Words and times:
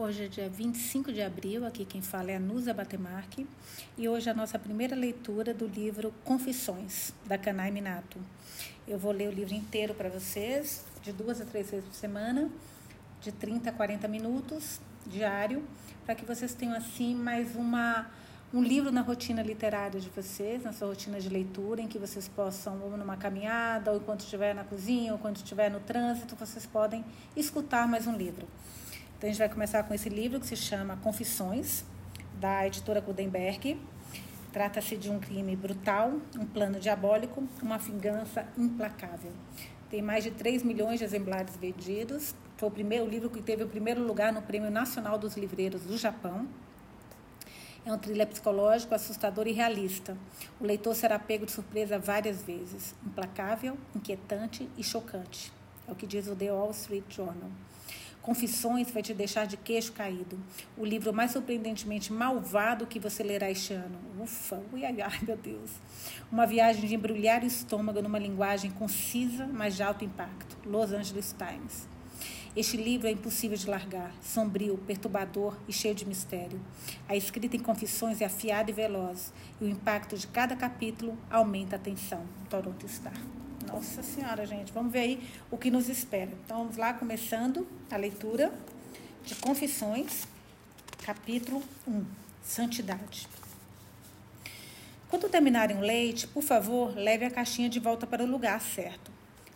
Hoje 0.00 0.26
é 0.26 0.28
dia 0.28 0.48
25 0.48 1.12
de 1.12 1.20
abril, 1.20 1.66
aqui 1.66 1.84
quem 1.84 2.00
fala 2.00 2.30
é 2.30 2.36
a 2.36 2.38
Nusa 2.38 2.72
Batemarque, 2.72 3.44
e 3.96 4.08
hoje 4.08 4.28
é 4.28 4.30
a 4.30 4.34
nossa 4.34 4.56
primeira 4.56 4.94
leitura 4.94 5.52
do 5.52 5.66
livro 5.66 6.14
Confissões, 6.24 7.12
da 7.26 7.36
Kanai 7.36 7.72
Minato. 7.72 8.16
Eu 8.86 8.96
vou 8.96 9.10
ler 9.10 9.28
o 9.28 9.32
livro 9.32 9.54
inteiro 9.54 9.94
para 9.94 10.08
vocês, 10.08 10.84
de 11.02 11.12
duas 11.12 11.40
a 11.40 11.44
três 11.44 11.72
vezes 11.72 11.84
por 11.84 11.96
semana, 11.96 12.48
de 13.20 13.32
30 13.32 13.70
a 13.70 13.72
40 13.72 14.06
minutos, 14.06 14.80
diário, 15.04 15.64
para 16.06 16.14
que 16.14 16.24
vocês 16.24 16.54
tenham 16.54 16.76
assim 16.76 17.16
mais 17.16 17.56
uma 17.56 18.08
um 18.54 18.62
livro 18.62 18.92
na 18.92 19.00
rotina 19.00 19.42
literária 19.42 20.00
de 20.00 20.08
vocês, 20.10 20.62
na 20.62 20.72
sua 20.72 20.86
rotina 20.86 21.20
de 21.20 21.28
leitura, 21.28 21.82
em 21.82 21.88
que 21.88 21.98
vocês 21.98 22.28
possam, 22.28 22.80
ou 22.82 22.96
numa 22.96 23.16
caminhada, 23.16 23.90
ou 23.90 23.96
enquanto 23.96 24.20
estiver 24.20 24.54
na 24.54 24.62
cozinha, 24.62 25.12
ou 25.12 25.18
quando 25.18 25.36
estiver 25.38 25.68
no 25.68 25.80
trânsito, 25.80 26.36
vocês 26.36 26.64
podem 26.64 27.04
escutar 27.36 27.88
mais 27.88 28.06
um 28.06 28.16
livro. 28.16 28.46
Então, 29.18 29.28
a 29.28 29.32
gente 29.32 29.40
vai 29.40 29.48
começar 29.48 29.82
com 29.82 29.92
esse 29.92 30.08
livro 30.08 30.38
que 30.38 30.46
se 30.46 30.54
chama 30.54 30.96
Confissões, 30.98 31.82
da 32.38 32.64
editora 32.64 33.00
Gutenberg. 33.00 33.76
Trata-se 34.52 34.96
de 34.96 35.10
um 35.10 35.18
crime 35.18 35.56
brutal, 35.56 36.20
um 36.38 36.46
plano 36.46 36.78
diabólico, 36.78 37.42
uma 37.60 37.78
vingança 37.78 38.46
implacável. 38.56 39.32
Tem 39.90 40.00
mais 40.00 40.22
de 40.22 40.30
3 40.30 40.62
milhões 40.62 41.00
de 41.00 41.04
exemplares 41.04 41.56
vendidos. 41.56 42.32
Foi 42.56 42.68
o 42.68 42.70
primeiro 42.70 43.08
livro 43.08 43.28
que 43.28 43.42
teve 43.42 43.64
o 43.64 43.68
primeiro 43.68 44.06
lugar 44.06 44.32
no 44.32 44.40
Prêmio 44.40 44.70
Nacional 44.70 45.18
dos 45.18 45.36
Livreiros 45.36 45.82
do 45.82 45.98
Japão. 45.98 46.46
É 47.84 47.92
um 47.92 47.98
thriller 47.98 48.28
psicológico 48.28 48.94
assustador 48.94 49.48
e 49.48 49.52
realista. 49.52 50.16
O 50.60 50.64
leitor 50.64 50.94
será 50.94 51.18
pego 51.18 51.44
de 51.44 51.50
surpresa 51.50 51.98
várias 51.98 52.40
vezes. 52.40 52.94
Implacável, 53.04 53.76
inquietante 53.96 54.68
e 54.78 54.84
chocante. 54.84 55.52
É 55.88 55.90
o 55.90 55.96
que 55.96 56.06
diz 56.06 56.28
o 56.28 56.36
The 56.36 56.52
Wall 56.52 56.70
Street 56.70 57.04
Journal. 57.10 57.50
Confissões 58.22 58.90
vai 58.90 59.02
te 59.02 59.14
deixar 59.14 59.46
de 59.46 59.56
queixo 59.56 59.92
caído. 59.92 60.38
O 60.76 60.84
livro 60.84 61.12
mais 61.12 61.30
surpreendentemente 61.30 62.12
malvado 62.12 62.86
que 62.86 62.98
você 62.98 63.22
lerá 63.22 63.50
este 63.50 63.72
ano. 63.72 63.98
Ufa, 64.20 64.62
ui, 64.72 64.84
ai, 64.84 65.00
ai, 65.00 65.18
meu 65.22 65.36
Deus. 65.36 65.70
Uma 66.30 66.46
viagem 66.46 66.86
de 66.86 66.94
embrulhar 66.94 67.42
o 67.42 67.46
estômago 67.46 68.02
numa 68.02 68.18
linguagem 68.18 68.70
concisa, 68.70 69.46
mas 69.46 69.76
de 69.76 69.82
alto 69.82 70.04
impacto. 70.04 70.56
Los 70.66 70.92
Angeles 70.92 71.34
Times. 71.36 71.88
Este 72.56 72.76
livro 72.76 73.06
é 73.06 73.12
impossível 73.12 73.56
de 73.56 73.68
largar, 73.68 74.12
sombrio, 74.20 74.76
perturbador 74.78 75.56
e 75.68 75.72
cheio 75.72 75.94
de 75.94 76.04
mistério. 76.04 76.60
A 77.08 77.14
escrita 77.14 77.56
em 77.56 77.60
confissões 77.60 78.20
é 78.20 78.24
afiada 78.24 78.70
e 78.70 78.74
veloz, 78.74 79.32
e 79.60 79.64
o 79.64 79.68
impacto 79.68 80.16
de 80.16 80.26
cada 80.26 80.56
capítulo 80.56 81.16
aumenta 81.30 81.76
a 81.76 81.78
tensão. 81.78 82.24
Toronto 82.50 82.88
Star. 82.88 83.14
Nossa 83.68 84.02
Senhora, 84.02 84.46
gente, 84.46 84.72
vamos 84.72 84.90
ver 84.90 85.00
aí 85.00 85.28
o 85.50 85.58
que 85.58 85.70
nos 85.70 85.90
espera. 85.90 86.30
Então 86.44 86.58
vamos 86.58 86.78
lá, 86.78 86.94
começando 86.94 87.68
a 87.90 87.98
leitura 87.98 88.50
de 89.26 89.34
Confissões, 89.34 90.26
capítulo 91.04 91.62
1, 91.86 92.02
Santidade. 92.42 93.28
Quando 95.10 95.28
terminarem 95.28 95.76
o 95.76 95.80
leite, 95.80 96.26
por 96.26 96.42
favor, 96.42 96.96
leve 96.96 97.26
a 97.26 97.30
caixinha 97.30 97.68
de 97.68 97.78
volta 97.78 98.06
para 98.06 98.24
o 98.24 98.26
lugar 98.26 98.58
certo. 98.62 99.10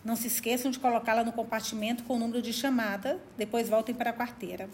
Não 0.05 0.15
se 0.15 0.27
esqueçam 0.27 0.69
de 0.69 0.77
colocá-la 0.77 1.23
no 1.23 1.31
compartimento 1.31 2.03
com 2.03 2.15
o 2.15 2.19
número 2.19 2.41
de 2.41 2.53
chamada, 2.53 3.19
depois 3.35 3.67
voltem 3.67 3.95
para 3.95 4.11
a 4.11 4.13
quarteira. 4.13 4.69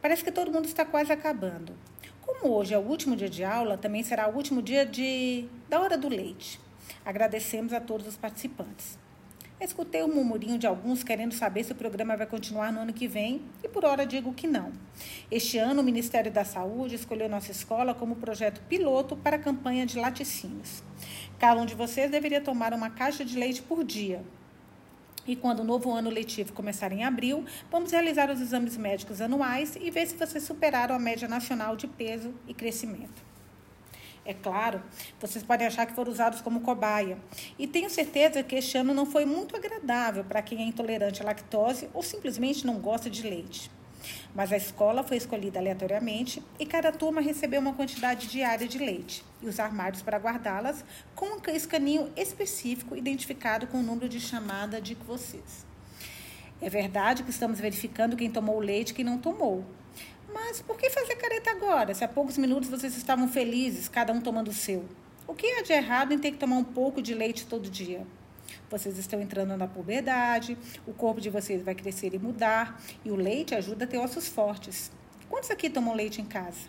Parece 0.00 0.24
que 0.24 0.32
todo 0.32 0.50
mundo 0.50 0.64
está 0.64 0.86
quase 0.86 1.12
acabando. 1.12 1.74
Como 2.22 2.54
hoje 2.54 2.72
é 2.72 2.78
o 2.78 2.82
último 2.82 3.14
dia 3.14 3.28
de 3.28 3.44
aula, 3.44 3.76
também 3.76 4.02
será 4.02 4.26
o 4.26 4.34
último 4.34 4.62
dia 4.62 4.86
de 4.86 5.46
da 5.68 5.80
hora 5.80 5.98
do 5.98 6.08
leite. 6.08 6.64
Agradecemos 7.04 7.72
a 7.72 7.80
todos 7.80 8.06
os 8.06 8.16
participantes. 8.16 8.98
Escutei 9.60 10.02
o 10.02 10.06
um 10.06 10.14
murmurinho 10.14 10.58
de 10.58 10.66
alguns 10.66 11.04
querendo 11.04 11.32
saber 11.32 11.64
se 11.64 11.72
o 11.72 11.74
programa 11.74 12.16
vai 12.16 12.26
continuar 12.26 12.72
no 12.72 12.80
ano 12.80 12.92
que 12.92 13.06
vem 13.06 13.42
e 13.62 13.68
por 13.68 13.84
hora 13.84 14.04
digo 14.04 14.32
que 14.32 14.46
não. 14.46 14.72
Este 15.30 15.58
ano 15.58 15.80
o 15.80 15.84
Ministério 15.84 16.30
da 16.30 16.44
Saúde 16.44 16.96
escolheu 16.96 17.28
nossa 17.28 17.52
escola 17.52 17.94
como 17.94 18.16
projeto 18.16 18.60
piloto 18.68 19.16
para 19.16 19.36
a 19.36 19.38
campanha 19.38 19.86
de 19.86 19.98
laticínios. 19.98 20.82
Cada 21.38 21.60
um 21.60 21.66
de 21.66 21.74
vocês 21.74 22.10
deveria 22.10 22.40
tomar 22.40 22.72
uma 22.72 22.90
caixa 22.90 23.24
de 23.24 23.38
leite 23.38 23.62
por 23.62 23.84
dia, 23.84 24.22
e 25.26 25.34
quando 25.34 25.60
o 25.60 25.64
novo 25.64 25.90
ano 25.90 26.10
letivo 26.10 26.52
começar 26.52 26.92
em 26.92 27.04
abril, 27.04 27.44
vamos 27.70 27.92
realizar 27.92 28.30
os 28.30 28.40
exames 28.40 28.76
médicos 28.76 29.20
anuais 29.20 29.76
e 29.80 29.90
ver 29.90 30.06
se 30.06 30.16
vocês 30.16 30.44
superaram 30.44 30.94
a 30.94 30.98
média 30.98 31.26
nacional 31.26 31.76
de 31.76 31.86
peso 31.86 32.34
e 32.46 32.52
crescimento. 32.52 33.33
É 34.26 34.32
claro, 34.32 34.82
vocês 35.20 35.44
podem 35.44 35.66
achar 35.66 35.84
que 35.84 35.92
foram 35.92 36.10
usados 36.10 36.40
como 36.40 36.60
cobaia. 36.60 37.18
E 37.58 37.66
tenho 37.66 37.90
certeza 37.90 38.42
que 38.42 38.56
este 38.56 38.78
ano 38.78 38.94
não 38.94 39.04
foi 39.04 39.26
muito 39.26 39.54
agradável 39.54 40.24
para 40.24 40.40
quem 40.40 40.62
é 40.62 40.64
intolerante 40.64 41.20
à 41.20 41.26
lactose 41.26 41.90
ou 41.92 42.02
simplesmente 42.02 42.66
não 42.66 42.78
gosta 42.78 43.10
de 43.10 43.22
leite. 43.22 43.70
Mas 44.34 44.52
a 44.52 44.56
escola 44.56 45.02
foi 45.02 45.18
escolhida 45.18 45.58
aleatoriamente 45.58 46.42
e 46.58 46.66
cada 46.66 46.90
turma 46.90 47.20
recebeu 47.20 47.60
uma 47.60 47.74
quantidade 47.74 48.26
diária 48.26 48.66
de 48.66 48.78
leite 48.78 49.24
e 49.42 49.46
os 49.46 49.60
armários 49.60 50.02
para 50.02 50.18
guardá-las 50.18 50.84
com 51.14 51.26
um 51.26 51.40
escaninho 51.54 52.10
específico 52.16 52.96
identificado 52.96 53.66
com 53.66 53.78
o 53.78 53.82
número 53.82 54.08
de 54.08 54.20
chamada 54.20 54.80
de 54.80 54.94
vocês. 54.94 55.66
É 56.60 56.70
verdade 56.70 57.22
que 57.22 57.30
estamos 57.30 57.60
verificando 57.60 58.16
quem 58.16 58.30
tomou 58.30 58.56
o 58.56 58.60
leite 58.60 58.90
e 58.90 58.94
quem 58.94 59.04
não 59.04 59.18
tomou. 59.18 59.64
Mas 60.34 60.60
por 60.60 60.76
que 60.76 60.90
fazer 60.90 61.14
careta 61.14 61.52
agora, 61.52 61.94
se 61.94 62.02
há 62.02 62.08
poucos 62.08 62.36
minutos 62.36 62.68
vocês 62.68 62.96
estavam 62.96 63.28
felizes, 63.28 63.88
cada 63.88 64.12
um 64.12 64.20
tomando 64.20 64.48
o 64.48 64.52
seu? 64.52 64.84
O 65.28 65.32
que 65.32 65.46
há 65.46 65.62
de 65.62 65.72
errado 65.72 66.12
em 66.12 66.18
ter 66.18 66.32
que 66.32 66.38
tomar 66.38 66.56
um 66.56 66.64
pouco 66.64 67.00
de 67.00 67.14
leite 67.14 67.46
todo 67.46 67.70
dia? 67.70 68.04
Vocês 68.68 68.98
estão 68.98 69.20
entrando 69.20 69.56
na 69.56 69.68
puberdade, 69.68 70.58
o 70.84 70.92
corpo 70.92 71.20
de 71.20 71.30
vocês 71.30 71.62
vai 71.62 71.76
crescer 71.76 72.14
e 72.14 72.18
mudar, 72.18 72.82
e 73.04 73.12
o 73.12 73.14
leite 73.14 73.54
ajuda 73.54 73.84
a 73.84 73.86
ter 73.86 73.96
ossos 73.96 74.26
fortes. 74.26 74.90
Quantos 75.30 75.52
aqui 75.52 75.70
tomam 75.70 75.94
leite 75.94 76.20
em 76.20 76.26
casa? 76.26 76.68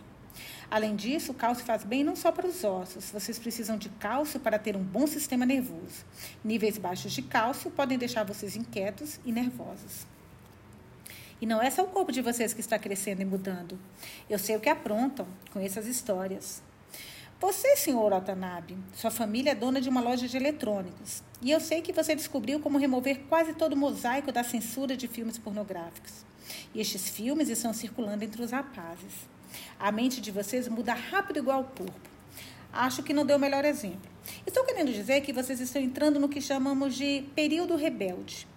Além 0.70 0.96
disso, 0.96 1.32
o 1.32 1.36
cálcio 1.36 1.66
faz 1.66 1.84
bem 1.84 2.04
não 2.04 2.16
só 2.16 2.32
para 2.32 2.46
os 2.46 2.64
ossos, 2.64 3.10
vocês 3.10 3.40
precisam 3.40 3.78
de 3.80 3.90
cálcio 3.90 4.40
para 4.40 4.60
ter 4.60 4.78
um 4.78 4.84
bom 4.84 5.08
sistema 5.08 5.44
nervoso. 5.44 6.06
Níveis 6.44 6.78
baixos 6.78 7.14
de 7.14 7.24
cálcio 7.24 7.72
podem 7.72 7.98
deixar 7.98 8.24
vocês 8.26 8.56
inquietos 8.56 9.20
e 9.26 9.32
nervosos. 9.32 10.06
E 11.42 11.46
não 11.46 11.62
é 11.62 11.70
só 11.70 11.84
o 11.84 11.88
corpo 11.88 12.12
de 12.12 12.22
vocês 12.22 12.54
que 12.54 12.62
está 12.62 12.80
crescendo 12.80 13.22
e 13.22 13.26
mudando. 13.26 13.78
Eu 14.30 14.40
sei 14.40 14.56
o 14.56 14.60
que 14.60 14.70
aprontam, 14.70 15.28
com 15.52 15.60
essas 15.60 15.86
histórias. 15.86 16.62
Você, 17.40 17.76
senhor 17.76 18.12
Watanabe, 18.12 18.78
sua 18.94 19.12
família 19.12 19.52
é 19.52 19.56
dona 19.56 19.82
de 19.82 19.90
uma 19.90 20.00
loja 20.00 20.28
de 20.28 20.38
eletrônicos. 20.38 21.22
E 21.42 21.52
eu 21.52 21.60
sei 21.60 21.82
que 21.82 21.92
você 21.92 22.16
descobriu 22.16 22.62
como 22.62 22.78
remover 22.78 23.20
quase 23.28 23.54
todo 23.54 23.74
o 23.74 23.78
mosaico 23.78 24.32
da 24.32 24.44
censura 24.44 24.96
de 24.96 25.08
filmes 25.08 25.38
pornográficos. 25.38 26.26
E 26.74 26.80
estes 26.80 27.10
filmes 27.10 27.50
estão 27.50 27.74
circulando 27.74 28.24
entre 28.24 28.42
os 28.42 28.52
rapazes. 28.52 29.28
A 29.78 29.92
mente 29.92 30.22
de 30.22 30.32
vocês 30.32 30.68
muda 30.70 30.94
rápido 30.94 31.40
igual 31.40 31.62
o 31.62 31.66
corpo. 31.66 32.10
Acho 32.72 33.04
que 33.04 33.14
não 33.14 33.26
deu 33.26 33.38
o 33.38 33.40
melhor 33.40 33.66
exemplo. 33.66 34.10
Estou 34.48 34.64
querendo 34.64 34.92
dizer 34.92 35.22
que 35.22 35.34
vocês 35.34 35.60
estão 35.60 35.82
entrando 35.82 36.20
no 36.20 36.30
que 36.30 36.42
chamamos 36.42 36.96
de 36.96 37.26
período 37.36 37.76
rebelde. 37.76 38.48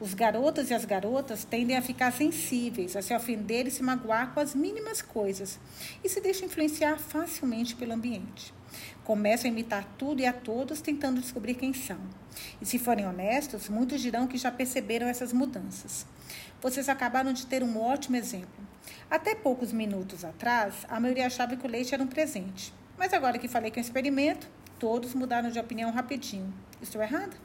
Os 0.00 0.14
garotos 0.14 0.70
e 0.70 0.74
as 0.74 0.84
garotas 0.84 1.44
tendem 1.44 1.76
a 1.76 1.82
ficar 1.82 2.12
sensíveis, 2.12 2.96
a 2.96 3.02
se 3.02 3.14
ofender 3.14 3.66
e 3.66 3.70
se 3.70 3.82
magoar 3.82 4.32
com 4.32 4.40
as 4.40 4.54
mínimas 4.54 5.02
coisas 5.02 5.58
e 6.02 6.08
se 6.08 6.20
deixam 6.20 6.46
influenciar 6.46 6.98
facilmente 6.98 7.74
pelo 7.74 7.92
ambiente. 7.92 8.52
Começam 9.04 9.48
a 9.48 9.52
imitar 9.52 9.84
tudo 9.96 10.20
e 10.20 10.26
a 10.26 10.32
todos, 10.32 10.80
tentando 10.80 11.20
descobrir 11.20 11.54
quem 11.54 11.72
são. 11.72 11.98
E 12.60 12.66
se 12.66 12.78
forem 12.78 13.06
honestos, 13.06 13.68
muitos 13.68 14.00
dirão 14.00 14.26
que 14.26 14.36
já 14.36 14.50
perceberam 14.50 15.06
essas 15.06 15.32
mudanças. 15.32 16.06
Vocês 16.60 16.88
acabaram 16.88 17.32
de 17.32 17.46
ter 17.46 17.62
um 17.62 17.80
ótimo 17.80 18.16
exemplo. 18.16 18.66
Até 19.10 19.34
poucos 19.34 19.72
minutos 19.72 20.24
atrás, 20.24 20.74
a 20.88 20.98
maioria 20.98 21.26
achava 21.26 21.56
que 21.56 21.66
o 21.66 21.70
leite 21.70 21.94
era 21.94 22.02
um 22.02 22.08
presente. 22.08 22.72
Mas 22.98 23.12
agora 23.12 23.38
que 23.38 23.48
falei 23.48 23.70
que 23.70 23.78
é 23.78 23.82
um 23.82 23.84
experimento, 23.84 24.48
todos 24.78 25.14
mudaram 25.14 25.50
de 25.50 25.58
opinião 25.58 25.90
rapidinho. 25.90 26.52
Estou 26.82 27.02
errada? 27.02 27.36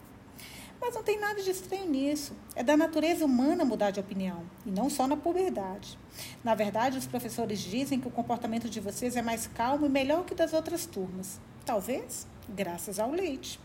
Mas 0.81 0.95
não 0.95 1.03
tem 1.03 1.19
nada 1.19 1.41
de 1.43 1.51
estranho 1.51 1.87
nisso. 1.87 2.33
É 2.55 2.63
da 2.63 2.75
natureza 2.75 3.23
humana 3.23 3.63
mudar 3.63 3.91
de 3.91 3.99
opinião, 3.99 4.43
e 4.65 4.71
não 4.71 4.89
só 4.89 5.05
na 5.07 5.15
puberdade. 5.15 5.97
Na 6.43 6.55
verdade, 6.55 6.97
os 6.97 7.05
professores 7.05 7.59
dizem 7.59 7.99
que 7.99 8.07
o 8.07 8.11
comportamento 8.11 8.67
de 8.67 8.79
vocês 8.79 9.15
é 9.15 9.21
mais 9.21 9.45
calmo 9.45 9.85
e 9.85 9.89
melhor 9.89 10.25
que 10.25 10.33
das 10.33 10.53
outras 10.53 10.87
turmas. 10.87 11.39
Talvez 11.63 12.25
graças 12.49 12.99
ao 12.99 13.11
leite. 13.11 13.59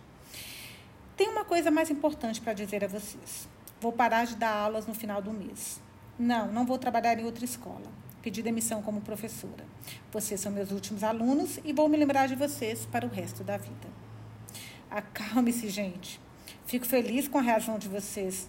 Tem 1.16 1.28
uma 1.28 1.46
coisa 1.46 1.70
mais 1.70 1.90
importante 1.90 2.40
para 2.42 2.52
dizer 2.52 2.84
a 2.84 2.88
vocês. 2.88 3.48
Vou 3.80 3.92
parar 3.92 4.26
de 4.26 4.36
dar 4.36 4.54
aulas 4.54 4.86
no 4.86 4.94
final 4.94 5.22
do 5.22 5.32
mês. 5.32 5.80
Não, 6.18 6.52
não 6.52 6.66
vou 6.66 6.78
trabalhar 6.78 7.18
em 7.18 7.24
outra 7.24 7.44
escola. 7.44 7.90
Pedi 8.20 8.42
demissão 8.42 8.82
como 8.82 9.00
professora. 9.00 9.64
Vocês 10.12 10.40
são 10.40 10.52
meus 10.52 10.70
últimos 10.70 11.02
alunos 11.02 11.58
e 11.64 11.72
vou 11.72 11.88
me 11.88 11.96
lembrar 11.96 12.28
de 12.28 12.34
vocês 12.34 12.84
para 12.86 13.06
o 13.06 13.08
resto 13.08 13.42
da 13.42 13.56
vida. 13.56 13.88
Acalme-se, 14.90 15.68
gente. 15.68 16.20
Fico 16.66 16.84
feliz 16.84 17.28
com 17.28 17.38
a 17.38 17.42
reação 17.42 17.78
de 17.78 17.88
vocês, 17.88 18.48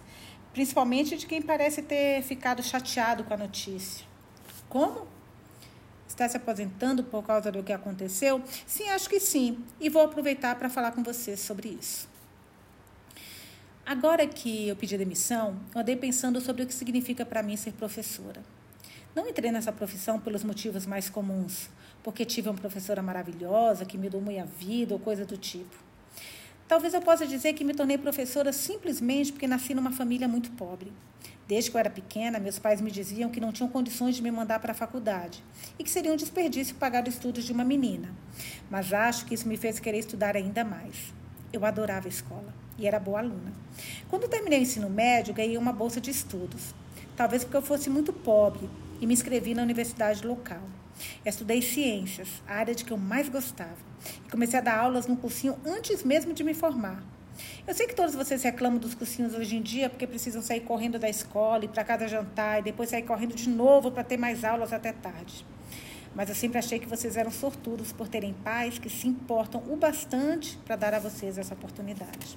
principalmente 0.52 1.16
de 1.16 1.24
quem 1.24 1.40
parece 1.40 1.82
ter 1.82 2.20
ficado 2.22 2.62
chateado 2.64 3.22
com 3.22 3.32
a 3.32 3.36
notícia. 3.36 4.04
Como? 4.68 5.06
Está 6.08 6.28
se 6.28 6.36
aposentando 6.36 7.04
por 7.04 7.22
causa 7.24 7.52
do 7.52 7.62
que 7.62 7.72
aconteceu? 7.72 8.42
Sim, 8.66 8.88
acho 8.88 9.08
que 9.08 9.20
sim. 9.20 9.64
E 9.80 9.88
vou 9.88 10.02
aproveitar 10.02 10.56
para 10.56 10.68
falar 10.68 10.90
com 10.90 11.02
vocês 11.02 11.38
sobre 11.38 11.68
isso. 11.68 12.08
Agora 13.86 14.26
que 14.26 14.66
eu 14.66 14.74
pedi 14.74 14.98
demissão, 14.98 15.56
eu 15.72 15.80
andei 15.80 15.94
pensando 15.94 16.40
sobre 16.40 16.64
o 16.64 16.66
que 16.66 16.74
significa 16.74 17.24
para 17.24 17.42
mim 17.42 17.56
ser 17.56 17.72
professora. 17.72 18.42
Não 19.14 19.28
entrei 19.28 19.52
nessa 19.52 19.72
profissão 19.72 20.18
pelos 20.18 20.42
motivos 20.42 20.86
mais 20.86 21.08
comuns, 21.08 21.70
porque 22.02 22.24
tive 22.24 22.48
uma 22.48 22.58
professora 22.58 23.00
maravilhosa 23.00 23.84
que 23.84 23.96
me 23.96 24.10
domou 24.10 24.38
a 24.40 24.44
vida 24.44 24.92
ou 24.92 25.00
coisa 25.00 25.24
do 25.24 25.36
tipo. 25.36 25.87
Talvez 26.68 26.92
eu 26.92 27.00
possa 27.00 27.26
dizer 27.26 27.54
que 27.54 27.64
me 27.64 27.72
tornei 27.72 27.96
professora 27.96 28.52
simplesmente 28.52 29.32
porque 29.32 29.46
nasci 29.46 29.72
numa 29.72 29.90
família 29.90 30.28
muito 30.28 30.50
pobre. 30.50 30.92
Desde 31.48 31.70
que 31.70 31.76
eu 31.76 31.78
era 31.78 31.88
pequena, 31.88 32.38
meus 32.38 32.58
pais 32.58 32.78
me 32.82 32.90
diziam 32.90 33.30
que 33.30 33.40
não 33.40 33.50
tinham 33.50 33.70
condições 33.70 34.16
de 34.16 34.22
me 34.22 34.30
mandar 34.30 34.60
para 34.60 34.72
a 34.72 34.74
faculdade 34.74 35.42
e 35.78 35.82
que 35.82 35.90
seria 35.90 36.12
um 36.12 36.16
desperdício 36.16 36.76
pagar 36.76 37.08
os 37.08 37.14
estudos 37.14 37.44
de 37.44 37.52
uma 37.54 37.64
menina. 37.64 38.14
Mas 38.70 38.92
acho 38.92 39.24
que 39.24 39.32
isso 39.34 39.48
me 39.48 39.56
fez 39.56 39.80
querer 39.80 40.00
estudar 40.00 40.36
ainda 40.36 40.62
mais. 40.62 41.14
Eu 41.50 41.64
adorava 41.64 42.06
a 42.06 42.10
escola 42.10 42.54
e 42.78 42.86
era 42.86 43.00
boa 43.00 43.20
aluna. 43.20 43.50
Quando 44.10 44.28
terminei 44.28 44.58
o 44.58 44.62
ensino 44.62 44.90
médio, 44.90 45.32
ganhei 45.32 45.56
uma 45.56 45.72
bolsa 45.72 46.02
de 46.02 46.10
estudos. 46.10 46.74
Talvez 47.16 47.44
porque 47.44 47.56
eu 47.56 47.62
fosse 47.62 47.88
muito 47.88 48.12
pobre 48.12 48.68
e 49.00 49.06
me 49.06 49.14
inscrevi 49.14 49.54
na 49.54 49.62
universidade 49.62 50.26
local. 50.26 50.60
Estudei 51.24 51.62
ciências, 51.62 52.28
a 52.46 52.54
área 52.54 52.74
de 52.74 52.84
que 52.84 52.92
eu 52.92 52.98
mais 52.98 53.28
gostava. 53.28 53.76
E 54.26 54.30
comecei 54.30 54.58
a 54.58 54.62
dar 54.62 54.78
aulas 54.78 55.06
num 55.06 55.16
cursinho 55.16 55.56
antes 55.64 56.02
mesmo 56.02 56.32
de 56.32 56.44
me 56.44 56.54
formar. 56.54 57.02
Eu 57.66 57.74
sei 57.74 57.86
que 57.86 57.94
todos 57.94 58.14
vocês 58.14 58.42
reclamam 58.42 58.78
dos 58.78 58.94
cursinhos 58.94 59.34
hoje 59.34 59.56
em 59.56 59.62
dia 59.62 59.88
porque 59.88 60.06
precisam 60.06 60.42
sair 60.42 60.60
correndo 60.60 60.98
da 60.98 61.08
escola 61.08 61.64
e 61.64 61.68
para 61.68 61.84
casa 61.84 62.08
jantar 62.08 62.60
e 62.60 62.62
depois 62.62 62.90
sair 62.90 63.02
correndo 63.02 63.34
de 63.34 63.48
novo 63.48 63.90
para 63.90 64.02
ter 64.02 64.16
mais 64.16 64.44
aulas 64.44 64.72
até 64.72 64.92
tarde. 64.92 65.44
Mas 66.14 66.28
eu 66.28 66.34
sempre 66.34 66.58
achei 66.58 66.78
que 66.78 66.86
vocês 66.86 67.16
eram 67.16 67.30
sortudos 67.30 67.92
por 67.92 68.08
terem 68.08 68.32
pais 68.32 68.78
que 68.78 68.90
se 68.90 69.06
importam 69.06 69.62
o 69.68 69.76
bastante 69.76 70.56
para 70.64 70.74
dar 70.74 70.94
a 70.94 70.98
vocês 70.98 71.38
essa 71.38 71.54
oportunidade. 71.54 72.36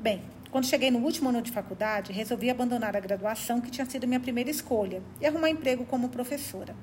Bem, 0.00 0.22
quando 0.52 0.66
cheguei 0.66 0.90
no 0.90 0.98
último 0.98 1.30
ano 1.30 1.40
de 1.40 1.50
faculdade, 1.50 2.12
resolvi 2.12 2.50
abandonar 2.50 2.94
a 2.94 3.00
graduação, 3.00 3.58
que 3.58 3.70
tinha 3.70 3.86
sido 3.86 4.06
minha 4.06 4.20
primeira 4.20 4.50
escolha, 4.50 5.02
e 5.18 5.26
arrumar 5.26 5.48
emprego 5.48 5.86
como 5.86 6.10
professora. 6.10 6.76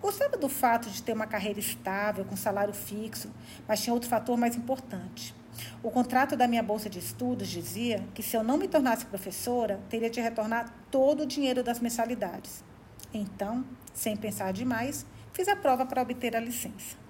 Gostava 0.00 0.38
do 0.38 0.48
fato 0.48 0.88
de 0.88 1.02
ter 1.02 1.12
uma 1.12 1.26
carreira 1.26 1.60
estável, 1.60 2.24
com 2.24 2.34
salário 2.34 2.72
fixo, 2.72 3.30
mas 3.68 3.82
tinha 3.82 3.92
outro 3.92 4.08
fator 4.08 4.38
mais 4.38 4.56
importante. 4.56 5.34
O 5.82 5.90
contrato 5.90 6.36
da 6.36 6.48
minha 6.48 6.62
bolsa 6.62 6.88
de 6.88 7.00
estudos 7.00 7.48
dizia 7.48 8.02
que 8.14 8.22
se 8.22 8.34
eu 8.34 8.42
não 8.42 8.56
me 8.56 8.66
tornasse 8.66 9.04
professora, 9.04 9.78
teria 9.90 10.08
de 10.08 10.18
retornar 10.18 10.74
todo 10.90 11.24
o 11.24 11.26
dinheiro 11.26 11.62
das 11.62 11.80
mensalidades. 11.80 12.64
Então, 13.12 13.62
sem 13.92 14.16
pensar 14.16 14.54
demais, 14.54 15.04
fiz 15.34 15.48
a 15.48 15.54
prova 15.54 15.84
para 15.84 16.00
obter 16.00 16.34
a 16.34 16.40
licença. 16.40 17.01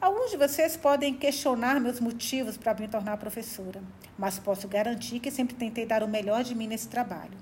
Alguns 0.00 0.30
de 0.30 0.36
vocês 0.36 0.76
podem 0.76 1.14
questionar 1.14 1.80
meus 1.80 2.00
motivos 2.00 2.56
para 2.56 2.74
me 2.74 2.88
tornar 2.88 3.16
professora, 3.16 3.82
mas 4.18 4.38
posso 4.38 4.68
garantir 4.68 5.18
que 5.18 5.30
sempre 5.30 5.54
tentei 5.54 5.86
dar 5.86 6.02
o 6.02 6.08
melhor 6.08 6.44
de 6.44 6.54
mim 6.54 6.66
nesse 6.66 6.88
trabalho. 6.88 7.38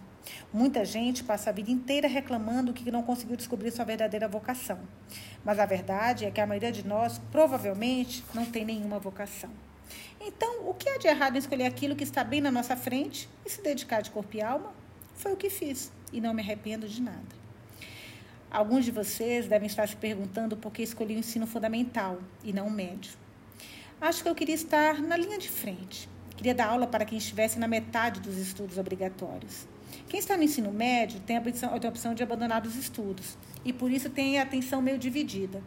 Muita 0.52 0.84
gente 0.84 1.24
passa 1.24 1.50
a 1.50 1.52
vida 1.52 1.70
inteira 1.70 2.06
reclamando 2.06 2.72
que 2.72 2.90
não 2.90 3.02
conseguiu 3.02 3.36
descobrir 3.36 3.72
sua 3.72 3.84
verdadeira 3.84 4.28
vocação. 4.28 4.78
Mas 5.44 5.58
a 5.58 5.66
verdade 5.66 6.24
é 6.24 6.30
que 6.30 6.40
a 6.40 6.46
maioria 6.46 6.70
de 6.70 6.86
nós 6.86 7.20
provavelmente 7.30 8.24
não 8.32 8.46
tem 8.46 8.64
nenhuma 8.64 8.98
vocação. 8.98 9.50
Então, 10.20 10.68
o 10.68 10.74
que 10.74 10.88
há 10.88 10.98
de 10.98 11.08
errado 11.08 11.34
em 11.34 11.38
escolher 11.38 11.66
aquilo 11.66 11.96
que 11.96 12.04
está 12.04 12.22
bem 12.22 12.40
na 12.40 12.52
nossa 12.52 12.76
frente 12.76 13.28
e 13.44 13.50
se 13.50 13.60
dedicar 13.60 14.02
de 14.02 14.10
corpo 14.10 14.36
e 14.36 14.42
alma? 14.42 14.72
Foi 15.14 15.32
o 15.32 15.36
que 15.36 15.50
fiz 15.50 15.90
e 16.12 16.20
não 16.20 16.32
me 16.32 16.42
arrependo 16.42 16.88
de 16.88 17.02
nada. 17.02 17.41
Alguns 18.52 18.84
de 18.84 18.90
vocês 18.90 19.48
devem 19.48 19.66
estar 19.66 19.88
se 19.88 19.96
perguntando 19.96 20.58
por 20.58 20.70
que 20.70 20.82
escolhi 20.82 21.16
o 21.16 21.18
ensino 21.18 21.46
fundamental 21.46 22.18
e 22.44 22.52
não 22.52 22.66
o 22.66 22.70
médio. 22.70 23.14
Acho 23.98 24.22
que 24.22 24.28
eu 24.28 24.34
queria 24.34 24.54
estar 24.54 25.00
na 25.00 25.16
linha 25.16 25.38
de 25.38 25.48
frente. 25.48 26.06
Queria 26.36 26.54
dar 26.54 26.66
aula 26.66 26.86
para 26.86 27.06
quem 27.06 27.16
estivesse 27.16 27.58
na 27.58 27.66
metade 27.66 28.20
dos 28.20 28.36
estudos 28.36 28.76
obrigatórios. 28.76 29.66
Quem 30.06 30.20
está 30.20 30.36
no 30.36 30.42
ensino 30.42 30.70
médio 30.70 31.18
tem 31.20 31.38
a 31.38 31.40
opção, 31.40 31.78
tem 31.78 31.88
a 31.88 31.90
opção 31.90 32.14
de 32.14 32.22
abandonar 32.22 32.66
os 32.66 32.76
estudos 32.76 33.38
e 33.64 33.72
por 33.72 33.90
isso 33.90 34.10
tem 34.10 34.38
a 34.38 34.42
atenção 34.42 34.82
meio 34.82 34.98
dividida. 34.98 35.62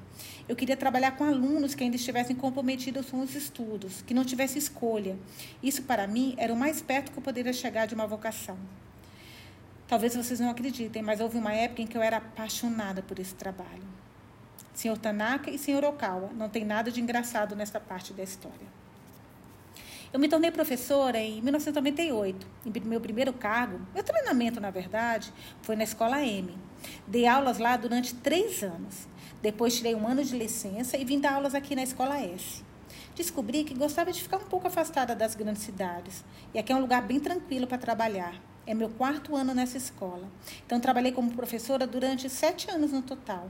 Eu 0.47 0.55
queria 0.55 0.77
trabalhar 0.77 1.13
com 1.17 1.23
alunos 1.23 1.73
que 1.73 1.83
ainda 1.83 1.95
estivessem 1.95 2.35
comprometidos 2.35 3.09
com 3.09 3.19
os 3.19 3.33
estudos, 3.33 4.03
que 4.03 4.13
não 4.13 4.23
tivessem 4.23 4.59
escolha. 4.59 5.17
Isso 5.63 5.81
para 5.81 6.05
mim 6.05 6.35
era 6.37 6.53
o 6.53 6.55
mais 6.55 6.83
perto 6.83 7.11
que 7.11 7.17
eu 7.17 7.23
poderia 7.23 7.51
chegar 7.51 7.87
de 7.87 7.95
uma 7.95 8.05
vocação. 8.05 8.59
Talvez 9.87 10.15
vocês 10.15 10.39
não 10.39 10.49
acreditem, 10.49 11.03
mas 11.03 11.19
houve 11.19 11.37
uma 11.37 11.53
época 11.53 11.81
em 11.81 11.87
que 11.87 11.95
eu 11.97 12.01
era 12.01 12.17
apaixonada 12.17 13.03
por 13.03 13.19
esse 13.19 13.35
trabalho. 13.35 13.83
Senhor 14.73 14.97
Tanaka 14.97 15.51
e 15.51 15.59
Senhor 15.59 15.83
Okawa, 15.85 16.31
não 16.33 16.49
tem 16.49 16.65
nada 16.65 16.91
de 16.91 16.99
engraçado 16.99 17.55
nessa 17.55 17.79
parte 17.79 18.11
da 18.11 18.23
história. 18.23 18.67
Eu 20.11 20.19
me 20.19 20.27
tornei 20.27 20.49
professora 20.49 21.19
em 21.19 21.41
1998. 21.41 22.47
Em 22.65 22.79
meu 22.81 22.99
primeiro 22.99 23.31
cargo, 23.31 23.79
meu 23.93 24.03
treinamento, 24.03 24.59
na 24.59 24.71
verdade, 24.71 25.31
foi 25.61 25.75
na 25.75 25.83
Escola 25.83 26.25
M. 26.25 26.57
Dei 27.05 27.27
aulas 27.27 27.57
lá 27.59 27.77
durante 27.77 28.15
três 28.15 28.63
anos. 28.63 29.07
Depois 29.41 29.77
tirei 29.77 29.93
um 29.93 30.07
ano 30.07 30.23
de 30.23 30.35
licença 30.35 30.97
e 30.97 31.05
vim 31.05 31.19
dar 31.19 31.33
aulas 31.33 31.53
aqui 31.53 31.75
na 31.75 31.83
Escola 31.83 32.17
S. 32.19 32.63
Descobri 33.13 33.63
que 33.63 33.73
gostava 33.73 34.11
de 34.11 34.21
ficar 34.21 34.37
um 34.37 34.45
pouco 34.45 34.67
afastada 34.67 35.15
das 35.15 35.35
grandes 35.35 35.63
cidades. 35.63 36.23
E 36.53 36.59
aqui 36.59 36.73
é 36.73 36.75
um 36.75 36.81
lugar 36.81 37.01
bem 37.01 37.19
tranquilo 37.19 37.67
para 37.67 37.77
trabalhar. 37.77 38.35
É 38.67 38.73
meu 38.73 38.89
quarto 38.89 39.35
ano 39.35 39.53
nessa 39.53 39.77
escola. 39.77 40.27
Então, 40.65 40.79
trabalhei 40.79 41.11
como 41.11 41.31
professora 41.31 41.85
durante 41.85 42.29
sete 42.29 42.69
anos 42.69 42.91
no 42.91 43.01
total. 43.01 43.47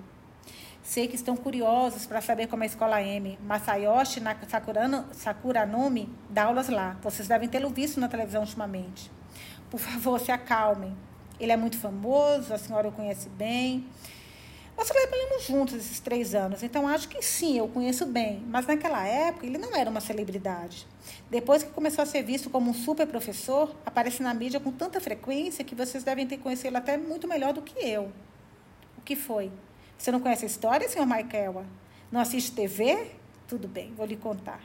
Sei 0.83 1.07
que 1.07 1.15
estão 1.15 1.35
curiosos 1.35 2.05
para 2.05 2.21
saber 2.21 2.47
como 2.47 2.61
a 2.61 2.65
escola 2.67 3.01
M, 3.01 3.39
Masayoshi 3.43 4.21
Sakurano, 4.47 5.05
Sakuranome, 5.13 6.13
dá 6.29 6.43
aulas 6.43 6.69
lá. 6.69 6.95
Vocês 7.01 7.27
devem 7.27 7.49
tê-lo 7.49 7.69
visto 7.69 7.99
na 7.99 8.07
televisão 8.07 8.41
ultimamente. 8.41 9.09
Por 9.71 9.79
favor, 9.79 10.19
se 10.19 10.31
acalmem. 10.31 10.95
Ele 11.39 11.51
é 11.51 11.57
muito 11.57 11.77
famoso, 11.77 12.53
a 12.53 12.57
senhora 12.59 12.87
o 12.87 12.91
conhece 12.91 13.29
bem. 13.29 13.87
Nós 14.77 14.89
trabalhamos 14.89 15.45
juntos 15.45 15.73
esses 15.73 16.01
três 16.01 16.35
anos, 16.35 16.61
então 16.61 16.85
acho 16.85 17.07
que 17.07 17.21
sim, 17.21 17.57
eu 17.57 17.67
conheço 17.67 18.05
bem. 18.05 18.43
Mas 18.47 18.67
naquela 18.67 19.07
época 19.07 19.45
ele 19.45 19.57
não 19.57 19.73
era 19.73 19.89
uma 19.89 20.01
celebridade. 20.01 20.85
Depois 21.29 21.63
que 21.63 21.69
começou 21.71 22.01
a 22.01 22.05
ser 22.05 22.23
visto 22.23 22.49
como 22.49 22.69
um 22.69 22.73
super 22.73 23.07
professor, 23.07 23.73
aparece 23.85 24.21
na 24.21 24.33
mídia 24.33 24.59
com 24.59 24.73
tanta 24.73 24.99
frequência 24.99 25.63
que 25.63 25.73
vocês 25.73 26.03
devem 26.03 26.27
ter 26.27 26.37
conhecido 26.39 26.75
até 26.75 26.97
muito 26.97 27.25
melhor 27.25 27.53
do 27.53 27.61
que 27.61 27.79
eu. 27.79 28.11
O 28.97 29.01
que 29.01 29.15
foi? 29.15 29.49
Você 29.97 30.11
não 30.11 30.19
conhece 30.19 30.43
a 30.43 30.47
história, 30.47 30.89
senhor 30.89 31.05
Michael? 31.05 31.65
Não 32.11 32.19
assiste 32.19 32.51
TV? 32.51 33.11
Tudo 33.47 33.69
bem, 33.69 33.93
vou 33.95 34.05
lhe 34.05 34.17
contar. 34.17 34.59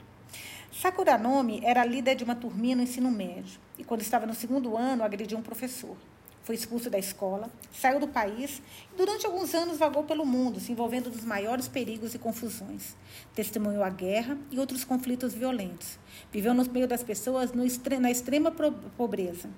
Sakuranome 0.73 1.61
era 1.63 1.85
líder 1.85 2.15
de 2.15 2.23
uma 2.25 2.35
turminha 2.35 2.75
no 2.75 2.81
ensino 2.81 3.09
médio 3.09 3.59
e, 3.77 3.83
quando 3.83 4.01
estava 4.01 4.25
no 4.25 4.33
segundo 4.33 4.75
ano, 4.75 5.03
agrediu 5.03 5.37
um 5.37 5.41
professor 5.41 5.95
foi 6.43 6.55
expulso 6.55 6.89
da 6.89 6.97
escola, 6.97 7.51
saiu 7.71 7.99
do 7.99 8.07
país 8.07 8.61
e 8.93 8.97
durante 8.97 9.25
alguns 9.25 9.53
anos 9.53 9.77
vagou 9.77 10.03
pelo 10.03 10.25
mundo, 10.25 10.59
se 10.59 10.71
envolvendo 10.71 11.09
nos 11.09 11.23
maiores 11.23 11.67
perigos 11.67 12.15
e 12.15 12.19
confusões. 12.19 12.95
Testemunhou 13.35 13.83
a 13.83 13.89
guerra 13.89 14.37
e 14.49 14.59
outros 14.59 14.83
conflitos 14.83 15.33
violentos. 15.33 15.99
Viveu 16.31 16.53
no 16.53 16.63
meio 16.71 16.87
das 16.87 17.03
pessoas 17.03 17.51
na 17.53 18.11
extrema 18.11 18.51
pobreza. 18.97 19.49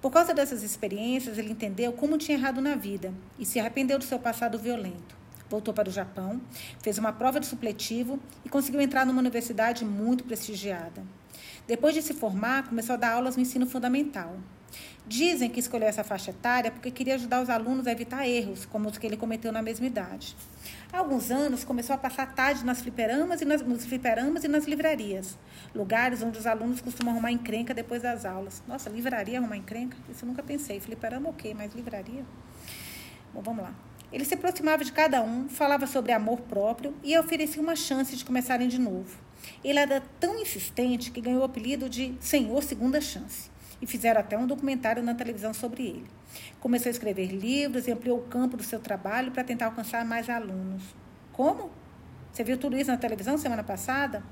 Por 0.00 0.10
causa 0.10 0.34
dessas 0.34 0.62
experiências, 0.62 1.38
ele 1.38 1.52
entendeu 1.52 1.92
como 1.92 2.18
tinha 2.18 2.36
errado 2.36 2.60
na 2.60 2.74
vida 2.74 3.12
e 3.38 3.46
se 3.46 3.60
arrependeu 3.60 3.98
do 3.98 4.04
seu 4.04 4.18
passado 4.18 4.58
violento. 4.58 5.16
Voltou 5.48 5.72
para 5.72 5.88
o 5.88 5.92
Japão, 5.92 6.40
fez 6.82 6.98
uma 6.98 7.12
prova 7.12 7.38
de 7.38 7.46
supletivo 7.46 8.18
e 8.44 8.48
conseguiu 8.48 8.80
entrar 8.80 9.06
numa 9.06 9.20
universidade 9.20 9.84
muito 9.84 10.24
prestigiada. 10.24 11.04
Depois 11.68 11.94
de 11.94 12.02
se 12.02 12.14
formar, 12.14 12.68
começou 12.68 12.94
a 12.94 12.96
dar 12.96 13.12
aulas 13.12 13.36
no 13.36 13.42
ensino 13.42 13.66
fundamental. 13.66 14.36
Dizem 15.08 15.48
que 15.48 15.60
escolheu 15.60 15.86
essa 15.86 16.02
faixa 16.02 16.32
etária 16.32 16.68
porque 16.68 16.90
queria 16.90 17.14
ajudar 17.14 17.40
os 17.40 17.48
alunos 17.48 17.86
a 17.86 17.92
evitar 17.92 18.26
erros, 18.26 18.66
como 18.66 18.88
os 18.88 18.98
que 18.98 19.06
ele 19.06 19.16
cometeu 19.16 19.52
na 19.52 19.62
mesma 19.62 19.86
idade. 19.86 20.36
Há 20.92 20.98
alguns 20.98 21.30
anos, 21.30 21.62
começou 21.62 21.94
a 21.94 21.96
passar 21.96 22.34
tarde 22.34 22.64
nas 22.64 22.80
fliperamas 22.80 23.40
e 23.40 23.44
nas, 23.44 23.62
nos 23.62 23.86
fliperamas 23.86 24.42
e 24.42 24.48
nas 24.48 24.64
livrarias, 24.64 25.38
lugares 25.72 26.22
onde 26.22 26.40
os 26.40 26.46
alunos 26.46 26.80
costumam 26.80 27.12
arrumar 27.12 27.30
encrenca 27.30 27.72
depois 27.72 28.02
das 28.02 28.24
aulas. 28.24 28.60
Nossa, 28.66 28.90
livraria 28.90 29.38
arrumar 29.38 29.56
encrenca? 29.56 29.96
Isso 30.10 30.24
eu 30.24 30.28
nunca 30.28 30.42
pensei. 30.42 30.80
Fliperama, 30.80 31.28
ok, 31.28 31.54
mas 31.54 31.72
livraria? 31.72 32.24
Bom, 33.32 33.42
vamos 33.42 33.62
lá. 33.62 33.72
Ele 34.12 34.24
se 34.24 34.34
aproximava 34.34 34.82
de 34.82 34.90
cada 34.90 35.22
um, 35.22 35.48
falava 35.48 35.86
sobre 35.86 36.10
amor 36.10 36.40
próprio 36.40 36.92
e 37.04 37.16
oferecia 37.16 37.62
uma 37.62 37.76
chance 37.76 38.16
de 38.16 38.24
começarem 38.24 38.66
de 38.66 38.80
novo. 38.80 39.16
Ele 39.62 39.78
era 39.78 40.02
tão 40.18 40.36
insistente 40.40 41.12
que 41.12 41.20
ganhou 41.20 41.42
o 41.42 41.44
apelido 41.44 41.88
de 41.88 42.12
Senhor 42.18 42.60
Segunda 42.64 43.00
Chance 43.00 43.54
e 43.80 43.86
fizeram 43.86 44.20
até 44.20 44.36
um 44.38 44.46
documentário 44.46 45.02
na 45.02 45.14
televisão 45.14 45.52
sobre 45.52 45.86
ele. 45.86 46.06
Começou 46.60 46.88
a 46.88 46.92
escrever 46.92 47.26
livros 47.26 47.86
e 47.86 47.92
ampliou 47.92 48.18
o 48.18 48.22
campo 48.22 48.56
do 48.56 48.62
seu 48.62 48.80
trabalho 48.80 49.30
para 49.32 49.44
tentar 49.44 49.66
alcançar 49.66 50.04
mais 50.04 50.28
alunos. 50.28 50.82
Como? 51.32 51.70
Você 52.32 52.44
viu 52.44 52.58
tudo 52.58 52.76
isso 52.76 52.90
na 52.90 52.96
televisão 52.96 53.38
semana 53.38 53.62
passada? 53.62 54.22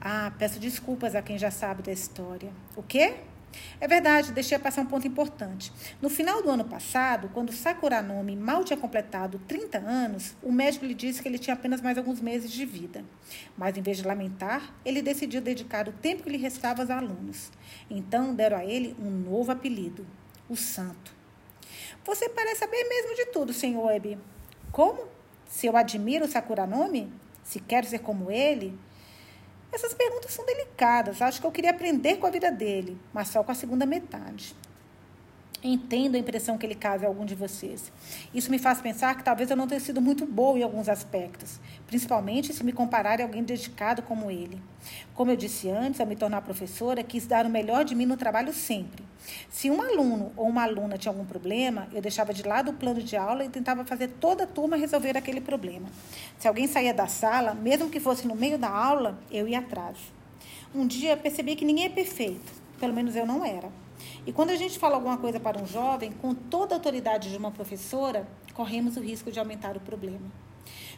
Ah, 0.00 0.32
peço 0.38 0.58
desculpas 0.58 1.14
a 1.14 1.22
quem 1.22 1.38
já 1.38 1.50
sabe 1.50 1.82
da 1.82 1.92
história. 1.92 2.50
O 2.76 2.82
quê? 2.82 3.14
É 3.80 3.88
verdade, 3.88 4.32
deixei 4.32 4.58
passar 4.58 4.82
um 4.82 4.86
ponto 4.86 5.06
importante. 5.06 5.72
No 6.00 6.08
final 6.08 6.42
do 6.42 6.50
ano 6.50 6.64
passado, 6.64 7.30
quando 7.34 7.52
Sakuranome 7.52 8.36
mal 8.36 8.64
tinha 8.64 8.76
completado 8.76 9.38
30 9.46 9.78
anos, 9.78 10.34
o 10.42 10.52
médico 10.52 10.84
lhe 10.84 10.94
disse 10.94 11.20
que 11.20 11.28
ele 11.28 11.38
tinha 11.38 11.54
apenas 11.54 11.80
mais 11.80 11.98
alguns 11.98 12.20
meses 12.20 12.50
de 12.50 12.64
vida. 12.64 13.04
Mas, 13.56 13.76
em 13.76 13.82
vez 13.82 13.98
de 13.98 14.06
lamentar, 14.06 14.74
ele 14.84 15.02
decidiu 15.02 15.40
dedicar 15.40 15.88
o 15.88 15.92
tempo 15.92 16.22
que 16.22 16.30
lhe 16.30 16.38
restava 16.38 16.82
aos 16.82 16.90
alunos. 16.90 17.50
Então, 17.90 18.34
deram 18.34 18.58
a 18.58 18.64
ele 18.64 18.96
um 18.98 19.10
novo 19.10 19.52
apelido, 19.52 20.06
o 20.48 20.56
Santo. 20.56 21.12
Você 22.04 22.28
parece 22.28 22.60
saber 22.60 22.84
mesmo 22.88 23.16
de 23.16 23.26
tudo, 23.26 23.52
senhor 23.52 23.86
Web. 23.86 24.18
Como? 24.70 25.08
Se 25.46 25.66
eu 25.66 25.76
admiro 25.76 26.26
Sakuranome? 26.26 27.12
Se 27.42 27.60
quero 27.60 27.86
ser 27.86 28.00
como 28.00 28.30
ele? 28.30 28.78
Essas 29.74 29.92
perguntas 29.92 30.32
são 30.32 30.46
delicadas. 30.46 31.20
Acho 31.20 31.40
que 31.40 31.46
eu 31.46 31.50
queria 31.50 31.72
aprender 31.72 32.16
com 32.16 32.28
a 32.28 32.30
vida 32.30 32.48
dele, 32.50 32.96
mas 33.12 33.26
só 33.26 33.42
com 33.42 33.50
a 33.50 33.56
segunda 33.56 33.84
metade. 33.84 34.54
Entendo 35.66 36.16
a 36.16 36.18
impressão 36.18 36.58
que 36.58 36.66
ele 36.66 36.74
causa 36.74 37.04
em 37.04 37.08
algum 37.08 37.24
de 37.24 37.34
vocês. 37.34 37.90
Isso 38.34 38.50
me 38.50 38.58
faz 38.58 38.82
pensar 38.82 39.16
que 39.16 39.24
talvez 39.24 39.50
eu 39.50 39.56
não 39.56 39.66
tenha 39.66 39.80
sido 39.80 39.98
muito 39.98 40.26
boa 40.26 40.58
em 40.58 40.62
alguns 40.62 40.90
aspectos, 40.90 41.58
principalmente 41.86 42.52
se 42.52 42.62
me 42.62 42.70
compararem 42.70 43.24
a 43.24 43.26
alguém 43.26 43.42
dedicado 43.42 44.02
como 44.02 44.30
ele. 44.30 44.60
Como 45.14 45.30
eu 45.30 45.36
disse 45.36 45.70
antes, 45.70 46.02
ao 46.02 46.06
me 46.06 46.16
tornar 46.16 46.42
professora, 46.42 47.02
quis 47.02 47.26
dar 47.26 47.46
o 47.46 47.48
melhor 47.48 47.82
de 47.82 47.94
mim 47.94 48.04
no 48.04 48.14
trabalho 48.14 48.52
sempre. 48.52 49.02
Se 49.48 49.70
um 49.70 49.80
aluno 49.80 50.32
ou 50.36 50.46
uma 50.46 50.64
aluna 50.64 50.98
tinha 50.98 51.10
algum 51.10 51.24
problema, 51.24 51.88
eu 51.94 52.02
deixava 52.02 52.34
de 52.34 52.42
lado 52.42 52.72
o 52.72 52.74
plano 52.74 53.02
de 53.02 53.16
aula 53.16 53.42
e 53.42 53.48
tentava 53.48 53.86
fazer 53.86 54.08
toda 54.20 54.44
a 54.44 54.46
turma 54.46 54.76
resolver 54.76 55.16
aquele 55.16 55.40
problema. 55.40 55.88
Se 56.38 56.46
alguém 56.46 56.68
saía 56.68 56.92
da 56.92 57.06
sala, 57.06 57.54
mesmo 57.54 57.88
que 57.88 57.98
fosse 57.98 58.28
no 58.28 58.34
meio 58.34 58.58
da 58.58 58.68
aula, 58.68 59.18
eu 59.30 59.48
ia 59.48 59.60
atrás. 59.60 59.96
Um 60.74 60.86
dia 60.86 61.16
percebi 61.16 61.56
que 61.56 61.64
ninguém 61.64 61.86
é 61.86 61.88
perfeito, 61.88 62.52
pelo 62.78 62.92
menos 62.92 63.16
eu 63.16 63.24
não 63.24 63.42
era. 63.42 63.82
E 64.26 64.32
quando 64.32 64.50
a 64.50 64.56
gente 64.56 64.78
fala 64.78 64.94
alguma 64.94 65.18
coisa 65.18 65.38
para 65.38 65.60
um 65.60 65.66
jovem, 65.66 66.12
com 66.12 66.34
toda 66.34 66.74
a 66.74 66.78
autoridade 66.78 67.30
de 67.30 67.36
uma 67.36 67.50
professora, 67.50 68.26
corremos 68.54 68.96
o 68.96 69.00
risco 69.00 69.30
de 69.30 69.38
aumentar 69.38 69.76
o 69.76 69.80
problema. 69.80 70.30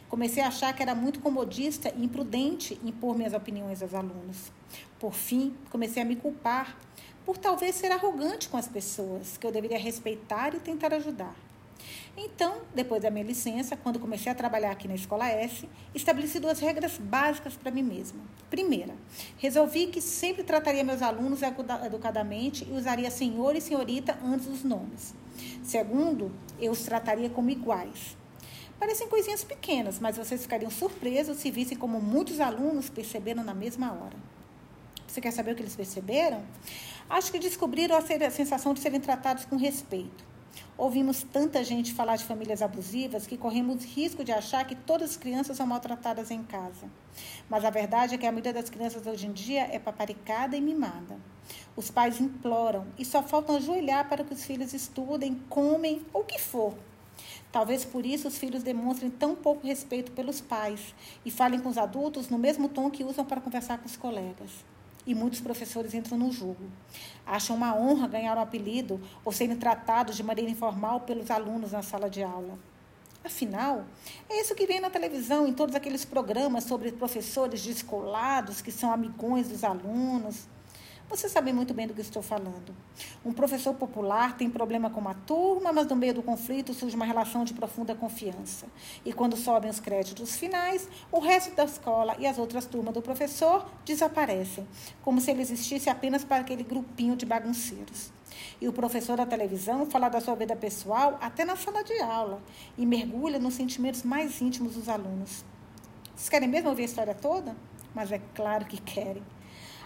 Comecei 0.09 0.41
a 0.41 0.47
achar 0.47 0.73
que 0.73 0.81
era 0.81 0.95
muito 0.95 1.19
comodista 1.19 1.93
e 1.95 2.05
imprudente 2.05 2.79
impor 2.83 3.17
minhas 3.17 3.33
opiniões 3.33 3.81
aos 3.81 3.93
alunos. 3.93 4.51
Por 4.99 5.13
fim, 5.13 5.53
comecei 5.69 6.01
a 6.01 6.05
me 6.05 6.15
culpar 6.15 6.77
por 7.25 7.37
talvez 7.37 7.75
ser 7.75 7.91
arrogante 7.91 8.47
com 8.47 8.55
as 8.55 8.69
pessoas, 8.69 9.37
que 9.37 9.45
eu 9.45 9.51
deveria 9.51 9.77
respeitar 9.77 10.55
e 10.55 10.59
tentar 10.59 10.93
ajudar. 10.93 11.35
Então, 12.19 12.61
depois 12.73 13.03
da 13.03 13.11
minha 13.11 13.23
licença, 13.23 13.77
quando 13.77 13.99
comecei 13.99 14.31
a 14.31 14.33
trabalhar 14.33 14.71
aqui 14.71 14.87
na 14.87 14.95
Escola 14.95 15.29
S, 15.29 15.69
estabeleci 15.93 16.39
duas 16.39 16.59
regras 16.59 16.97
básicas 16.97 17.53
para 17.53 17.69
mim 17.69 17.83
mesma. 17.83 18.19
Primeira, 18.49 18.95
resolvi 19.37 19.85
que 19.85 20.01
sempre 20.01 20.43
trataria 20.43 20.83
meus 20.83 21.03
alunos 21.03 21.41
educadamente 21.85 22.67
e 22.67 22.73
usaria 22.73 23.11
senhor 23.11 23.55
e 23.55 23.61
senhorita 23.61 24.17
antes 24.25 24.47
dos 24.47 24.63
nomes. 24.63 25.13
Segundo, 25.63 26.31
eu 26.59 26.71
os 26.71 26.81
trataria 26.81 27.29
como 27.29 27.51
iguais. 27.51 28.17
Parecem 28.79 29.07
coisinhas 29.07 29.43
pequenas, 29.43 29.99
mas 29.99 30.17
vocês 30.17 30.41
ficariam 30.41 30.71
surpresos 30.71 31.37
se 31.37 31.51
vissem 31.51 31.77
como 31.77 32.01
muitos 32.01 32.39
alunos 32.39 32.89
perceberam 32.89 33.43
na 33.43 33.53
mesma 33.53 33.93
hora. 33.93 34.17
Você 35.07 35.21
quer 35.21 35.31
saber 35.31 35.51
o 35.51 35.55
que 35.55 35.61
eles 35.61 35.75
perceberam? 35.75 36.43
Acho 37.07 37.31
que 37.31 37.37
descobriram 37.37 37.95
a 37.95 38.31
sensação 38.31 38.73
de 38.73 38.79
serem 38.79 38.99
tratados 38.99 39.45
com 39.45 39.55
respeito. 39.55 40.26
Ouvimos 40.77 41.23
tanta 41.23 41.63
gente 41.63 41.93
falar 41.93 42.15
de 42.15 42.23
famílias 42.23 42.61
abusivas 42.61 43.25
que 43.25 43.37
corremos 43.37 43.83
risco 43.83 44.23
de 44.23 44.31
achar 44.31 44.65
que 44.65 44.75
todas 44.75 45.11
as 45.11 45.17
crianças 45.17 45.57
são 45.57 45.65
maltratadas 45.65 46.29
em 46.31 46.43
casa. 46.43 46.89
Mas 47.49 47.65
a 47.65 47.69
verdade 47.69 48.15
é 48.15 48.17
que 48.17 48.25
a 48.25 48.31
maioria 48.31 48.53
das 48.53 48.69
crianças 48.69 49.05
hoje 49.05 49.27
em 49.27 49.31
dia 49.31 49.67
é 49.71 49.79
paparicada 49.79 50.55
e 50.55 50.61
mimada. 50.61 51.17
Os 51.75 51.89
pais 51.89 52.21
imploram 52.21 52.85
e 52.97 53.05
só 53.05 53.23
faltam 53.23 53.55
ajoelhar 53.55 54.07
para 54.07 54.23
que 54.23 54.33
os 54.33 54.45
filhos 54.45 54.73
estudem, 54.73 55.35
comem 55.49 56.05
ou 56.13 56.21
o 56.21 56.25
que 56.25 56.39
for. 56.39 56.75
Talvez 57.51 57.83
por 57.83 58.05
isso 58.05 58.27
os 58.27 58.37
filhos 58.37 58.61
demonstrem 58.61 59.09
tão 59.09 59.35
pouco 59.35 59.65
respeito 59.65 60.11
pelos 60.11 60.41
pais 60.41 60.93
e 61.25 61.31
falem 61.31 61.59
com 61.59 61.69
os 61.69 61.77
adultos 61.77 62.29
no 62.29 62.37
mesmo 62.37 62.69
tom 62.69 62.91
que 62.91 63.03
usam 63.03 63.25
para 63.25 63.41
conversar 63.41 63.79
com 63.79 63.85
os 63.85 63.97
colegas 63.97 64.76
e 65.07 65.15
muitos 65.15 65.39
professores 65.39 65.93
entram 65.93 66.17
no 66.17 66.31
jogo. 66.31 66.69
Acham 67.25 67.55
uma 67.55 67.73
honra 67.73 68.07
ganhar 68.07 68.37
um 68.37 68.41
apelido 68.41 69.01
ou 69.23 69.31
serem 69.31 69.55
tratados 69.55 70.17
de 70.17 70.21
maneira 70.21 70.51
informal 70.51 70.99
pelos 70.99 71.31
alunos 71.31 71.71
na 71.71 71.81
sala 71.81 72.09
de 72.09 72.21
aula. 72.21 72.59
Afinal, 73.23 73.85
é 74.29 74.41
isso 74.41 74.53
que 74.53 74.67
vem 74.67 74.79
na 74.79 74.89
televisão, 74.89 75.47
em 75.47 75.53
todos 75.53 75.75
aqueles 75.75 76.05
programas 76.05 76.65
sobre 76.65 76.91
professores 76.91 77.63
descolados 77.63 78.61
que 78.61 78.71
são 78.71 78.91
amigões 78.91 79.47
dos 79.47 79.63
alunos. 79.63 80.47
Você 81.09 81.29
sabe 81.29 81.53
muito 81.53 81.73
bem 81.73 81.87
do 81.87 81.93
que 81.93 82.01
estou 82.01 82.21
falando. 82.21 82.75
Um 83.23 83.31
professor 83.31 83.73
popular 83.73 84.35
tem 84.35 84.49
problema 84.49 84.89
com 84.89 84.99
uma 84.99 85.13
turma, 85.13 85.71
mas 85.71 85.87
no 85.87 85.95
meio 85.95 86.13
do 86.13 86.21
conflito 86.21 86.73
surge 86.73 86.97
uma 86.97 87.05
relação 87.05 87.45
de 87.45 87.53
profunda 87.53 87.95
confiança. 87.95 88.65
E 89.05 89.13
quando 89.13 89.37
sobem 89.37 89.71
os 89.71 89.79
créditos 89.79 90.35
finais, 90.35 90.89
o 91.09 91.19
resto 91.19 91.55
da 91.55 91.63
escola 91.63 92.13
e 92.19 92.27
as 92.27 92.37
outras 92.37 92.65
turmas 92.65 92.93
do 92.93 93.01
professor 93.01 93.65
desaparecem, 93.85 94.67
como 95.01 95.21
se 95.21 95.31
ele 95.31 95.41
existisse 95.41 95.89
apenas 95.89 96.25
para 96.25 96.41
aquele 96.41 96.63
grupinho 96.63 97.15
de 97.15 97.25
bagunceiros. 97.25 98.11
E 98.59 98.67
o 98.67 98.73
professor 98.73 99.15
da 99.15 99.25
televisão 99.25 99.85
fala 99.85 100.09
da 100.09 100.19
sua 100.19 100.35
vida 100.35 100.57
pessoal 100.57 101.17
até 101.21 101.45
na 101.45 101.55
sala 101.55 101.85
de 101.85 102.01
aula 102.01 102.41
e 102.77 102.85
mergulha 102.85 103.39
nos 103.39 103.53
sentimentos 103.53 104.03
mais 104.03 104.41
íntimos 104.41 104.75
dos 104.75 104.89
alunos. 104.89 105.45
Vocês 106.13 106.27
querem 106.27 106.49
mesmo 106.49 106.67
ouvir 106.67 106.81
a 106.81 106.85
história 106.85 107.15
toda? 107.15 107.55
Mas 107.95 108.11
é 108.11 108.19
claro 108.35 108.65
que 108.65 108.81
querem. 108.81 109.23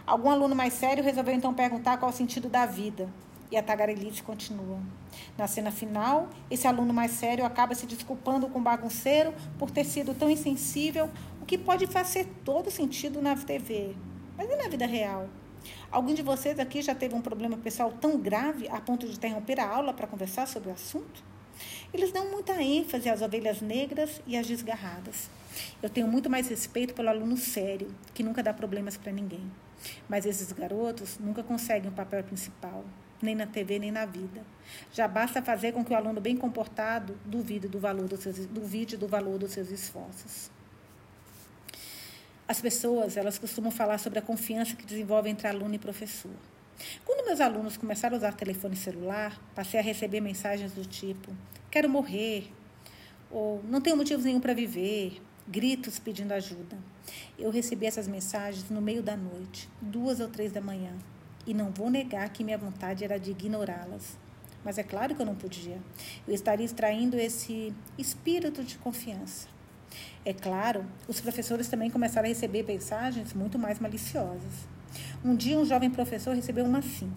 Algum 0.06 0.30
aluno 0.30 0.56
mais 0.56 0.74
sério 0.74 1.04
resolveu 1.04 1.34
então 1.34 1.54
perguntar 1.54 1.98
qual 1.98 2.12
o 2.12 2.14
sentido 2.14 2.50
da 2.50 2.66
vida. 2.66 3.10
E 3.52 3.58
a 3.58 3.64
tagarelice 3.64 4.24
continua. 4.24 4.80
Na 5.38 5.48
cena 5.48 5.72
final, 5.72 6.30
esse 6.50 6.68
aluno 6.68 6.94
mais 6.94 7.12
sério 7.12 7.46
acaba 7.46 7.76
se 7.76 7.86
desculpando 7.86 8.48
com 8.48 8.60
o 8.60 8.62
bagunceiro 8.62 9.34
por 9.60 9.70
ter 9.70 9.84
sido 9.84 10.14
tão 10.14 10.30
insensível, 10.30 11.10
o 11.42 11.46
que 11.46 11.58
pode 11.58 11.86
fazer 11.86 12.26
todo 12.46 12.72
sentido 12.72 13.22
na 13.22 13.36
TV. 13.36 13.94
Mas 14.38 14.50
e 14.50 14.56
na 14.56 14.70
vida 14.70 14.86
real? 14.86 15.28
Alguém 15.92 16.16
de 16.16 16.22
vocês 16.22 16.58
aqui 16.60 16.82
já 16.82 16.96
teve 16.96 17.14
um 17.14 17.22
problema 17.22 17.58
pessoal 17.58 17.92
tão 17.92 18.18
grave 18.18 18.68
a 18.70 18.80
ponto 18.80 19.06
de 19.06 19.14
interromper 19.14 19.60
a 19.60 19.68
aula 19.68 19.94
para 19.94 20.08
conversar 20.08 20.48
sobre 20.48 20.70
o 20.70 20.74
assunto? 20.74 21.24
Eles 21.94 22.12
dão 22.12 22.32
muita 22.32 22.62
ênfase 22.62 23.10
às 23.10 23.22
ovelhas 23.22 23.62
negras 23.62 24.22
e 24.26 24.38
às 24.38 24.48
desgarradas. 24.48 25.30
Eu 25.84 25.90
tenho 25.90 26.08
muito 26.08 26.30
mais 26.30 26.48
respeito 26.48 26.94
pelo 26.94 27.10
aluno 27.10 27.36
sério, 27.36 27.94
que 28.14 28.24
nunca 28.24 28.42
dá 28.42 28.54
problemas 28.54 28.96
para 28.96 29.12
ninguém. 29.12 29.52
Mas 30.08 30.26
esses 30.26 30.52
garotos 30.52 31.18
nunca 31.20 31.44
conseguem 31.44 31.90
o 31.90 31.94
papel 31.94 32.24
principal, 32.24 32.84
nem 33.22 33.36
na 33.36 33.46
TV, 33.46 33.80
nem 33.80 33.92
na 33.92 34.06
vida. 34.06 34.44
Já 34.92 35.08
basta 35.08 35.42
fazer 35.42 35.74
com 35.74 35.84
que 35.84 35.94
o 35.94 35.96
aluno 35.96 36.20
bem 36.20 36.36
comportado 36.36 37.18
duvide 37.26 37.68
do 37.68 37.80
valor 37.80 38.08
dos 38.08 38.22
seus, 38.22 38.46
duvide 38.46 38.98
do 38.98 39.08
valor 39.08 39.38
dos 39.38 39.52
seus 39.52 39.70
esforços. 39.70 40.52
As 42.48 42.60
pessoas, 42.60 43.16
elas 43.16 43.40
costumam 43.40 43.72
falar 43.72 43.98
sobre 43.98 44.20
a 44.20 44.22
confiança 44.22 44.76
que 44.76 44.86
desenvolve 44.86 45.30
entre 45.30 45.48
aluno 45.48 45.74
e 45.76 45.80
professor. 45.80 46.32
Quando 47.06 47.26
meus 47.26 47.40
alunos 47.40 47.78
começaram 47.78 48.16
a 48.16 48.18
usar 48.18 48.34
telefone 48.34 48.76
celular, 48.76 49.40
passei 49.56 49.80
a 49.80 49.84
receber 49.84 50.20
mensagens 50.20 50.74
do 50.74 50.84
tipo: 50.86 51.32
quero 51.70 51.90
morrer, 51.90 52.52
ou 53.30 53.64
não 53.64 53.80
tenho 53.80 53.96
motivo 53.96 54.22
nenhum 54.22 54.40
para 54.40 54.54
viver, 54.54 55.22
gritos 55.52 56.00
pedindo 56.00 56.32
ajuda. 56.32 56.78
Eu 57.38 57.52
recebi 57.52 57.86
essas 57.86 58.08
mensagens 58.08 58.70
no 58.70 58.82
meio 58.82 59.04
da 59.04 59.18
noite, 59.18 59.68
duas 59.82 60.22
ou 60.22 60.30
três 60.30 60.54
da 60.54 60.62
manhã, 60.62 60.94
e 61.46 61.54
não 61.54 61.72
vou 61.72 61.90
negar 61.90 62.30
que 62.30 62.44
minha 62.44 62.58
vontade 62.58 63.04
era 63.04 63.20
de 63.20 63.32
ignorá-las. 63.32 64.18
Mas 64.64 64.78
é 64.78 64.84
claro 64.84 65.14
que 65.14 65.22
eu 65.22 65.26
não 65.26 65.36
podia. 65.36 65.78
Eu 66.26 66.34
estaria 66.34 66.66
extraindo 66.66 67.18
esse 67.18 67.74
espírito 67.98 68.64
de 68.64 68.78
confiança. 68.78 69.50
É 70.24 70.34
claro, 70.34 70.86
os 71.06 71.20
professores 71.20 71.68
também 71.68 71.90
começaram 71.90 72.28
a 72.28 72.30
receber 72.30 72.64
mensagens 72.64 73.34
muito 73.34 73.60
mais 73.60 73.78
maliciosas. 73.78 74.70
Um 75.26 75.36
dia, 75.36 75.60
um 75.60 75.66
jovem 75.66 75.90
professor 75.90 76.34
recebeu 76.34 76.64
uma 76.64 76.80
assim. 76.80 77.12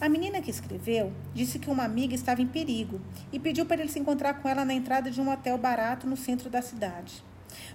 A 0.00 0.08
menina 0.08 0.42
que 0.42 0.50
escreveu 0.50 1.12
disse 1.32 1.58
que 1.58 1.70
uma 1.70 1.84
amiga 1.84 2.14
estava 2.14 2.42
em 2.42 2.46
perigo 2.46 3.00
e 3.32 3.38
pediu 3.38 3.64
para 3.64 3.80
ele 3.80 3.90
se 3.90 3.98
encontrar 3.98 4.34
com 4.34 4.48
ela 4.48 4.64
na 4.64 4.74
entrada 4.74 5.10
de 5.10 5.20
um 5.20 5.30
hotel 5.32 5.56
barato 5.56 6.06
no 6.06 6.16
centro 6.16 6.50
da 6.50 6.60
cidade. 6.60 7.22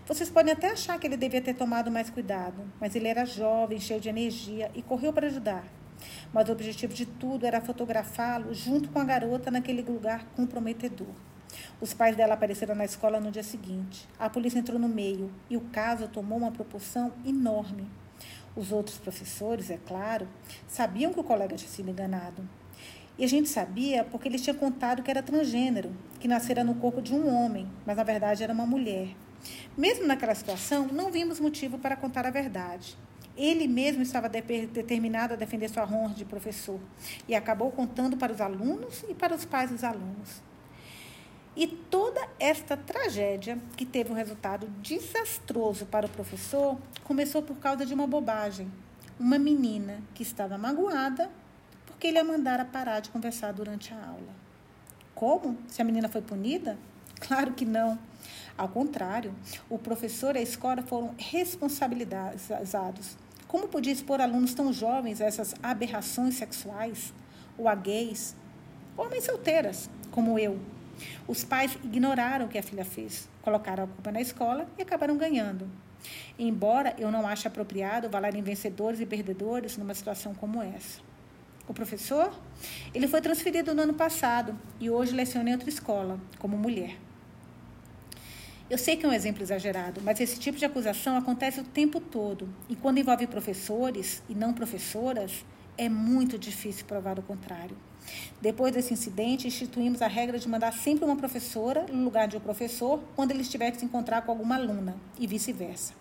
Vocês 0.08 0.30
podem 0.30 0.54
até 0.54 0.72
achar 0.72 1.00
que 1.00 1.08
ele 1.08 1.18
devia 1.18 1.42
ter 1.42 1.54
tomado 1.54 1.92
mais 1.92 2.10
cuidado, 2.10 2.64
mas 2.80 2.96
ele 2.96 3.08
era 3.08 3.26
jovem, 3.26 3.80
cheio 3.80 4.00
de 4.00 4.10
energia 4.10 4.72
e 4.76 4.82
correu 4.82 5.12
para 5.12 5.28
ajudar. 5.28 5.66
Mas 6.34 6.50
o 6.50 6.52
objetivo 6.52 6.94
de 6.94 7.06
tudo 7.06 7.46
era 7.46 7.62
fotografá-lo 7.62 8.54
junto 8.54 8.90
com 8.90 9.00
a 9.00 9.04
garota 9.04 9.50
naquele 9.50 9.82
lugar 9.82 10.26
comprometedor. 10.36 11.14
Os 11.80 11.94
pais 11.94 12.16
dela 12.16 12.34
apareceram 12.34 12.76
na 12.76 12.86
escola 12.86 13.20
no 13.20 13.32
dia 13.32 13.44
seguinte. 13.44 14.08
A 14.20 14.30
polícia 14.30 14.60
entrou 14.60 14.80
no 14.80 14.88
meio 14.88 15.32
e 15.50 15.58
o 15.58 15.62
caso 15.62 16.08
tomou 16.08 16.38
uma 16.38 16.52
proporção 16.52 17.14
enorme. 17.26 17.90
Os 18.56 18.72
outros 18.72 18.98
professores, 18.98 19.70
é 19.70 19.78
claro, 19.78 20.28
sabiam 20.68 21.14
que 21.14 21.20
o 21.20 21.24
colega 21.24 21.56
tinha 21.56 21.70
sido 21.70 21.90
enganado. 21.90 22.48
E 23.18 23.24
a 23.24 23.28
gente 23.28 23.48
sabia 23.48 24.04
porque 24.04 24.28
ele 24.28 24.40
tinha 24.40 24.54
contado 24.54 25.02
que 25.02 25.10
era 25.10 25.24
transgênero, 25.24 25.94
que 26.20 26.28
nascera 26.28 26.64
no 26.64 26.76
corpo 26.76 27.02
de 27.02 27.14
um 27.14 27.34
homem, 27.34 27.68
mas 27.86 27.96
na 27.96 28.04
verdade 28.04 28.44
era 28.44 28.54
uma 28.54 28.66
mulher. 28.66 29.10
Mesmo 29.78 30.06
naquela 30.06 30.36
situação, 30.36 30.88
não 30.92 31.12
vimos 31.12 31.40
motivo 31.40 31.78
para 31.78 31.96
contar 31.96 32.26
a 32.26 32.30
verdade. 32.30 32.98
Ele 33.38 33.68
mesmo 33.68 34.02
estava 34.02 34.30
determinado 34.30 35.34
a 35.34 35.38
defender 35.38 35.70
sua 35.70 35.84
honra 35.84 36.14
de 36.14 36.24
professor 36.24 36.80
e 37.28 37.36
acabou 37.36 37.72
contando 37.72 38.16
para 38.16 38.32
os 38.32 38.40
alunos 38.40 39.04
e 39.10 39.14
para 39.14 39.36
os 39.36 39.44
pais 39.44 39.70
dos 39.70 39.84
alunos. 39.84 40.42
E 41.56 41.68
toda 41.68 42.22
esta 42.38 42.76
tragédia, 42.76 43.58
que 43.78 43.86
teve 43.86 44.12
um 44.12 44.16
resultado 44.16 44.68
desastroso 44.82 45.86
para 45.86 46.06
o 46.06 46.10
professor, 46.10 46.78
começou 47.04 47.42
por 47.42 47.58
causa 47.58 47.86
de 47.86 47.94
uma 47.94 48.06
bobagem. 48.06 48.72
Uma 49.18 49.40
menina 49.40 50.02
que 50.14 50.24
estava 50.24 50.58
magoada 50.58 51.30
porque 51.86 52.08
ele 52.08 52.20
a 52.20 52.24
mandara 52.26 52.66
parar 52.66 53.00
de 53.00 53.10
conversar 53.10 53.54
durante 53.54 53.94
a 53.94 53.98
aula. 53.98 54.36
Como? 55.14 55.58
Se 55.68 55.82
a 55.82 55.86
menina 55.86 56.10
foi 56.10 56.22
punida? 56.22 56.78
Claro 57.22 57.54
que 57.54 57.64
não. 57.64 57.98
Ao 58.58 58.70
contrário, 58.70 59.36
o 59.70 59.78
professor 59.78 60.36
e 60.36 60.40
a 60.40 60.42
escola 60.42 60.82
foram 60.82 61.14
responsabilizados. 61.18 63.18
Como 63.48 63.68
podia 63.68 63.92
expor 63.92 64.22
alunos 64.22 64.54
tão 64.54 64.72
jovens 64.72 65.20
a 65.20 65.26
essas 65.26 65.54
aberrações 65.62 66.36
sexuais? 66.36 67.14
Ou 67.58 67.68
a 67.68 67.76
gays? 67.76 68.34
Homens 68.98 69.26
solteiras, 69.26 69.90
como 70.10 70.40
eu. 70.40 70.58
Os 71.28 71.44
pais 71.44 71.78
ignoraram 71.84 72.46
o 72.46 72.50
que 72.50 72.58
a 72.58 72.64
filha 72.64 72.86
fez, 72.86 73.28
colocaram 73.42 73.84
a 73.84 73.88
culpa 73.88 74.12
na 74.12 74.22
escola 74.22 74.66
e 74.78 74.82
acabaram 74.82 75.18
ganhando. 75.18 75.70
Embora 76.40 76.96
eu 76.98 77.12
não 77.12 77.28
ache 77.28 77.50
apropriado 77.50 78.10
falar 78.10 78.36
em 78.36 78.42
vencedores 78.42 79.02
e 79.02 79.06
perdedores 79.06 79.76
numa 79.76 79.94
situação 79.94 80.34
como 80.34 80.62
essa. 80.62 81.02
O 81.68 81.74
professor, 81.74 82.32
ele 82.94 83.08
foi 83.08 83.20
transferido 83.20 83.76
no 83.76 83.82
ano 83.82 83.94
passado 83.94 84.58
e 84.80 84.90
hoje 84.90 85.14
leciona 85.14 85.50
em 85.50 85.54
outra 85.54 85.68
escola, 85.68 86.18
como 86.40 86.58
mulher. 86.58 86.96
Eu 88.68 88.80
sei 88.80 88.98
que 88.98 89.06
é 89.06 89.10
um 89.10 89.14
exemplo 89.14 89.44
exagerado, 89.44 90.02
mas 90.04 90.20
esse 90.20 90.40
tipo 90.40 90.58
de 90.58 90.66
acusação 90.66 91.16
acontece 91.16 91.60
o 91.60 91.64
tempo 91.64 92.00
todo. 92.00 92.50
E 92.68 92.76
quando 92.76 92.98
envolve 92.98 93.28
professores 93.28 94.24
e 94.28 94.34
não 94.34 94.54
professoras, 94.54 95.46
é 95.78 95.88
muito 95.88 96.36
difícil 96.36 96.84
provar 96.86 97.20
o 97.20 97.22
contrário. 97.22 97.78
Depois 98.42 98.74
desse 98.74 98.92
incidente, 98.92 99.48
instituímos 99.48 100.02
a 100.02 100.08
regra 100.08 100.40
de 100.40 100.50
mandar 100.50 100.74
sempre 100.74 101.06
uma 101.06 101.16
professora 101.16 101.86
no 101.92 102.04
lugar 102.04 102.28
de 102.28 102.38
um 102.38 102.40
professor 102.40 103.04
quando 103.16 103.30
ele 103.30 103.42
estiver 103.42 103.70
que 103.70 103.78
se 103.78 103.86
encontrar 103.86 104.24
com 104.24 104.32
alguma 104.32 104.56
aluna, 104.56 104.96
e 105.20 105.28
vice-versa. 105.28 105.94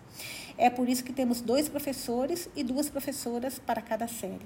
É 0.57 0.67
por 0.67 0.89
isso 0.89 1.03
que 1.03 1.13
temos 1.13 1.41
dois 1.41 1.69
professores 1.69 2.49
e 2.55 2.63
duas 2.63 2.89
professoras 2.89 3.59
para 3.59 3.79
cada 3.79 4.07
série. 4.07 4.45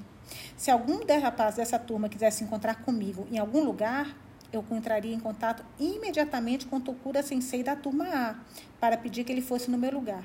Se 0.57 0.69
algum 0.69 0.99
rapaz 1.21 1.55
dessa 1.55 1.79
turma 1.79 2.09
quiser 2.09 2.31
se 2.31 2.43
encontrar 2.43 2.83
comigo 2.83 3.25
em 3.31 3.37
algum 3.37 3.63
lugar, 3.63 4.13
eu 4.51 4.65
entraria 4.71 5.13
em 5.13 5.19
contato 5.19 5.63
imediatamente 5.79 6.65
com 6.65 6.79
Tokura 6.79 7.21
Sensei 7.21 7.63
da 7.63 7.75
turma 7.75 8.05
A, 8.05 8.35
para 8.79 8.97
pedir 8.97 9.23
que 9.23 9.31
ele 9.31 9.41
fosse 9.41 9.69
no 9.69 9.77
meu 9.77 9.91
lugar. 9.91 10.23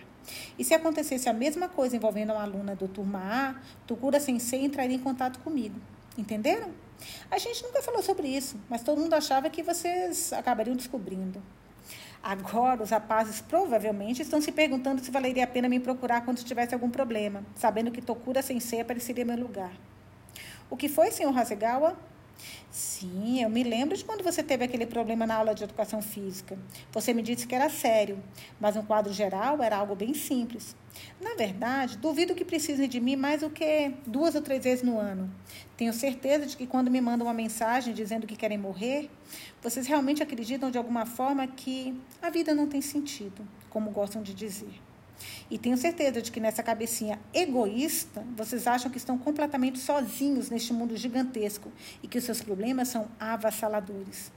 E 0.59 0.65
se 0.65 0.73
acontecesse 0.73 1.29
a 1.29 1.33
mesma 1.33 1.69
coisa 1.69 1.97
envolvendo 1.97 2.33
uma 2.33 2.43
aluna 2.43 2.75
do 2.75 2.89
turma 2.89 3.21
A, 3.21 3.55
Tokura 3.87 4.19
Sensei 4.19 4.65
entraria 4.65 4.97
em 4.97 5.01
contato 5.01 5.39
comigo. 5.41 5.79
Entenderam? 6.17 6.71
A 7.31 7.39
gente 7.39 7.63
nunca 7.63 7.83
falou 7.83 8.03
sobre 8.03 8.29
isso, 8.29 8.57
mas 8.69 8.83
todo 8.83 9.01
mundo 9.01 9.15
achava 9.15 9.51
que 9.51 9.63
vocês 9.63 10.33
acabariam 10.33 10.77
descobrindo. 10.77 11.43
Agora, 12.23 12.83
os 12.83 12.89
rapazes 12.89 13.43
provavelmente 13.43 14.23
estão 14.23 14.41
se 14.41 14.51
perguntando 14.51 15.05
se 15.05 15.11
valeria 15.11 15.45
a 15.45 15.47
pena 15.47 15.69
me 15.69 15.79
procurar 15.79 16.25
quando 16.25 16.43
tivesse 16.43 16.73
algum 16.73 16.89
problema, 16.89 17.45
sabendo 17.55 17.91
que 17.91 18.01
Tokura 18.01 18.41
Sensei 18.41 18.81
apareceria 18.81 19.25
no 19.27 19.35
meu 19.35 19.43
lugar. 19.43 19.73
O 20.71 20.77
que 20.77 20.89
foi, 20.89 21.11
senhor 21.11 21.37
Hasegawa? 21.37 21.95
Sim, 22.71 23.41
eu 23.41 23.49
me 23.49 23.63
lembro 23.63 23.97
de 23.97 24.05
quando 24.05 24.25
você 24.25 24.43
teve 24.43 24.65
aquele 24.65 24.85
problema 24.85 25.25
na 25.27 25.37
aula 25.37 25.55
de 25.55 25.63
educação 25.63 26.03
física. 26.03 26.59
Você 26.91 27.15
me 27.15 27.23
disse 27.23 27.47
que 27.47 27.55
era 27.55 27.71
sério, 27.71 28.21
mas 28.59 28.75
no 28.75 28.83
quadro 28.83 29.13
geral 29.13 29.63
era 29.63 29.77
algo 29.77 29.95
bem 29.95 30.13
simples. 30.13 30.75
Na 31.21 31.35
verdade, 31.35 31.99
duvido 31.99 32.35
que 32.35 32.45
precisem 32.45 32.89
de 32.89 33.01
mim 33.01 33.15
mais 33.15 33.43
do 33.43 33.51
que 33.51 33.93
duas 34.07 34.35
ou 34.35 34.43
três 34.43 34.65
vezes 34.65 34.83
no 34.83 34.99
ano. 34.99 35.33
Tenho 35.77 35.93
certeza 35.93 36.47
de 36.47 36.57
que 36.57 36.67
quando 36.67 36.91
me 36.91 37.01
mandam 37.01 37.27
uma 37.27 37.35
mensagem 37.35 37.95
dizendo 37.95 38.27
que 38.27 38.37
querem 38.37 38.59
morrer, 38.59 39.09
vocês 39.63 39.87
realmente 39.87 40.23
acreditam 40.23 40.71
de 40.71 40.79
alguma 40.79 41.07
forma 41.07 41.47
que 41.47 41.95
a 42.21 42.29
vida 42.29 42.55
não 42.55 42.67
tem 42.67 42.81
sentido, 42.81 43.47
como 43.71 43.91
gostam 43.91 44.23
de 44.23 44.35
dizer. 44.35 44.84
E 45.55 45.59
tenho 45.59 45.77
certeza 45.77 46.21
de 46.21 46.33
que 46.33 46.41
nessa 46.41 46.65
cabecinha 46.65 47.17
egoísta, 47.33 48.27
vocês 48.37 48.67
acham 48.67 48.91
que 48.91 48.99
estão 48.99 49.17
completamente 49.17 49.79
sozinhos 49.79 50.51
neste 50.51 50.73
mundo 50.73 50.97
gigantesco 50.97 51.71
e 52.03 52.09
que 52.09 52.19
os 52.19 52.25
seus 52.25 52.43
problemas 52.43 52.89
são 52.89 53.07
avassaladores. 53.21 54.33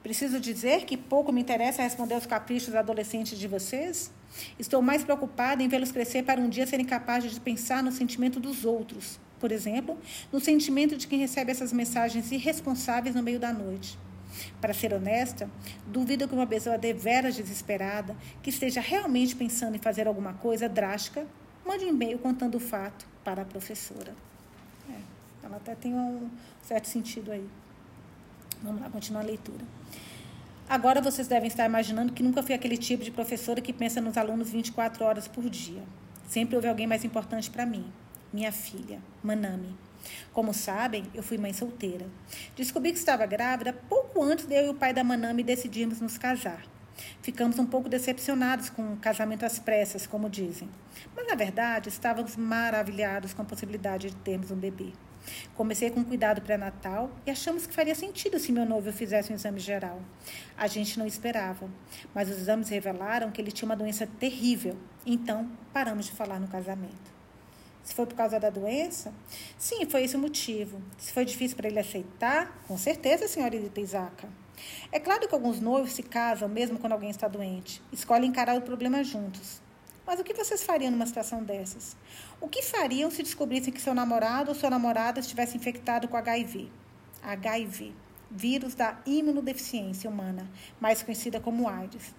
Preciso 0.00 0.38
dizer 0.38 0.84
que 0.84 0.96
pouco 0.96 1.32
me 1.32 1.40
interessa 1.40 1.82
responder 1.82 2.14
aos 2.14 2.24
caprichos 2.24 2.72
adolescentes 2.76 3.36
de 3.36 3.48
vocês. 3.48 4.12
Estou 4.60 4.80
mais 4.80 5.02
preocupada 5.02 5.60
em 5.60 5.66
vê-los 5.66 5.90
crescer 5.90 6.22
para 6.22 6.40
um 6.40 6.48
dia 6.48 6.68
serem 6.68 6.86
capazes 6.86 7.32
de 7.32 7.40
pensar 7.40 7.82
no 7.82 7.90
sentimento 7.90 8.38
dos 8.38 8.64
outros. 8.64 9.18
Por 9.40 9.50
exemplo, 9.50 9.98
no 10.30 10.38
sentimento 10.38 10.96
de 10.96 11.08
quem 11.08 11.18
recebe 11.18 11.50
essas 11.50 11.72
mensagens 11.72 12.30
irresponsáveis 12.30 13.16
no 13.16 13.24
meio 13.24 13.40
da 13.40 13.52
noite. 13.52 13.98
Para 14.60 14.72
ser 14.72 14.92
honesta, 14.92 15.50
duvido 15.86 16.28
que 16.28 16.34
uma 16.34 16.46
pessoa 16.46 16.78
deveras 16.78 17.36
desesperada, 17.36 18.16
que 18.42 18.50
esteja 18.50 18.80
realmente 18.80 19.36
pensando 19.36 19.76
em 19.76 19.78
fazer 19.78 20.06
alguma 20.06 20.34
coisa 20.34 20.68
drástica, 20.68 21.26
mande 21.64 21.84
um 21.84 21.88
e-mail 21.88 22.18
contando 22.18 22.56
o 22.56 22.60
fato 22.60 23.06
para 23.24 23.42
a 23.42 23.44
professora. 23.44 24.14
É, 24.90 25.46
ela 25.46 25.56
até 25.56 25.74
tem 25.74 25.94
um 25.94 26.28
certo 26.62 26.88
sentido 26.88 27.32
aí. 27.32 27.46
Vamos 28.62 28.80
lá, 28.80 28.90
continuar 28.90 29.22
a 29.22 29.26
leitura. 29.26 29.64
Agora 30.68 31.00
vocês 31.00 31.28
devem 31.28 31.48
estar 31.48 31.66
imaginando 31.66 32.12
que 32.12 32.22
nunca 32.22 32.42
fui 32.42 32.54
aquele 32.54 32.76
tipo 32.76 33.04
de 33.04 33.10
professora 33.10 33.60
que 33.60 33.72
pensa 33.72 34.00
nos 34.00 34.16
alunos 34.16 34.50
24 34.50 35.04
horas 35.04 35.28
por 35.28 35.48
dia. 35.50 35.82
Sempre 36.26 36.56
houve 36.56 36.68
alguém 36.68 36.86
mais 36.86 37.04
importante 37.04 37.50
para 37.50 37.66
mim, 37.66 37.84
minha 38.32 38.50
filha, 38.50 39.00
Manami. 39.22 39.76
Como 40.32 40.54
sabem, 40.54 41.04
eu 41.14 41.22
fui 41.22 41.38
mãe 41.38 41.52
solteira. 41.52 42.06
Descobri 42.56 42.92
que 42.92 42.98
estava 42.98 43.26
grávida 43.26 43.72
pouco 43.72 44.01
antes 44.20 44.46
de 44.46 44.54
eu 44.54 44.66
e 44.66 44.68
o 44.70 44.74
pai 44.74 44.92
da 44.92 45.04
Manami 45.04 45.44
decidirmos 45.44 46.00
nos 46.00 46.18
casar. 46.18 46.64
Ficamos 47.22 47.58
um 47.58 47.66
pouco 47.66 47.88
decepcionados 47.88 48.68
com 48.68 48.94
o 48.94 48.96
casamento 48.96 49.46
às 49.46 49.58
pressas, 49.58 50.06
como 50.06 50.28
dizem. 50.28 50.68
Mas, 51.14 51.26
na 51.26 51.34
verdade, 51.34 51.88
estávamos 51.88 52.36
maravilhados 52.36 53.32
com 53.32 53.42
a 53.42 53.44
possibilidade 53.44 54.10
de 54.10 54.16
termos 54.16 54.50
um 54.50 54.56
bebê. 54.56 54.92
Comecei 55.54 55.88
com 55.90 56.04
cuidado 56.04 56.42
pré-natal 56.42 57.10
e 57.24 57.30
achamos 57.30 57.66
que 57.66 57.72
faria 57.72 57.94
sentido 57.94 58.40
se 58.40 58.50
meu 58.50 58.66
noivo 58.66 58.92
fizesse 58.92 59.32
um 59.32 59.36
exame 59.36 59.60
geral. 59.60 60.00
A 60.56 60.66
gente 60.66 60.98
não 60.98 61.06
esperava, 61.06 61.68
mas 62.12 62.28
os 62.28 62.38
exames 62.38 62.68
revelaram 62.68 63.30
que 63.30 63.40
ele 63.40 63.52
tinha 63.52 63.68
uma 63.68 63.76
doença 63.76 64.06
terrível. 64.18 64.76
Então, 65.06 65.48
paramos 65.72 66.06
de 66.06 66.12
falar 66.12 66.40
no 66.40 66.48
casamento. 66.48 67.11
Se 67.82 67.94
foi 67.94 68.06
por 68.06 68.14
causa 68.14 68.38
da 68.38 68.50
doença? 68.50 69.12
Sim, 69.58 69.84
foi 69.86 70.04
esse 70.04 70.16
o 70.16 70.18
motivo. 70.18 70.80
Se 70.98 71.12
foi 71.12 71.24
difícil 71.24 71.56
para 71.56 71.68
ele 71.68 71.78
aceitar, 71.78 72.62
com 72.68 72.78
certeza, 72.78 73.26
senhorita 73.26 73.80
Isaka. 73.80 74.28
É 74.92 75.00
claro 75.00 75.26
que 75.26 75.34
alguns 75.34 75.60
noivos 75.60 75.92
se 75.92 76.02
casam 76.02 76.48
mesmo 76.48 76.78
quando 76.78 76.92
alguém 76.92 77.10
está 77.10 77.26
doente. 77.26 77.82
Escolhem 77.92 78.30
encarar 78.30 78.56
o 78.56 78.62
problema 78.62 79.02
juntos. 79.02 79.60
Mas 80.06 80.20
o 80.20 80.24
que 80.24 80.34
vocês 80.34 80.62
fariam 80.62 80.90
numa 80.90 81.06
situação 81.06 81.42
dessas? 81.42 81.96
O 82.40 82.48
que 82.48 82.62
fariam 82.62 83.10
se 83.10 83.22
descobrissem 83.22 83.72
que 83.72 83.80
seu 83.80 83.94
namorado 83.94 84.50
ou 84.50 84.54
sua 84.54 84.70
namorada 84.70 85.20
estivesse 85.20 85.56
infectado 85.56 86.08
com 86.08 86.16
HIV? 86.16 86.70
HIV, 87.22 87.92
vírus 88.30 88.74
da 88.74 88.98
imunodeficiência 89.06 90.10
humana, 90.10 90.50
mais 90.80 91.02
conhecida 91.02 91.40
como 91.40 91.68
AIDS. 91.68 92.12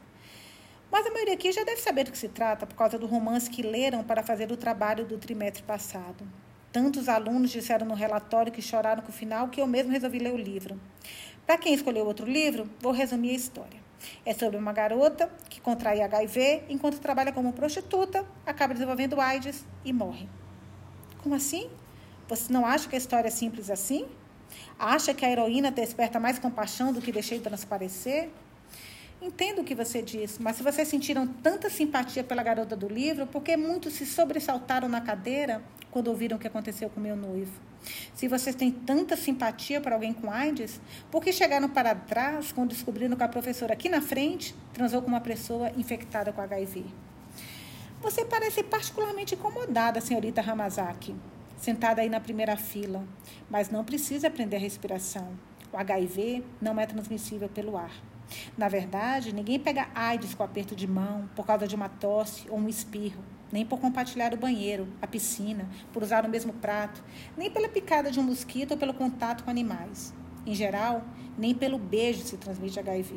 Mas 0.93 1.07
a 1.07 1.09
maioria 1.09 1.33
aqui 1.33 1.51
já 1.51 1.63
deve 1.63 1.81
saber 1.81 2.03
do 2.03 2.11
que 2.11 2.17
se 2.19 2.29
trata 2.29 2.67
por 2.67 2.75
causa 2.75 2.99
do 2.99 3.07
romance 3.07 3.49
que 3.49 3.63
leram 3.63 4.03
para 4.03 4.21
fazer 4.21 4.51
o 4.51 4.55
trabalho 4.55 5.03
do 5.03 5.17
trimestre 5.17 5.63
passado. 5.63 6.23
Tantos 6.71 7.09
alunos 7.09 7.49
disseram 7.49 7.87
no 7.87 7.95
relatório 7.95 8.51
que 8.51 8.61
choraram 8.61 9.01
com 9.01 9.09
o 9.09 9.11
final 9.11 9.47
que 9.49 9.59
eu 9.59 9.65
mesmo 9.65 9.91
resolvi 9.91 10.19
ler 10.19 10.31
o 10.31 10.37
livro. 10.37 10.79
Para 11.47 11.57
quem 11.57 11.73
escolheu 11.73 12.05
outro 12.05 12.27
livro, 12.27 12.69
vou 12.79 12.91
resumir 12.91 13.31
a 13.31 13.33
história. 13.33 13.79
É 14.23 14.35
sobre 14.35 14.55
uma 14.55 14.71
garota 14.71 15.31
que 15.49 15.59
contrai 15.59 15.99
HIV 15.99 16.65
enquanto 16.69 16.99
trabalha 16.99 17.31
como 17.31 17.53
prostituta, 17.53 18.23
acaba 18.45 18.75
desenvolvendo 18.75 19.19
AIDS 19.19 19.65
e 19.83 19.91
morre. 19.91 20.29
Como 21.23 21.33
assim? 21.33 21.71
Você 22.27 22.53
não 22.53 22.67
acha 22.67 22.87
que 22.87 22.93
a 22.93 22.99
história 22.99 23.29
é 23.29 23.31
simples 23.31 23.71
assim? 23.71 24.05
Acha 24.77 25.11
que 25.11 25.25
a 25.25 25.31
heroína 25.31 25.71
desperta 25.71 26.19
mais 26.19 26.37
compaixão 26.37 26.93
do 26.93 27.01
que 27.01 27.11
deixei 27.11 27.39
transparecer? 27.39 28.29
Entendo 29.23 29.61
o 29.61 29.63
que 29.63 29.73
você 29.73 30.01
diz, 30.01 30.37
mas 30.37 30.57
se 30.57 30.63
vocês 30.63 30.85
sentiram 30.85 31.25
tanta 31.25 31.69
simpatia 31.69 32.25
pela 32.25 32.43
garota 32.43 32.75
do 32.75 32.89
livro, 32.89 33.25
por 33.25 33.41
que 33.41 33.55
muitos 33.55 33.93
se 33.93 34.05
sobressaltaram 34.05 34.89
na 34.89 34.99
cadeira 34.99 35.63
quando 35.89 36.09
ouviram 36.09 36.35
o 36.35 36.39
que 36.39 36.45
aconteceu 36.45 36.89
com 36.89 36.99
meu 36.99 37.15
noivo? 37.15 37.53
Se 38.13 38.27
vocês 38.27 38.53
têm 38.53 38.69
tanta 38.69 39.15
simpatia 39.15 39.79
por 39.79 39.93
alguém 39.93 40.11
com 40.11 40.29
AIDS, 40.29 40.81
por 41.09 41.23
que 41.23 41.31
chegaram 41.31 41.69
para 41.69 41.95
trás 41.95 42.51
quando 42.51 42.71
descobriram 42.71 43.15
que 43.15 43.23
a 43.23 43.29
professora 43.29 43.71
aqui 43.71 43.87
na 43.87 44.01
frente 44.01 44.53
transou 44.73 45.01
com 45.01 45.07
uma 45.07 45.21
pessoa 45.21 45.71
infectada 45.77 46.33
com 46.33 46.41
HIV? 46.41 46.83
Você 48.01 48.25
parece 48.25 48.61
particularmente 48.61 49.35
incomodada, 49.35 50.01
senhorita 50.01 50.41
Ramazaki, 50.41 51.15
sentada 51.55 52.01
aí 52.01 52.09
na 52.09 52.19
primeira 52.19 52.57
fila, 52.57 53.07
mas 53.49 53.69
não 53.69 53.85
precisa 53.85 54.27
aprender 54.27 54.57
a 54.57 54.59
respiração. 54.59 55.31
O 55.71 55.77
HIV 55.77 56.43
não 56.61 56.77
é 56.77 56.85
transmissível 56.85 57.47
pelo 57.47 57.77
ar. 57.77 58.12
Na 58.57 58.67
verdade, 58.67 59.33
ninguém 59.33 59.59
pega 59.59 59.87
AIDS 59.93 60.33
com 60.33 60.43
aperto 60.43 60.75
de 60.75 60.87
mão, 60.87 61.29
por 61.35 61.45
causa 61.45 61.67
de 61.67 61.75
uma 61.75 61.89
tosse 61.89 62.49
ou 62.49 62.57
um 62.57 62.69
espirro, 62.69 63.23
nem 63.51 63.65
por 63.65 63.79
compartilhar 63.79 64.33
o 64.33 64.37
banheiro, 64.37 64.87
a 65.01 65.07
piscina, 65.07 65.67
por 65.91 66.03
usar 66.03 66.25
o 66.25 66.29
mesmo 66.29 66.53
prato, 66.53 67.03
nem 67.37 67.51
pela 67.51 67.69
picada 67.69 68.11
de 68.11 68.19
um 68.19 68.23
mosquito 68.23 68.71
ou 68.71 68.77
pelo 68.77 68.93
contato 68.93 69.43
com 69.43 69.51
animais. 69.51 70.13
Em 70.45 70.53
geral, 70.53 71.03
nem 71.37 71.53
pelo 71.53 71.77
beijo 71.77 72.21
se 72.23 72.37
transmite 72.37 72.79
HIV. 72.79 73.15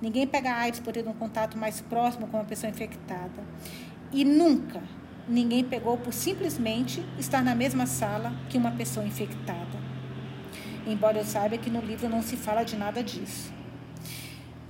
Ninguém 0.00 0.26
pega 0.26 0.52
AIDS 0.52 0.80
por 0.80 0.92
ter 0.92 1.06
um 1.06 1.12
contato 1.12 1.56
mais 1.56 1.80
próximo 1.80 2.26
com 2.26 2.36
uma 2.36 2.44
pessoa 2.44 2.70
infectada. 2.70 3.42
E 4.12 4.24
nunca 4.24 4.82
ninguém 5.28 5.64
pegou 5.64 5.96
por 5.96 6.12
simplesmente 6.12 7.04
estar 7.18 7.42
na 7.42 7.54
mesma 7.54 7.86
sala 7.86 8.32
que 8.48 8.58
uma 8.58 8.70
pessoa 8.70 9.06
infectada. 9.06 9.86
embora 10.86 11.18
eu 11.18 11.24
saiba 11.24 11.58
que 11.58 11.68
no 11.68 11.80
livro 11.80 12.08
não 12.08 12.22
se 12.22 12.36
fala 12.36 12.62
de 12.62 12.76
nada 12.76 13.02
disso. 13.02 13.55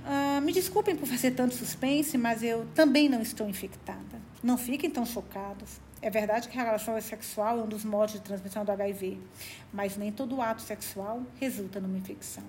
Ah, 0.09 0.39
me 0.39 0.53
desculpem 0.53 0.95
por 0.95 1.05
fazer 1.05 1.31
tanto 1.31 1.53
suspense, 1.53 2.17
mas 2.17 2.41
eu 2.41 2.65
também 2.73 3.09
não 3.09 3.21
estou 3.21 3.49
infectada. 3.49 4.21
Não 4.41 4.57
fiquem 4.57 4.89
tão 4.89 5.05
chocados. 5.05 5.81
É 6.01 6.09
verdade 6.09 6.47
que 6.47 6.57
a 6.57 6.63
relação 6.63 6.99
sexual 7.01 7.59
é 7.59 7.63
um 7.63 7.67
dos 7.67 7.83
modos 7.83 8.13
de 8.13 8.21
transmissão 8.21 8.63
do 8.63 8.71
HIV, 8.71 9.19
mas 9.73 9.97
nem 9.97 10.09
todo 10.09 10.41
ato 10.41 10.61
sexual 10.61 11.23
resulta 11.41 11.81
numa 11.81 11.97
infecção. 11.97 12.45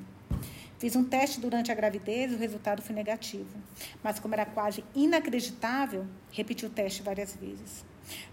Fiz 0.78 0.94
um 0.94 1.02
teste 1.02 1.40
durante 1.40 1.72
a 1.72 1.74
gravidez 1.74 2.30
e 2.30 2.36
o 2.36 2.38
resultado 2.38 2.80
foi 2.80 2.94
negativo. 2.94 3.58
Mas, 4.04 4.20
como 4.20 4.34
era 4.34 4.46
quase 4.46 4.84
inacreditável, 4.94 6.06
repeti 6.30 6.64
o 6.64 6.70
teste 6.70 7.02
várias 7.02 7.34
vezes. 7.34 7.84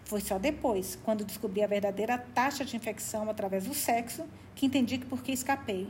Foi 0.04 0.22
só 0.22 0.38
depois, 0.38 1.00
quando 1.04 1.26
descobri 1.26 1.64
a 1.64 1.68
verdadeira 1.68 2.20
taxa 2.20 2.64
de 2.64 2.76
infecção 2.76 3.28
através 3.28 3.66
do 3.66 3.74
sexo, 3.74 4.24
que 4.54 4.68
entendi 4.68 5.00
que 5.00 5.08
por 5.08 5.24
que 5.24 5.32
escapei. 5.32 5.88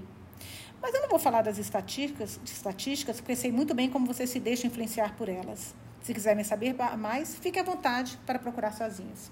Mas 0.82 0.94
eu 0.94 1.02
não 1.02 1.10
vou 1.10 1.20
falar 1.20 1.42
das 1.42 1.58
estatísticas, 1.58 2.40
estatísticas, 2.44 3.20
porque 3.20 3.36
sei 3.36 3.52
muito 3.52 3.74
bem 3.74 3.90
como 3.90 4.06
você 4.06 4.28
se 4.28 4.40
deixa 4.40 4.68
influenciar 4.68 5.16
por 5.16 5.30
elas. 5.30 5.74
Se 6.02 6.14
quiserem 6.14 6.44
saber 6.44 6.76
mais, 6.98 7.36
fique 7.36 7.58
à 7.58 7.64
vontade 7.64 8.20
para 8.26 8.38
procurar 8.38 8.72
sozinhos. 8.74 9.32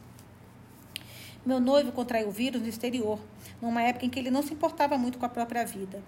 Meu 1.46 1.60
noivo 1.60 1.92
contraiu 1.92 2.30
o 2.30 2.32
vírus 2.32 2.62
no 2.62 2.68
exterior, 2.70 3.20
numa 3.62 3.82
época 3.82 4.06
em 4.06 4.10
que 4.10 4.18
ele 4.18 4.32
não 4.32 4.42
se 4.42 4.54
importava 4.54 4.98
muito 4.98 5.18
com 5.18 5.26
a 5.26 5.30
própria 5.30 5.66
vida. 5.66 6.02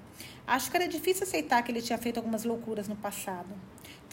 Acho 0.47 0.71
que 0.71 0.77
era 0.77 0.87
difícil 0.87 1.23
aceitar 1.23 1.61
que 1.61 1.71
ele 1.71 1.81
tinha 1.81 1.97
feito 1.97 2.17
algumas 2.17 2.45
loucuras 2.45 2.87
no 2.87 2.95
passado. 2.95 3.49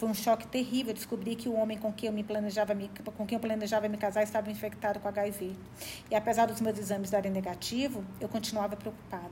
Foi 0.03 0.11
um 0.11 0.15
choque 0.15 0.49
terrível 0.49 0.93
descobrir 0.93 1.37
que 1.37 1.49
o 1.49 1.53
homem 1.53 1.79
com 1.79 1.93
quem 1.93 2.09
eu 2.09 2.13
me 2.13 2.25
planejava 2.25 2.75
me, 2.75 2.91
com 3.17 3.25
quem 3.25 3.37
eu 3.37 3.41
planejava 3.41 3.89
me 3.89 3.97
casar 3.97 4.25
estava 4.25 4.51
infectado 4.51 4.99
com 4.99 5.07
HIV. 5.07 5.55
E 6.11 6.17
apesar 6.17 6.47
dos 6.47 6.61
meus 6.61 6.77
exames 6.77 7.09
darem 7.09 7.31
negativo, 7.31 8.05
eu 8.21 8.29
continuava 8.29 8.75
preocupada. 8.75 9.31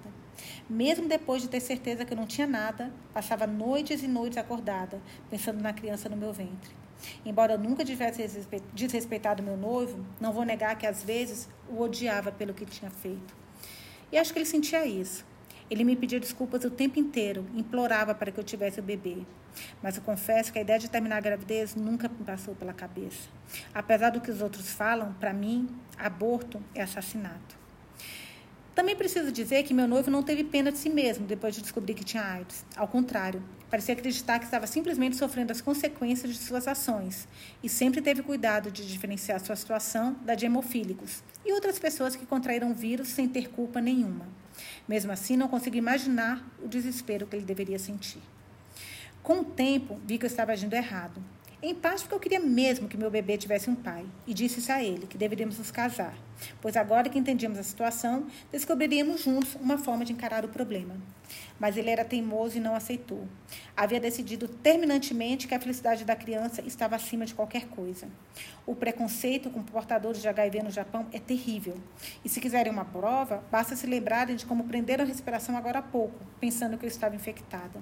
Mesmo 0.68 1.08
depois 1.08 1.42
de 1.42 1.48
ter 1.48 1.58
certeza 1.58 2.04
que 2.04 2.12
eu 2.12 2.16
não 2.16 2.24
tinha 2.24 2.46
nada, 2.46 2.92
passava 3.12 3.48
noites 3.48 4.04
e 4.04 4.06
noites 4.06 4.38
acordada, 4.38 5.00
pensando 5.28 5.60
na 5.60 5.72
criança 5.72 6.08
no 6.08 6.16
meu 6.16 6.32
ventre. 6.32 6.70
Embora 7.26 7.54
eu 7.54 7.58
nunca 7.58 7.84
tivesse 7.84 8.46
desrespeitado 8.72 9.42
meu 9.42 9.56
noivo, 9.56 9.98
não 10.20 10.32
vou 10.32 10.44
negar 10.44 10.78
que 10.78 10.86
às 10.86 11.02
vezes 11.02 11.48
o 11.68 11.80
odiava 11.80 12.30
pelo 12.30 12.54
que 12.54 12.64
tinha 12.64 12.92
feito. 12.92 13.34
E 14.12 14.16
acho 14.16 14.32
que 14.32 14.38
ele 14.38 14.46
sentia 14.46 14.86
isso. 14.86 15.28
Ele 15.70 15.84
me 15.84 15.94
pedia 15.94 16.18
desculpas 16.18 16.64
o 16.64 16.70
tempo 16.70 16.98
inteiro, 16.98 17.46
implorava 17.54 18.14
para 18.14 18.32
que 18.32 18.40
eu 18.40 18.44
tivesse 18.44 18.80
o 18.80 18.82
bebê. 18.82 19.18
Mas 19.80 19.96
eu 19.96 20.02
confesso 20.02 20.52
que 20.52 20.58
a 20.58 20.62
ideia 20.62 20.78
de 20.78 20.90
terminar 20.90 21.18
a 21.18 21.20
gravidez 21.20 21.76
nunca 21.76 22.08
me 22.08 22.24
passou 22.24 22.54
pela 22.54 22.72
cabeça. 22.72 23.28
Apesar 23.72 24.10
do 24.10 24.20
que 24.20 24.30
os 24.30 24.40
outros 24.42 24.70
falam, 24.70 25.14
para 25.20 25.32
mim, 25.32 25.68
aborto 25.96 26.60
é 26.74 26.82
assassinato. 26.82 27.60
Também 28.74 28.96
preciso 28.96 29.30
dizer 29.30 29.62
que 29.64 29.74
meu 29.74 29.86
noivo 29.86 30.10
não 30.10 30.22
teve 30.22 30.42
pena 30.42 30.72
de 30.72 30.78
si 30.78 30.88
mesmo 30.88 31.26
depois 31.26 31.54
de 31.54 31.60
descobrir 31.60 31.94
que 31.94 32.04
tinha 32.04 32.22
AIDS. 32.22 32.64
Ao 32.76 32.88
contrário, 32.88 33.42
parecia 33.68 33.94
acreditar 33.94 34.38
que 34.38 34.46
estava 34.46 34.66
simplesmente 34.66 35.16
sofrendo 35.16 35.52
as 35.52 35.60
consequências 35.60 36.32
de 36.32 36.38
suas 36.38 36.66
ações 36.66 37.28
e 37.62 37.68
sempre 37.68 38.00
teve 38.00 38.22
cuidado 38.22 38.70
de 38.70 38.86
diferenciar 38.86 39.38
sua 39.40 39.56
situação 39.56 40.16
da 40.24 40.34
de 40.34 40.46
hemofílicos 40.46 41.22
e 41.44 41.52
outras 41.52 41.78
pessoas 41.78 42.16
que 42.16 42.24
contraíram 42.24 42.70
o 42.70 42.74
vírus 42.74 43.08
sem 43.08 43.28
ter 43.28 43.50
culpa 43.50 43.80
nenhuma. 43.80 44.39
Mesmo 44.88 45.12
assim, 45.12 45.36
não 45.36 45.48
consigo 45.48 45.76
imaginar 45.76 46.44
o 46.62 46.68
desespero 46.68 47.26
que 47.26 47.36
ele 47.36 47.44
deveria 47.44 47.78
sentir. 47.78 48.20
Com 49.22 49.40
o 49.40 49.44
tempo, 49.44 50.00
vi 50.06 50.18
que 50.18 50.24
eu 50.24 50.28
estava 50.28 50.52
agindo 50.52 50.74
errado. 50.74 51.22
Em 51.62 51.74
parte 51.74 52.04
porque 52.04 52.14
eu 52.14 52.20
queria 52.20 52.40
mesmo 52.40 52.88
que 52.88 52.96
meu 52.96 53.10
bebê 53.10 53.36
tivesse 53.36 53.68
um 53.68 53.74
pai, 53.74 54.06
e 54.26 54.32
disse 54.32 54.60
isso 54.60 54.72
a 54.72 54.82
ele, 54.82 55.06
que 55.06 55.18
deveríamos 55.18 55.58
nos 55.58 55.70
casar, 55.70 56.14
pois 56.58 56.74
agora 56.74 57.10
que 57.10 57.18
entendíamos 57.18 57.58
a 57.58 57.62
situação, 57.62 58.26
descobriríamos 58.50 59.22
juntos 59.22 59.56
uma 59.56 59.76
forma 59.76 60.02
de 60.02 60.10
encarar 60.10 60.42
o 60.42 60.48
problema. 60.48 60.96
Mas 61.58 61.76
ele 61.76 61.90
era 61.90 62.02
teimoso 62.02 62.56
e 62.56 62.60
não 62.60 62.74
aceitou. 62.74 63.28
Havia 63.76 64.00
decidido 64.00 64.48
terminantemente 64.48 65.46
que 65.46 65.54
a 65.54 65.60
felicidade 65.60 66.02
da 66.02 66.16
criança 66.16 66.62
estava 66.62 66.96
acima 66.96 67.26
de 67.26 67.34
qualquer 67.34 67.66
coisa. 67.66 68.08
O 68.66 68.74
preconceito 68.74 69.50
com 69.50 69.62
portadores 69.62 70.22
de 70.22 70.28
HIV 70.28 70.62
no 70.62 70.70
Japão 70.70 71.08
é 71.12 71.18
terrível. 71.18 71.76
E 72.24 72.28
se 72.30 72.40
quiserem 72.40 72.72
uma 72.72 72.86
prova, 72.86 73.44
basta 73.50 73.76
se 73.76 73.86
lembrarem 73.86 74.34
de 74.34 74.46
como 74.46 74.64
prenderam 74.64 75.04
a 75.04 75.06
respiração 75.06 75.54
agora 75.58 75.80
há 75.80 75.82
pouco, 75.82 76.24
pensando 76.40 76.78
que 76.78 76.86
eu 76.86 76.88
estava 76.88 77.14
infectada. 77.14 77.80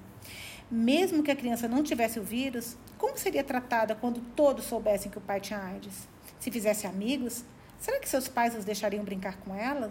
Mesmo 0.70 1.22
que 1.22 1.30
a 1.30 1.36
criança 1.36 1.66
não 1.66 1.82
tivesse 1.82 2.20
o 2.20 2.22
vírus, 2.22 2.76
como 2.98 3.16
seria 3.16 3.42
tratada 3.42 3.94
quando 3.94 4.20
todos 4.36 4.66
soubessem 4.66 5.10
que 5.10 5.16
o 5.16 5.20
pai 5.20 5.40
tinha 5.40 5.58
AIDS? 5.58 6.06
Se 6.38 6.50
fizesse 6.50 6.86
amigos, 6.86 7.42
será 7.78 7.98
que 7.98 8.06
seus 8.06 8.28
pais 8.28 8.54
os 8.54 8.66
deixariam 8.66 9.02
brincar 9.02 9.38
com 9.38 9.54
ela? 9.54 9.90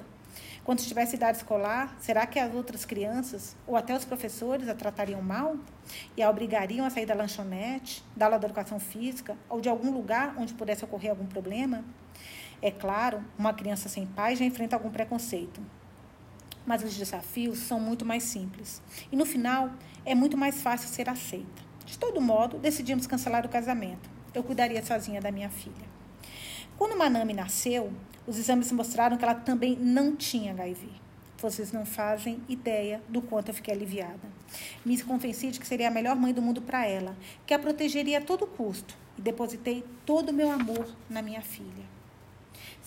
Quando 0.63 0.77
estivesse 0.77 1.15
em 1.15 1.17
idade 1.17 1.37
escolar, 1.37 1.97
será 1.99 2.27
que 2.27 2.37
as 2.37 2.53
outras 2.53 2.85
crianças 2.85 3.55
ou 3.65 3.75
até 3.75 3.95
os 3.95 4.05
professores 4.05 4.69
a 4.69 4.75
tratariam 4.75 5.19
mal 5.19 5.57
e 6.15 6.21
a 6.21 6.29
obrigariam 6.29 6.85
a 6.85 6.91
sair 6.91 7.07
da 7.07 7.15
lanchonete, 7.15 8.03
da 8.15 8.25
aula 8.25 8.37
de 8.37 8.45
educação 8.45 8.79
física 8.79 9.35
ou 9.49 9.59
de 9.59 9.69
algum 9.69 9.91
lugar 9.91 10.35
onde 10.37 10.53
pudesse 10.53 10.85
ocorrer 10.85 11.09
algum 11.09 11.25
problema? 11.25 11.83
É 12.61 12.69
claro, 12.69 13.23
uma 13.35 13.51
criança 13.51 13.89
sem 13.89 14.05
pai 14.05 14.35
já 14.35 14.45
enfrenta 14.45 14.75
algum 14.75 14.91
preconceito, 14.91 15.59
mas 16.67 16.84
os 16.84 16.95
desafios 16.95 17.60
são 17.60 17.80
muito 17.80 18.06
mais 18.06 18.23
simples. 18.23 18.82
E 19.10 19.15
no 19.15 19.25
final, 19.25 19.71
é 20.06 20.13
muito 20.13 20.38
mais 20.38 20.62
fácil 20.62 20.89
ser 20.89 21.10
aceita. 21.10 21.65
De 21.86 21.97
todo 21.97 22.19
modo, 22.19 22.60
decidimos 22.60 23.08
cancelar 23.08 23.45
o 23.45 23.49
casamento. 23.49 24.10
Eu 24.34 24.43
cuidaria 24.43 24.86
sozinha 24.86 25.21
da 25.21 25.32
minha 25.32 25.49
filha. 25.49 25.88
Quando 26.77 26.97
Manami 26.97 27.34
nasceu, 27.34 27.91
os 28.27 28.38
exames 28.38 28.71
mostraram 28.73 29.17
que 29.17 29.23
ela 29.23 29.34
também 29.34 29.77
não 29.77 30.13
tinha 30.15 30.51
HIV. 30.51 30.89
Vocês 31.38 31.71
não 31.71 31.86
fazem 31.86 32.41
ideia 32.49 33.01
do 33.08 33.21
quanto 33.21 33.49
eu 33.49 33.53
fiquei 33.53 33.73
aliviada. 33.73 34.27
Me 34.84 35.01
convenci 35.01 35.49
de 35.49 35.60
que 35.60 35.67
seria 35.67 35.88
a 35.88 35.91
melhor 35.91 36.15
mãe 36.15 36.34
do 36.34 36.41
mundo 36.41 36.62
para 36.62 36.86
ela, 36.86 37.15
que 37.45 37.53
a 37.53 37.60
protegeria 37.60 38.17
a 38.17 38.21
todo 38.21 38.45
custo, 38.45 38.97
e 39.17 39.21
depositei 39.21 39.86
todo 40.06 40.30
o 40.30 40.34
meu 40.34 40.51
amor 40.51 40.88
na 41.10 41.21
minha 41.21 41.41
filha. 41.41 41.96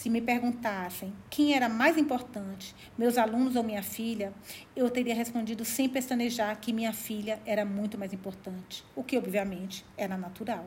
Se 0.01 0.09
me 0.09 0.23
perguntassem 0.23 1.13
quem 1.29 1.55
era 1.55 1.69
mais 1.69 1.99
importante, 1.99 2.75
meus 2.97 3.19
alunos 3.19 3.55
ou 3.55 3.63
minha 3.63 3.83
filha, 3.83 4.33
eu 4.75 4.89
teria 4.89 5.15
respondido 5.15 5.63
sem 5.63 5.91
pestanejar 5.91 6.59
que 6.59 6.73
minha 6.73 6.91
filha 6.91 7.39
era 7.45 7.67
muito 7.67 7.99
mais 7.99 8.11
importante, 8.11 8.83
o 8.97 9.05
que 9.05 9.19
obviamente 9.19 9.85
era 9.99 10.17
natural. 10.17 10.65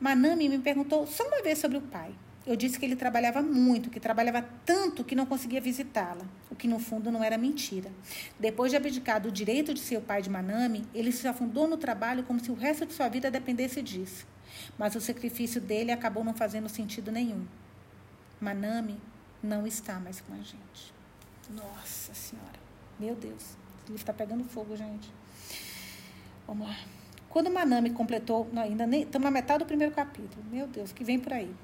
Manami 0.00 0.48
me 0.48 0.58
perguntou 0.58 1.06
só 1.06 1.24
uma 1.28 1.40
vez 1.40 1.60
sobre 1.60 1.78
o 1.78 1.82
pai. 1.82 2.12
Eu 2.44 2.56
disse 2.56 2.80
que 2.80 2.84
ele 2.84 2.96
trabalhava 2.96 3.40
muito, 3.40 3.90
que 3.90 4.00
trabalhava 4.00 4.44
tanto 4.66 5.04
que 5.04 5.14
não 5.14 5.24
conseguia 5.24 5.60
visitá-la, 5.60 6.26
o 6.50 6.56
que 6.56 6.66
no 6.66 6.80
fundo 6.80 7.12
não 7.12 7.22
era 7.22 7.38
mentira. 7.38 7.92
Depois 8.40 8.72
de 8.72 8.76
abdicar 8.76 9.20
do 9.20 9.30
direito 9.30 9.72
de 9.72 9.78
ser 9.78 9.98
o 9.98 10.02
pai 10.02 10.20
de 10.20 10.28
Manami, 10.28 10.84
ele 10.92 11.12
se 11.12 11.28
afundou 11.28 11.68
no 11.68 11.76
trabalho 11.76 12.24
como 12.24 12.40
se 12.40 12.50
o 12.50 12.54
resto 12.54 12.86
de 12.86 12.92
sua 12.92 13.08
vida 13.08 13.30
dependesse 13.30 13.80
disso. 13.80 14.26
Mas 14.76 14.96
o 14.96 15.00
sacrifício 15.00 15.60
dele 15.60 15.92
acabou 15.92 16.24
não 16.24 16.34
fazendo 16.34 16.68
sentido 16.68 17.12
nenhum. 17.12 17.46
Manami 18.42 18.98
não 19.40 19.64
está 19.64 20.00
mais 20.00 20.20
com 20.20 20.34
a 20.34 20.38
gente. 20.38 20.92
Nossa 21.48 22.12
Senhora. 22.12 22.58
Meu 22.98 23.14
Deus. 23.14 23.52
O 23.84 23.86
livro 23.86 24.02
está 24.02 24.12
pegando 24.12 24.42
fogo, 24.42 24.76
gente. 24.76 25.08
Vamos 26.44 26.66
lá. 26.66 26.76
Quando 27.30 27.48
Manami 27.48 27.90
completou, 27.90 28.48
não, 28.52 28.62
ainda 28.62 28.84
nem 28.84 29.02
estamos 29.02 29.24
na 29.24 29.30
metade 29.30 29.60
do 29.60 29.66
primeiro 29.66 29.94
capítulo. 29.94 30.44
Meu 30.50 30.66
Deus, 30.66 30.90
que 30.90 31.04
vem 31.04 31.20
por 31.20 31.32
aí. 31.32 31.54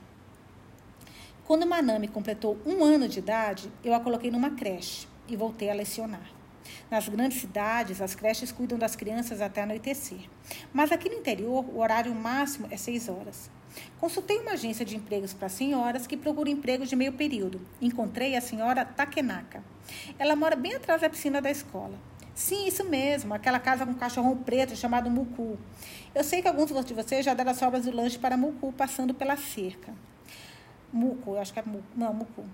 Quando 1.44 1.66
Manami 1.66 2.06
completou 2.06 2.56
um 2.64 2.84
ano 2.84 3.08
de 3.08 3.18
idade, 3.18 3.72
eu 3.82 3.92
a 3.92 3.98
coloquei 3.98 4.30
numa 4.30 4.52
creche 4.52 5.08
e 5.26 5.34
voltei 5.34 5.70
a 5.70 5.74
lecionar. 5.74 6.30
Nas 6.88 7.08
grandes 7.08 7.40
cidades, 7.40 8.00
as 8.00 8.14
creches 8.14 8.52
cuidam 8.52 8.78
das 8.78 8.94
crianças 8.94 9.40
até 9.40 9.62
anoitecer. 9.62 10.30
Mas 10.72 10.92
aqui 10.92 11.08
no 11.08 11.16
interior, 11.16 11.64
o 11.64 11.80
horário 11.80 12.14
máximo 12.14 12.68
é 12.70 12.76
seis 12.76 13.08
horas. 13.08 13.50
Consultei 14.00 14.38
uma 14.38 14.52
agência 14.52 14.84
de 14.84 14.96
empregos 14.96 15.34
para 15.34 15.48
senhoras 15.48 16.06
que 16.06 16.16
procura 16.16 16.50
empregos 16.50 16.88
de 16.88 16.96
meio 16.96 17.12
período. 17.12 17.60
Encontrei 17.80 18.36
a 18.36 18.40
senhora 18.40 18.84
Takenaka. 18.84 19.62
Ela 20.18 20.36
mora 20.36 20.56
bem 20.56 20.74
atrás 20.74 21.00
da 21.00 21.10
piscina 21.10 21.40
da 21.40 21.50
escola. 21.50 21.98
Sim, 22.34 22.68
isso 22.68 22.84
mesmo, 22.84 23.34
aquela 23.34 23.58
casa 23.58 23.84
com 23.84 23.92
cachorrão 23.94 24.36
preto 24.36 24.76
chamado 24.76 25.10
Mucu. 25.10 25.58
Eu 26.14 26.22
sei 26.22 26.40
que 26.40 26.46
alguns 26.46 26.70
de 26.86 26.94
vocês 26.94 27.24
já 27.24 27.34
deram 27.34 27.50
as 27.50 27.58
sobras 27.58 27.84
do 27.84 27.90
lanche 27.90 28.18
para 28.18 28.36
Mucu 28.36 28.72
passando 28.72 29.12
pela 29.12 29.36
cerca. 29.36 29.92
Mucu, 30.92 31.32
eu 31.32 31.40
acho 31.40 31.52
que 31.52 31.58
é 31.58 31.62
Mucu. 31.66 31.84
Não, 31.96 32.14
Mucu. 32.14 32.44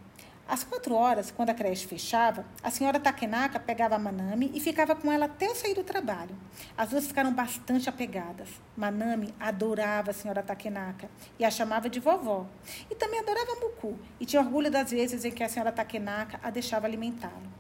Às 0.47 0.63
quatro 0.63 0.95
horas, 0.95 1.31
quando 1.31 1.51
a 1.51 1.55
creche 1.55 1.87
fechava, 1.87 2.45
a 2.63 2.71
senhora 2.71 3.01
Takenaka 3.01 3.59
pegava 3.59 3.95
a 3.95 3.99
Manami 3.99 4.51
e 4.53 4.61
ficava 4.61 4.95
com 4.95 5.11
ela 5.11 5.25
até 5.25 5.47
eu 5.47 5.55
sair 5.55 5.75
do 5.75 5.83
trabalho. 5.83 6.37
As 6.77 6.91
duas 6.91 7.07
ficaram 7.07 7.33
bastante 7.33 7.89
apegadas. 7.89 8.49
Manami 8.77 9.35
adorava 9.41 10.11
a 10.11 10.15
senhora 10.15 10.43
Takenaka 10.43 11.09
e 11.39 11.45
a 11.47 11.51
chamava 11.51 11.89
de 11.89 11.99
vovó. 11.99 12.47
E 12.91 12.95
também 12.95 13.21
adorava 13.21 13.59
Muku 13.59 13.99
e 14.21 14.27
tinha 14.27 14.43
orgulho 14.43 14.71
das 14.71 14.91
vezes 14.91 15.25
em 15.25 15.31
que 15.31 15.43
a 15.43 15.49
senhora 15.49 15.73
Takenaka 15.73 16.39
a 16.43 16.51
deixava 16.51 16.87
alimentá-lo. 16.87 17.51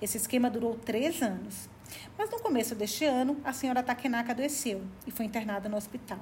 Esse 0.00 0.18
esquema 0.18 0.50
durou 0.50 0.74
três 0.74 1.22
anos. 1.22 1.68
Mas 2.18 2.30
no 2.30 2.40
começo 2.40 2.74
deste 2.74 3.06
ano, 3.06 3.40
a 3.42 3.54
senhora 3.54 3.82
Takenaka 3.82 4.32
adoeceu 4.32 4.82
e 5.06 5.10
foi 5.10 5.24
internada 5.24 5.68
no 5.68 5.76
hospital. 5.76 6.20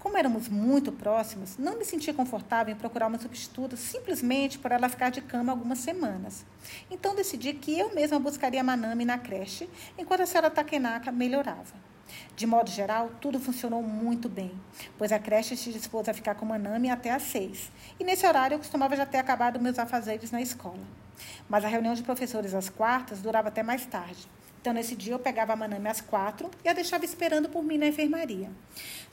Como 0.00 0.16
éramos 0.16 0.48
muito 0.48 0.92
próximos, 0.92 1.58
não 1.58 1.76
me 1.76 1.84
sentia 1.84 2.14
confortável 2.14 2.72
em 2.72 2.78
procurar 2.78 3.08
uma 3.08 3.18
substituta 3.18 3.76
simplesmente 3.76 4.58
por 4.58 4.70
ela 4.70 4.88
ficar 4.88 5.10
de 5.10 5.20
cama 5.20 5.50
algumas 5.52 5.78
semanas. 5.78 6.46
Então 6.88 7.16
decidi 7.16 7.52
que 7.52 7.76
eu 7.76 7.92
mesma 7.92 8.18
buscaria 8.20 8.62
Manami 8.62 9.04
na 9.04 9.18
creche, 9.18 9.68
enquanto 9.98 10.20
a 10.20 10.26
senhora 10.26 10.50
Takenaka 10.50 11.10
melhorava. 11.10 11.88
De 12.36 12.46
modo 12.46 12.70
geral, 12.70 13.10
tudo 13.20 13.40
funcionou 13.40 13.82
muito 13.82 14.28
bem, 14.28 14.52
pois 14.96 15.10
a 15.10 15.18
creche 15.18 15.56
se 15.56 15.72
dispôs 15.72 16.08
a 16.08 16.14
ficar 16.14 16.36
com 16.36 16.46
Manami 16.46 16.88
até 16.88 17.10
às 17.10 17.22
seis, 17.22 17.70
e 17.98 18.04
nesse 18.04 18.26
horário 18.26 18.54
eu 18.54 18.58
costumava 18.58 18.96
já 18.96 19.04
ter 19.04 19.18
acabado 19.18 19.60
meus 19.60 19.78
afazeres 19.78 20.30
na 20.30 20.40
escola. 20.40 20.78
Mas 21.48 21.64
a 21.64 21.68
reunião 21.68 21.94
de 21.94 22.04
professores 22.04 22.54
às 22.54 22.68
quartas 22.68 23.20
durava 23.20 23.48
até 23.48 23.62
mais 23.62 23.84
tarde. 23.84 24.28
Então, 24.60 24.72
nesse 24.72 24.96
dia, 24.96 25.14
eu 25.14 25.18
pegava 25.18 25.52
a 25.52 25.56
Manami 25.56 25.88
às 25.88 26.00
quatro 26.00 26.50
e 26.64 26.68
a 26.68 26.72
deixava 26.72 27.04
esperando 27.04 27.48
por 27.48 27.62
mim 27.62 27.78
na 27.78 27.86
enfermaria. 27.86 28.50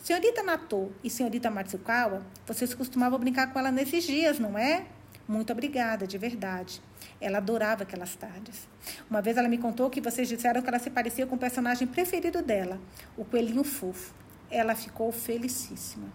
Senhorita 0.03 0.43
Natô 0.43 0.89
e 1.03 1.10
senhorita 1.10 1.49
Matsukawa, 1.49 2.25
vocês 2.45 2.73
costumavam 2.73 3.19
brincar 3.19 3.51
com 3.53 3.60
ela 3.60 3.71
nesses 3.71 4.03
dias, 4.03 4.39
não 4.39 4.58
é? 4.58 4.86
Muito 5.27 5.51
obrigada, 5.51 6.05
de 6.05 6.17
verdade. 6.17 6.81
Ela 7.19 7.39
adorava 7.39 7.84
aquelas 7.84 8.15
tardes. 8.15 8.67
Uma 9.10 9.21
vez 9.21 9.38
ela 9.38 9.47
me 9.47 9.58
contou 9.58 9.89
que 9.89 10.01
vocês 10.01 10.27
disseram 10.27 10.62
que 10.62 10.67
ela 10.67 10.77
se 10.77 10.89
parecia 10.89 11.25
com 11.25 11.36
o 11.36 11.39
personagem 11.39 11.88
preferido 11.88 12.41
dela, 12.41 12.79
o 13.17 13.25
coelhinho 13.25 13.63
fofo. 13.63 14.13
Ela 14.51 14.75
ficou 14.75 15.12
felicíssima. 15.12 16.08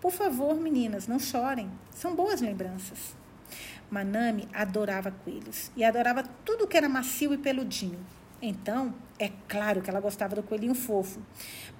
Por 0.00 0.12
favor, 0.12 0.54
meninas, 0.54 1.08
não 1.08 1.18
chorem. 1.18 1.70
São 1.90 2.14
boas 2.14 2.40
lembranças. 2.40 3.16
Manami 3.90 4.48
adorava 4.52 5.10
coelhos 5.10 5.70
e 5.76 5.82
adorava 5.82 6.22
tudo 6.44 6.66
que 6.66 6.76
era 6.76 6.88
macio 6.88 7.34
e 7.34 7.38
peludinho. 7.38 7.98
Então, 8.46 8.94
é 9.18 9.30
claro 9.48 9.80
que 9.80 9.88
ela 9.88 10.00
gostava 10.00 10.36
do 10.36 10.42
coelhinho 10.42 10.74
fofo. 10.74 11.18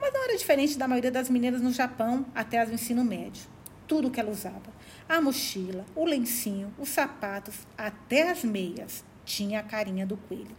Mas 0.00 0.11
não 0.14 0.24
era 0.24 0.35
diferente 0.35 0.79
da 0.79 0.88
maioria 0.88 1.11
das 1.11 1.29
meninas 1.29 1.61
no 1.61 1.70
Japão 1.70 2.24
até 2.35 2.59
as 2.59 2.68
do 2.68 2.74
ensino 2.74 3.05
médio. 3.05 3.42
Tudo 3.87 4.11
que 4.11 4.18
ela 4.18 4.31
usava. 4.31 4.72
A 5.07 5.20
mochila, 5.20 5.85
o 5.94 6.07
lencinho, 6.07 6.72
os 6.79 6.88
sapatos, 6.88 7.66
até 7.77 8.31
as 8.31 8.42
meias, 8.44 9.05
tinha 9.27 9.61
a 9.61 9.62
carinha 9.62 10.07
do 10.07 10.16
coelho. 10.16 10.57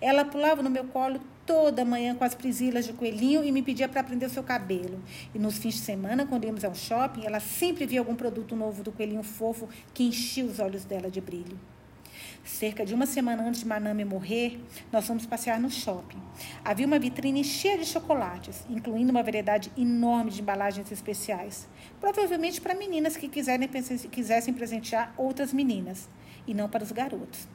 Ela 0.00 0.24
pulava 0.24 0.62
no 0.62 0.70
meu 0.70 0.84
colo 0.84 1.20
toda 1.44 1.84
manhã 1.84 2.14
com 2.14 2.22
as 2.22 2.32
prisilas 2.36 2.86
de 2.86 2.92
coelhinho 2.92 3.42
e 3.42 3.50
me 3.50 3.60
pedia 3.60 3.88
para 3.88 4.04
prender 4.04 4.28
o 4.28 4.32
seu 4.32 4.44
cabelo. 4.44 5.02
E 5.34 5.38
nos 5.40 5.58
fins 5.58 5.74
de 5.74 5.80
semana, 5.80 6.24
quando 6.26 6.44
íamos 6.44 6.64
ao 6.64 6.76
shopping, 6.76 7.26
ela 7.26 7.40
sempre 7.40 7.86
via 7.86 7.98
algum 7.98 8.14
produto 8.14 8.54
novo 8.54 8.84
do 8.84 8.92
coelhinho 8.92 9.24
fofo 9.24 9.68
que 9.92 10.04
enchia 10.04 10.44
os 10.44 10.60
olhos 10.60 10.84
dela 10.84 11.10
de 11.10 11.20
brilho. 11.20 11.58
Cerca 12.42 12.86
de 12.86 12.94
uma 12.94 13.04
semana 13.04 13.46
antes 13.46 13.60
de 13.60 13.66
Manami 13.66 14.04
morrer, 14.04 14.58
nós 14.90 15.06
fomos 15.06 15.26
passear 15.26 15.60
no 15.60 15.70
shopping. 15.70 16.18
Havia 16.64 16.86
uma 16.86 16.98
vitrine 16.98 17.44
cheia 17.44 17.76
de 17.76 17.84
chocolates, 17.84 18.64
incluindo 18.68 19.10
uma 19.10 19.22
variedade 19.22 19.70
enorme 19.76 20.30
de 20.30 20.40
embalagens 20.40 20.90
especiais, 20.90 21.68
provavelmente 22.00 22.60
para 22.60 22.74
meninas 22.74 23.16
que 23.16 23.28
quisessem 23.28 24.54
presentear 24.54 25.12
outras 25.18 25.52
meninas, 25.52 26.08
e 26.46 26.54
não 26.54 26.68
para 26.68 26.82
os 26.82 26.90
garotos. 26.92 27.46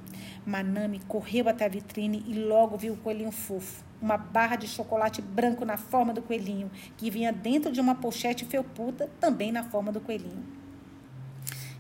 Manami 0.46 1.02
correu 1.08 1.50
até 1.50 1.66
a 1.66 1.70
vitrine 1.70 2.24
e 2.28 2.34
logo 2.34 2.78
viu 2.78 2.94
o 2.94 2.98
coelhinho 2.98 3.32
fofo, 3.32 3.84
uma 4.00 4.18
barra 4.18 4.56
de 4.56 4.68
chocolate 4.68 5.20
branco 5.20 5.66
na 5.66 5.78
forma 5.78 6.14
do 6.14 6.22
coelhinho, 6.22 6.70
que 6.96 7.10
vinha 7.10 7.34
dentro 7.34 7.72
de 7.72 7.82
uma 7.82 7.96
pochete 7.96 8.46
felpuda, 8.46 9.10
também 9.20 9.52
na 9.52 9.64
forma 9.64 9.92
do 9.92 10.00
coelhinho. 10.00 10.46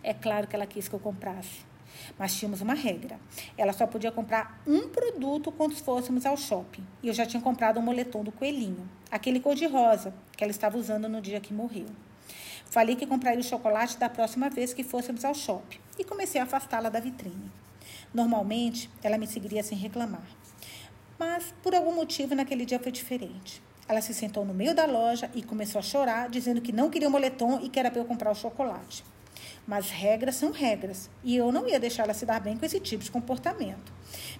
É 0.01 0.13
claro 0.13 0.47
que 0.47 0.55
ela 0.55 0.65
quis 0.65 0.87
que 0.87 0.95
eu 0.95 0.99
comprasse. 0.99 1.74
Mas 2.17 2.35
tínhamos 2.35 2.61
uma 2.61 2.73
regra. 2.73 3.19
Ela 3.57 3.73
só 3.73 3.85
podia 3.85 4.11
comprar 4.11 4.61
um 4.65 4.87
produto 4.89 5.51
quando 5.51 5.75
fôssemos 5.75 6.25
ao 6.25 6.37
shopping. 6.37 6.85
E 7.01 7.07
eu 7.07 7.13
já 7.13 7.25
tinha 7.25 7.41
comprado 7.41 7.79
um 7.79 7.83
moletom 7.83 8.23
do 8.23 8.31
coelhinho, 8.31 8.89
aquele 9.11 9.39
cor-de-rosa 9.39 10.13
que 10.35 10.43
ela 10.43 10.51
estava 10.51 10.77
usando 10.77 11.07
no 11.09 11.21
dia 11.21 11.39
que 11.39 11.53
morreu. 11.53 11.87
Falei 12.65 12.95
que 12.95 13.05
compraria 13.05 13.39
o 13.39 13.43
chocolate 13.43 13.97
da 13.97 14.09
próxima 14.09 14.49
vez 14.49 14.73
que 14.73 14.83
fôssemos 14.83 15.23
ao 15.23 15.33
shopping 15.33 15.79
e 15.97 16.03
comecei 16.03 16.41
a 16.41 16.43
afastá-la 16.43 16.89
da 16.89 16.99
vitrine. 16.99 17.51
Normalmente, 18.13 18.89
ela 19.03 19.17
me 19.17 19.27
seguiria 19.27 19.63
sem 19.63 19.77
reclamar. 19.77 20.25
Mas, 21.17 21.53
por 21.63 21.73
algum 21.73 21.93
motivo, 21.93 22.35
naquele 22.35 22.65
dia 22.65 22.79
foi 22.79 22.91
diferente. 22.91 23.61
Ela 23.87 24.01
se 24.01 24.13
sentou 24.13 24.43
no 24.43 24.53
meio 24.53 24.73
da 24.73 24.85
loja 24.85 25.29
e 25.33 25.43
começou 25.43 25.79
a 25.79 25.81
chorar, 25.81 26.29
dizendo 26.29 26.59
que 26.59 26.71
não 26.71 26.89
queria 26.89 27.07
o 27.07 27.11
moletom 27.11 27.59
e 27.61 27.69
que 27.69 27.79
era 27.79 27.91
para 27.91 28.01
eu 28.01 28.05
comprar 28.05 28.31
o 28.31 28.35
chocolate. 28.35 29.03
Mas 29.67 29.89
regras 29.89 30.35
são 30.35 30.51
regras, 30.51 31.09
e 31.23 31.35
eu 31.35 31.51
não 31.51 31.67
ia 31.67 31.79
deixar 31.79 32.03
ela 32.03 32.13
se 32.13 32.25
dar 32.25 32.39
bem 32.39 32.55
com 32.55 32.65
esse 32.65 32.79
tipo 32.79 33.03
de 33.03 33.09
comportamento. 33.09 33.91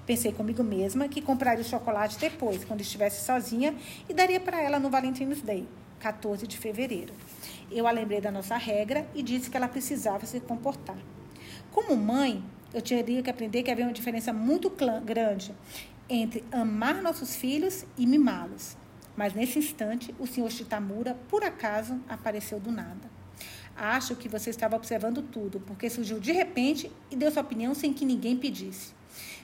Pensei 0.05 0.31
comigo 0.31 0.63
mesma 0.63 1.07
que 1.07 1.21
compraria 1.21 1.63
o 1.63 1.67
chocolate 1.67 2.19
depois, 2.19 2.63
quando 2.63 2.81
estivesse 2.81 3.25
sozinha, 3.25 3.75
e 4.07 4.13
daria 4.13 4.39
para 4.39 4.61
ela 4.61 4.79
no 4.79 4.89
Valentine's 4.89 5.41
Day, 5.41 5.67
14 5.99 6.45
de 6.45 6.57
fevereiro. 6.57 7.13
Eu 7.71 7.87
a 7.87 7.91
lembrei 7.91 8.21
da 8.21 8.31
nossa 8.31 8.55
regra 8.55 9.07
e 9.15 9.23
disse 9.23 9.49
que 9.49 9.57
ela 9.57 9.67
precisava 9.67 10.25
se 10.27 10.39
comportar. 10.39 10.97
Como 11.71 11.95
mãe, 11.97 12.43
eu 12.73 12.81
teria 12.81 13.23
que 13.23 13.29
aprender 13.29 13.63
que 13.63 13.71
havia 13.71 13.85
uma 13.85 13.93
diferença 13.93 14.31
muito 14.31 14.71
grande 15.03 15.53
entre 16.07 16.43
amar 16.51 17.01
nossos 17.01 17.35
filhos 17.35 17.85
e 17.97 18.05
mimá-los. 18.05 18.77
Mas 19.17 19.33
nesse 19.33 19.59
instante, 19.59 20.13
o 20.19 20.27
senhor 20.27 20.51
Chitamura, 20.51 21.15
por 21.29 21.43
acaso, 21.43 21.99
apareceu 22.07 22.59
do 22.59 22.71
nada. 22.71 23.14
Acho 23.75 24.15
que 24.15 24.29
você 24.29 24.49
estava 24.49 24.75
observando 24.75 25.21
tudo, 25.21 25.59
porque 25.59 25.89
surgiu 25.89 26.19
de 26.19 26.31
repente 26.31 26.89
e 27.11 27.15
deu 27.15 27.29
sua 27.29 27.41
opinião 27.41 27.75
sem 27.75 27.93
que 27.93 28.05
ninguém 28.05 28.37
pedisse. 28.37 28.93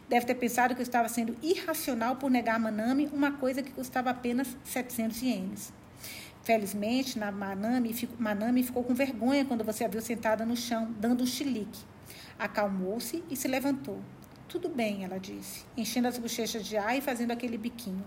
Deve 0.08 0.26
ter 0.26 0.36
pensado 0.36 0.74
que 0.74 0.82
eu 0.82 0.84
estava 0.84 1.10
sendo 1.10 1.36
irracional 1.42 2.16
por 2.16 2.30
negar 2.30 2.56
a 2.56 2.60
Manami 2.60 3.10
uma 3.14 3.34
coisa 3.34 3.62
que 3.62 3.72
custava 3.72 4.10
apenas 4.10 4.58
700 4.64 5.22
ienes. 5.22 5.74
Felizmente, 6.44 7.20
na 7.20 7.32
Manami, 7.32 7.96
Manami 8.18 8.64
ficou 8.64 8.84
com 8.84 8.94
vergonha 8.94 9.46
quando 9.46 9.64
você 9.64 9.86
a 9.86 9.88
viu 9.88 10.02
sentada 10.02 10.46
no 10.46 10.58
chão, 10.58 10.94
dando 11.00 11.24
um 11.24 11.28
chilique. 11.28 11.80
Acalmou-se 12.40 13.24
e 13.30 13.36
se 13.36 13.48
levantou. 13.48 14.00
Tudo 14.48 14.68
bem, 14.68 15.04
ela 15.06 15.18
disse, 15.18 15.64
enchendo 15.78 16.08
as 16.08 16.18
bochechas 16.18 16.66
de 16.66 16.76
ar 16.76 16.98
e 16.98 17.02
fazendo 17.02 17.32
aquele 17.32 17.58
biquinho. 17.58 18.04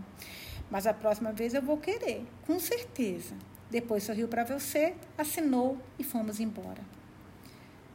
Mas 0.70 0.86
a 0.86 0.92
próxima 0.92 1.32
vez 1.32 1.54
eu 1.54 1.62
vou 1.62 1.78
querer, 1.78 2.26
com 2.46 2.58
certeza. 2.58 3.34
Depois 3.74 4.04
sorriu 4.04 4.28
para 4.28 4.44
você, 4.44 4.94
assinou 5.18 5.76
e 5.98 6.04
fomos 6.04 6.38
embora. 6.38 6.80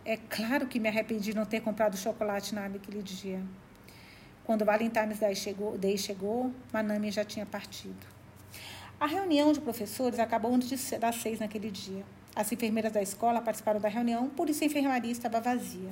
É 0.03 0.17
claro 0.17 0.67
que 0.67 0.77
me 0.77 0.89
arrependi 0.89 1.31
de 1.31 1.33
não 1.37 1.45
ter 1.45 1.61
comprado 1.61 1.95
chocolate 1.95 2.53
naquele 2.53 3.01
dia. 3.01 3.41
Quando 4.43 4.65
Valentine's 4.65 5.19
Day 5.19 5.33
chegou, 5.33 5.77
Day 5.77 5.97
chegou, 5.97 6.53
Manami 6.73 7.11
já 7.11 7.23
tinha 7.23 7.45
partido. 7.45 8.05
A 8.99 9.05
reunião 9.05 9.53
de 9.53 9.61
professores 9.61 10.19
acabou 10.19 10.53
antes 10.53 10.91
das 10.99 11.15
seis 11.15 11.39
naquele 11.39 11.71
dia. 11.71 12.03
As 12.39 12.49
enfermeiras 12.53 12.93
da 12.93 13.01
escola 13.01 13.41
participaram 13.41 13.81
da 13.81 13.89
reunião, 13.89 14.29
por 14.29 14.49
isso 14.49 14.63
a 14.63 14.67
enfermaria 14.67 15.11
estava 15.11 15.41
vazia. 15.41 15.89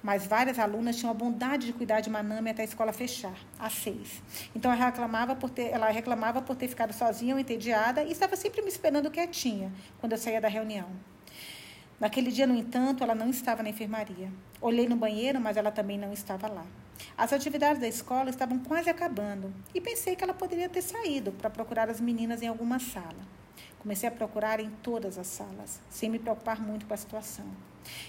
Mas 0.00 0.24
várias 0.24 0.56
alunas 0.56 0.94
tinham 0.94 1.10
a 1.10 1.14
bondade 1.14 1.66
de 1.66 1.72
cuidar 1.72 2.00
de 2.00 2.08
Manami 2.08 2.50
até 2.50 2.62
a 2.62 2.64
escola 2.64 2.92
fechar, 2.92 3.34
às 3.58 3.72
seis. 3.72 4.22
Então 4.54 4.72
ela 4.72 4.86
reclamava 4.86 5.34
por 5.34 5.50
ter, 5.50 5.72
ela 5.72 5.88
reclamava 5.88 6.40
por 6.40 6.54
ter 6.54 6.68
ficado 6.68 6.92
sozinha 6.92 7.34
ou 7.34 7.40
entediada 7.40 8.04
e 8.04 8.12
estava 8.12 8.36
sempre 8.36 8.62
me 8.62 8.68
esperando 8.68 9.10
quietinha 9.10 9.72
quando 9.98 10.12
eu 10.12 10.18
saía 10.18 10.40
da 10.40 10.46
reunião. 10.46 10.86
Naquele 11.98 12.30
dia, 12.30 12.46
no 12.46 12.54
entanto, 12.54 13.02
ela 13.02 13.12
não 13.12 13.28
estava 13.28 13.64
na 13.64 13.70
enfermaria. 13.70 14.30
Olhei 14.60 14.88
no 14.88 14.94
banheiro, 14.94 15.40
mas 15.40 15.56
ela 15.56 15.72
também 15.72 15.98
não 15.98 16.12
estava 16.12 16.46
lá. 16.46 16.64
As 17.16 17.32
atividades 17.32 17.80
da 17.80 17.88
escola 17.88 18.30
estavam 18.30 18.60
quase 18.60 18.88
acabando 18.88 19.52
e 19.74 19.80
pensei 19.80 20.14
que 20.14 20.22
ela 20.22 20.32
poderia 20.32 20.68
ter 20.68 20.82
saído 20.82 21.32
para 21.32 21.50
procurar 21.50 21.90
as 21.90 22.00
meninas 22.00 22.40
em 22.40 22.46
alguma 22.46 22.78
sala. 22.78 23.37
Comecei 23.80 24.08
a 24.08 24.12
procurar 24.12 24.60
em 24.60 24.70
todas 24.82 25.18
as 25.18 25.26
salas, 25.26 25.80
sem 25.88 26.10
me 26.10 26.18
preocupar 26.18 26.60
muito 26.60 26.86
com 26.86 26.94
a 26.94 26.96
situação. 26.96 27.46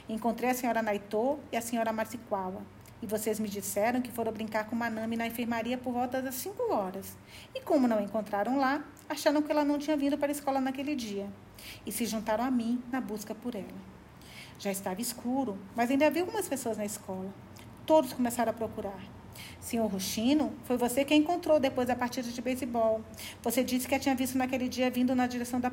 Encontrei 0.08 0.49
a 0.49 0.53
senhora 0.53 0.82
Naitô 0.82 1.38
e 1.51 1.58
a 1.58 1.62
senhora 1.62 1.93
Marciquawa, 1.93 2.62
e 3.01 3.05
vocês 3.05 3.39
me 3.39 3.47
disseram 3.47 4.01
que 4.01 4.12
foram 4.12 4.32
brincar 4.32 4.65
com 4.65 4.75
Manami 4.75 5.15
na 5.15 5.27
enfermaria 5.27 5.77
por 5.77 5.93
volta 5.93 6.21
das 6.21 6.36
5 6.36 6.73
horas. 6.73 7.15
E 7.55 7.62
como 7.62 7.88
não 7.88 8.01
encontraram 8.01 8.58
lá, 8.58 8.84
acharam 9.08 9.41
que 9.41 9.51
ela 9.51 9.63
não 9.63 9.77
tinha 9.77 9.95
vindo 9.95 10.17
para 10.17 10.27
a 10.27 10.32
escola 10.32 10.60
naquele 10.60 10.95
dia. 10.95 11.29
E 11.86 11.91
se 11.91 12.05
juntaram 12.05 12.43
a 12.43 12.51
mim 12.51 12.84
na 12.91 12.99
busca 12.99 13.34
por 13.34 13.55
ela. 13.55 13.67
Já 14.58 14.71
estava 14.71 14.99
escuro, 14.99 15.58
mas 15.75 15.89
ainda 15.89 16.08
havia 16.08 16.23
algumas 16.23 16.49
pessoas 16.49 16.77
na 16.77 16.86
escola. 16.86 17.34
Todos 17.86 18.12
começaram 18.12 18.51
a 18.51 18.53
procurar. 18.53 19.18
Senhor 19.60 19.86
Ruxino, 19.88 20.54
foi 20.63 20.78
você 20.78 21.04
quem 21.04 21.19
encontrou 21.19 21.60
depois 21.60 21.88
da 21.88 21.95
partida 21.95 22.30
de 22.30 22.41
beisebol. 22.41 23.02
Você 23.43 23.63
disse 23.63 23.88
que 23.88 23.93
a 23.93 23.99
tinha 23.99 24.15
visto 24.15 24.38
naquele 24.38 24.67
dia 24.67 24.89
vindo 24.89 25.13
na 25.13 25.28
direção 25.28 25.60
da 25.60 25.69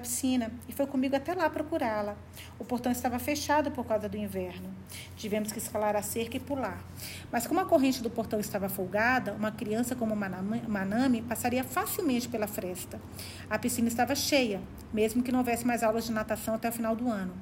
piscina 0.00 0.50
e 0.68 0.72
foi 0.72 0.86
comigo 0.86 1.14
até 1.14 1.34
lá 1.34 1.48
procurá-la. 1.48 2.16
O 2.58 2.64
portão 2.64 2.90
estava 2.90 3.18
fechado 3.18 3.70
por 3.70 3.84
causa 3.84 4.08
do 4.08 4.16
inverno. 4.16 4.74
Tivemos 5.16 5.52
que 5.52 5.58
escalar 5.58 5.94
a 5.94 6.02
cerca 6.02 6.36
e 6.36 6.40
pular. 6.40 6.82
Mas 7.30 7.46
como 7.46 7.60
a 7.60 7.64
corrente 7.64 8.02
do 8.02 8.10
portão 8.10 8.40
estava 8.40 8.68
folgada, 8.68 9.32
uma 9.32 9.52
criança 9.52 9.94
como 9.94 10.16
Manami 10.16 11.22
passaria 11.22 11.62
facilmente 11.62 12.28
pela 12.28 12.46
fresta. 12.46 13.00
A 13.48 13.58
piscina 13.58 13.88
estava 13.88 14.14
cheia, 14.14 14.60
mesmo 14.92 15.22
que 15.22 15.30
não 15.30 15.40
houvesse 15.40 15.66
mais 15.66 15.82
aulas 15.82 16.06
de 16.06 16.12
natação 16.12 16.54
até 16.54 16.68
o 16.68 16.72
final 16.72 16.96
do 16.96 17.08
ano. 17.08 17.34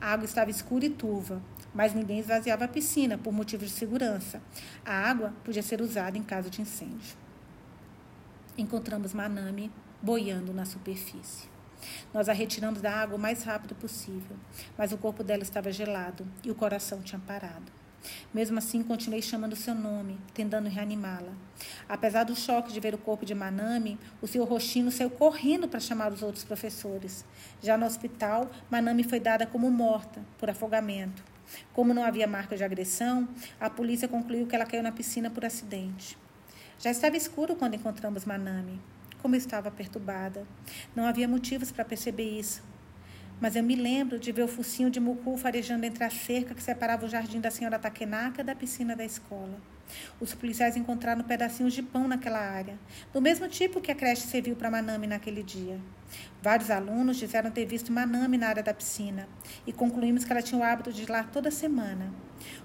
A 0.00 0.12
água 0.12 0.24
estava 0.24 0.50
escura 0.50 0.86
e 0.86 0.90
turva 0.90 1.40
mas 1.74 1.92
ninguém 1.92 2.20
esvaziava 2.20 2.64
a 2.64 2.68
piscina 2.68 3.18
por 3.18 3.32
motivos 3.32 3.68
de 3.68 3.74
segurança. 3.74 4.40
A 4.84 4.92
água 4.92 5.34
podia 5.42 5.62
ser 5.62 5.80
usada 5.80 6.16
em 6.16 6.22
caso 6.22 6.48
de 6.48 6.62
incêndio. 6.62 7.16
Encontramos 8.56 9.12
Manami 9.12 9.70
boiando 10.00 10.52
na 10.52 10.64
superfície. 10.64 11.48
Nós 12.12 12.28
a 12.28 12.32
retiramos 12.32 12.80
da 12.80 12.92
água 12.92 13.16
o 13.16 13.20
mais 13.20 13.42
rápido 13.42 13.74
possível, 13.74 14.36
mas 14.78 14.92
o 14.92 14.98
corpo 14.98 15.24
dela 15.24 15.42
estava 15.42 15.72
gelado 15.72 16.26
e 16.44 16.50
o 16.50 16.54
coração 16.54 17.02
tinha 17.02 17.20
parado. 17.20 17.72
Mesmo 18.32 18.58
assim, 18.58 18.82
continuei 18.82 19.22
chamando 19.22 19.56
seu 19.56 19.74
nome, 19.74 20.18
tentando 20.34 20.68
reanimá-la. 20.68 21.32
Apesar 21.88 22.24
do 22.24 22.36
choque 22.36 22.72
de 22.72 22.80
ver 22.80 22.94
o 22.94 22.98
corpo 22.98 23.24
de 23.24 23.34
Manami, 23.34 23.98
o 24.20 24.26
seu 24.26 24.44
Roxino 24.44 24.90
saiu 24.90 25.10
correndo 25.10 25.66
para 25.66 25.80
chamar 25.80 26.12
os 26.12 26.22
outros 26.22 26.44
professores. 26.44 27.24
Já 27.62 27.76
no 27.76 27.86
hospital, 27.86 28.50
Manami 28.70 29.04
foi 29.04 29.20
dada 29.20 29.46
como 29.46 29.70
morta 29.70 30.22
por 30.38 30.50
afogamento. 30.50 31.33
Como 31.72 31.94
não 31.94 32.04
havia 32.04 32.26
marca 32.26 32.56
de 32.56 32.64
agressão, 32.64 33.28
a 33.60 33.68
polícia 33.68 34.08
concluiu 34.08 34.46
que 34.46 34.54
ela 34.54 34.66
caiu 34.66 34.82
na 34.82 34.92
piscina 34.92 35.30
por 35.30 35.44
acidente. 35.44 36.16
Já 36.78 36.90
estava 36.90 37.16
escuro 37.16 37.56
quando 37.56 37.74
encontramos 37.74 38.24
Manami. 38.24 38.80
Como 39.20 39.36
estava 39.36 39.70
perturbada. 39.70 40.46
Não 40.94 41.06
havia 41.06 41.26
motivos 41.26 41.72
para 41.72 41.84
perceber 41.84 42.38
isso. 42.38 42.62
Mas 43.40 43.56
eu 43.56 43.62
me 43.62 43.74
lembro 43.74 44.18
de 44.18 44.32
ver 44.32 44.42
o 44.42 44.48
focinho 44.48 44.90
de 44.90 45.00
mucu 45.00 45.36
farejando 45.36 45.84
entre 45.86 46.04
a 46.04 46.10
cerca 46.10 46.54
que 46.54 46.62
separava 46.62 47.06
o 47.06 47.08
jardim 47.08 47.40
da 47.40 47.50
senhora 47.50 47.78
Takenaka 47.78 48.44
da 48.44 48.54
piscina 48.54 48.94
da 48.94 49.04
escola. 49.04 49.73
Os 50.20 50.34
policiais 50.34 50.76
encontraram 50.76 51.22
pedacinhos 51.22 51.72
de 51.72 51.82
pão 51.82 52.08
naquela 52.08 52.38
área, 52.38 52.78
do 53.12 53.20
mesmo 53.20 53.48
tipo 53.48 53.80
que 53.80 53.92
a 53.92 53.94
creche 53.94 54.26
serviu 54.26 54.56
para 54.56 54.70
Manami 54.70 55.06
naquele 55.06 55.42
dia. 55.42 55.78
Vários 56.42 56.70
alunos 56.70 57.16
disseram 57.16 57.50
ter 57.50 57.64
visto 57.64 57.92
Manami 57.92 58.36
na 58.36 58.48
área 58.48 58.62
da 58.62 58.74
piscina 58.74 59.28
e 59.66 59.72
concluímos 59.72 60.24
que 60.24 60.32
ela 60.32 60.42
tinha 60.42 60.60
o 60.60 60.64
hábito 60.64 60.92
de 60.92 61.02
ir 61.02 61.10
lá 61.10 61.24
toda 61.24 61.50
semana. 61.50 62.12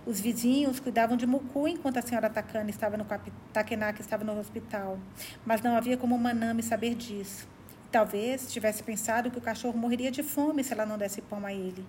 Os 0.05 0.19
vizinhos 0.19 0.79
cuidavam 0.79 1.15
de 1.15 1.25
Muku 1.25 1.67
enquanto 1.67 1.97
a 1.97 2.01
senhora 2.01 2.29
Takana 2.29 2.69
estava 2.69 2.97
no 2.97 3.05
Takenaka 3.53 4.01
estava 4.01 4.23
no 4.23 4.37
hospital, 4.37 4.99
mas 5.45 5.61
não 5.61 5.75
havia 5.75 5.97
como 5.97 6.17
Manami 6.17 6.61
saber 6.61 6.95
disso. 6.95 7.47
Talvez 7.91 8.51
tivesse 8.51 8.83
pensado 8.83 9.31
que 9.31 9.39
o 9.39 9.41
cachorro 9.41 9.75
morreria 9.77 10.11
de 10.11 10.21
fome 10.21 10.63
se 10.63 10.73
ela 10.73 10.85
não 10.85 10.97
desse 10.97 11.23
pão 11.23 11.43
a 11.43 11.51
ele. 11.51 11.83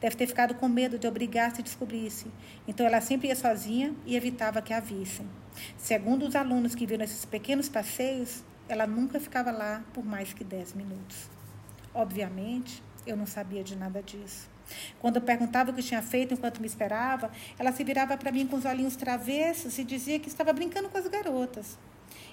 Deve 0.00 0.16
ter 0.16 0.26
ficado 0.26 0.54
com 0.54 0.68
medo 0.68 0.98
de 0.98 1.06
obrigar 1.06 1.54
se 1.54 1.62
descobrisse. 1.62 2.26
Então 2.66 2.84
ela 2.84 3.00
sempre 3.00 3.28
ia 3.28 3.36
sozinha 3.36 3.94
e 4.04 4.16
evitava 4.16 4.60
que 4.60 4.72
a 4.72 4.80
vissem. 4.80 5.28
Segundo 5.78 6.26
os 6.26 6.34
alunos 6.34 6.74
que 6.74 6.86
viram 6.86 7.04
esses 7.04 7.24
pequenos 7.24 7.68
passeios, 7.68 8.42
ela 8.68 8.86
nunca 8.86 9.20
ficava 9.20 9.52
lá 9.52 9.84
por 9.92 10.04
mais 10.04 10.32
que 10.32 10.42
dez 10.42 10.74
minutos. 10.74 11.30
Obviamente, 11.94 12.82
eu 13.06 13.16
não 13.16 13.26
sabia 13.26 13.62
de 13.62 13.76
nada 13.76 14.02
disso. 14.02 14.48
Quando 14.98 15.16
eu 15.16 15.22
perguntava 15.22 15.70
o 15.70 15.74
que 15.74 15.82
tinha 15.82 16.02
feito 16.02 16.34
enquanto 16.34 16.60
me 16.60 16.66
esperava, 16.66 17.30
ela 17.56 17.70
se 17.70 17.84
virava 17.84 18.16
para 18.16 18.32
mim 18.32 18.46
com 18.46 18.56
os 18.56 18.64
olhinhos 18.64 18.96
travessos 18.96 19.78
e 19.78 19.84
dizia 19.84 20.18
que 20.18 20.28
estava 20.28 20.52
brincando 20.52 20.88
com 20.88 20.98
as 20.98 21.06
garotas. 21.06 21.78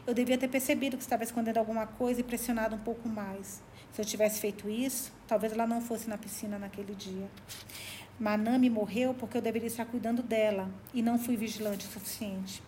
Eu 0.06 0.14
devia 0.14 0.38
ter 0.38 0.48
percebido 0.48 0.98
que 0.98 1.04
estava 1.04 1.24
escondendo 1.24 1.58
alguma 1.58 1.86
coisa 1.86 2.22
e 2.22 2.24
pressionado 2.24 2.76
um 2.76 2.80
pouco 2.80 3.08
mais. 3.08 3.62
Se 3.94 4.02
eu 4.02 4.06
tivesse 4.06 4.40
feito 4.40 4.70
isso, 4.70 5.12
talvez 5.28 5.54
ela 5.54 5.68
não 5.68 5.80
fosse 5.80 6.10
na 6.10 6.18
piscina 6.18 6.58
naquele 6.58 6.96
dia. 6.96 7.30
Manami 8.20 8.70
morreu 8.70 9.14
porque 9.14 9.38
eu 9.38 9.42
deveria 9.42 9.68
estar 9.68 9.86
cuidando 9.86 10.24
dela 10.24 10.70
e 10.94 11.02
não 11.02 11.20
fui 11.20 11.36
vigilante 11.36 11.86
o 11.88 11.90
suficiente. 11.90 12.64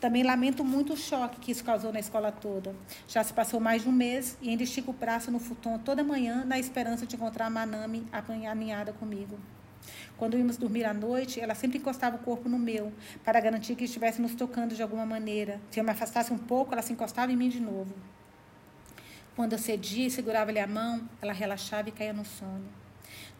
Também 0.00 0.22
lamento 0.22 0.64
muito 0.64 0.92
o 0.92 0.96
choque 0.96 1.40
que 1.40 1.52
isso 1.52 1.64
causou 1.64 1.92
na 1.92 2.00
escola 2.00 2.32
toda. 2.32 2.74
Já 3.08 3.22
se 3.22 3.32
passou 3.32 3.60
mais 3.60 3.82
de 3.82 3.88
um 3.88 3.92
mês 3.92 4.36
e 4.42 4.50
ainda 4.50 4.62
estico 4.62 4.90
o 4.90 4.94
braço 4.94 5.30
no 5.30 5.38
futon 5.38 5.78
toda 5.78 6.02
manhã 6.02 6.44
na 6.44 6.58
esperança 6.58 7.06
de 7.06 7.16
encontrar 7.16 7.48
Manami 7.48 8.06
apanhada 8.12 8.92
comigo. 8.92 9.38
Quando 10.22 10.38
íamos 10.38 10.56
dormir 10.56 10.84
à 10.84 10.94
noite, 10.94 11.40
ela 11.40 11.52
sempre 11.52 11.78
encostava 11.78 12.14
o 12.14 12.20
corpo 12.20 12.48
no 12.48 12.56
meu, 12.56 12.92
para 13.24 13.40
garantir 13.40 13.74
que 13.74 13.82
estivesse 13.82 14.22
nos 14.22 14.36
tocando 14.36 14.72
de 14.72 14.80
alguma 14.80 15.04
maneira. 15.04 15.60
Se 15.68 15.80
eu 15.80 15.84
me 15.84 15.90
afastasse 15.90 16.32
um 16.32 16.38
pouco, 16.38 16.72
ela 16.72 16.80
se 16.80 16.92
encostava 16.92 17.32
em 17.32 17.36
mim 17.36 17.48
de 17.48 17.58
novo. 17.58 17.92
Quando 19.34 19.54
eu 19.54 19.58
cedia 19.58 20.06
e 20.06 20.10
segurava-lhe 20.12 20.60
a 20.60 20.66
mão, 20.68 21.08
ela 21.20 21.32
relaxava 21.32 21.88
e 21.88 21.92
caía 21.92 22.12
no 22.12 22.24
sono. 22.24 22.68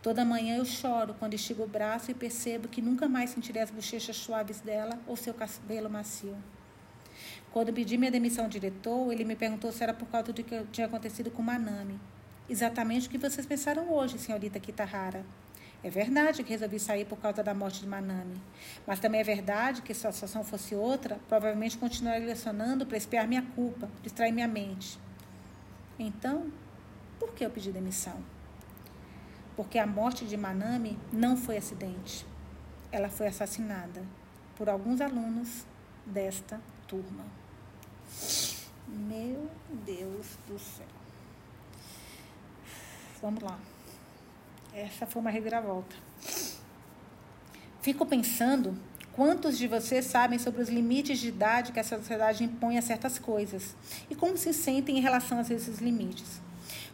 Toda 0.02 0.24
manhã 0.24 0.56
eu 0.56 0.64
choro 0.64 1.14
quando 1.20 1.34
estigo 1.34 1.62
o 1.62 1.68
braço 1.68 2.10
e 2.10 2.14
percebo 2.14 2.66
que 2.66 2.82
nunca 2.82 3.08
mais 3.08 3.30
sentirei 3.30 3.62
as 3.62 3.70
bochechas 3.70 4.16
suaves 4.16 4.58
dela 4.58 4.98
ou 5.06 5.14
seu 5.14 5.32
cabelo 5.32 5.88
macio. 5.88 6.34
Quando 7.52 7.72
pedi 7.72 7.96
minha 7.96 8.10
demissão 8.10 8.46
ao 8.46 8.50
diretor, 8.50 9.12
ele 9.12 9.24
me 9.24 9.36
perguntou 9.36 9.70
se 9.70 9.84
era 9.84 9.94
por 9.94 10.08
causa 10.08 10.32
do 10.32 10.42
que 10.42 10.64
tinha 10.72 10.88
acontecido 10.88 11.30
com 11.30 11.42
Manami. 11.42 12.00
Exatamente 12.50 13.06
o 13.06 13.10
que 13.12 13.18
vocês 13.18 13.46
pensaram 13.46 13.88
hoje, 13.92 14.18
senhorita 14.18 14.58
Kitahara. 14.58 15.24
É 15.84 15.90
verdade 15.90 16.44
que 16.44 16.50
resolvi 16.50 16.78
sair 16.78 17.04
por 17.04 17.18
causa 17.18 17.42
da 17.42 17.52
morte 17.52 17.80
de 17.80 17.88
Manami. 17.88 18.40
Mas 18.86 19.00
também 19.00 19.20
é 19.20 19.24
verdade 19.24 19.82
que 19.82 19.92
se 19.92 20.06
a 20.06 20.12
situação 20.12 20.44
fosse 20.44 20.76
outra, 20.76 21.18
provavelmente 21.28 21.76
continuaria 21.76 22.24
lecionando 22.24 22.86
para 22.86 22.96
espiar 22.96 23.26
minha 23.26 23.42
culpa, 23.42 23.90
distrair 24.00 24.30
minha 24.32 24.46
mente. 24.46 24.98
Então, 25.98 26.52
por 27.18 27.32
que 27.34 27.44
eu 27.44 27.50
pedi 27.50 27.72
demissão? 27.72 28.22
Porque 29.56 29.78
a 29.78 29.86
morte 29.86 30.24
de 30.24 30.36
Manami 30.36 30.98
não 31.12 31.36
foi 31.36 31.56
acidente. 31.56 32.24
Ela 32.92 33.08
foi 33.08 33.26
assassinada 33.26 34.04
por 34.56 34.68
alguns 34.68 35.00
alunos 35.00 35.64
desta 36.06 36.60
turma. 36.86 37.24
Meu 38.86 39.50
Deus 39.84 40.26
do 40.46 40.58
céu. 40.58 40.86
Vamos 43.20 43.42
lá. 43.42 43.58
Essa 44.74 45.06
foi 45.06 45.20
uma 45.20 45.30
reviravolta. 45.30 45.94
Fico 47.82 48.06
pensando 48.06 48.74
quantos 49.12 49.58
de 49.58 49.68
vocês 49.68 50.06
sabem 50.06 50.38
sobre 50.38 50.62
os 50.62 50.68
limites 50.68 51.18
de 51.18 51.28
idade 51.28 51.72
que 51.72 51.80
a 51.80 51.84
sociedade 51.84 52.42
impõe 52.42 52.78
a 52.78 52.82
certas 52.82 53.18
coisas 53.18 53.76
e 54.08 54.14
como 54.14 54.36
se 54.38 54.52
sentem 54.54 54.96
em 54.96 55.00
relação 55.00 55.38
a 55.38 55.42
esses 55.42 55.78
limites. 55.78 56.40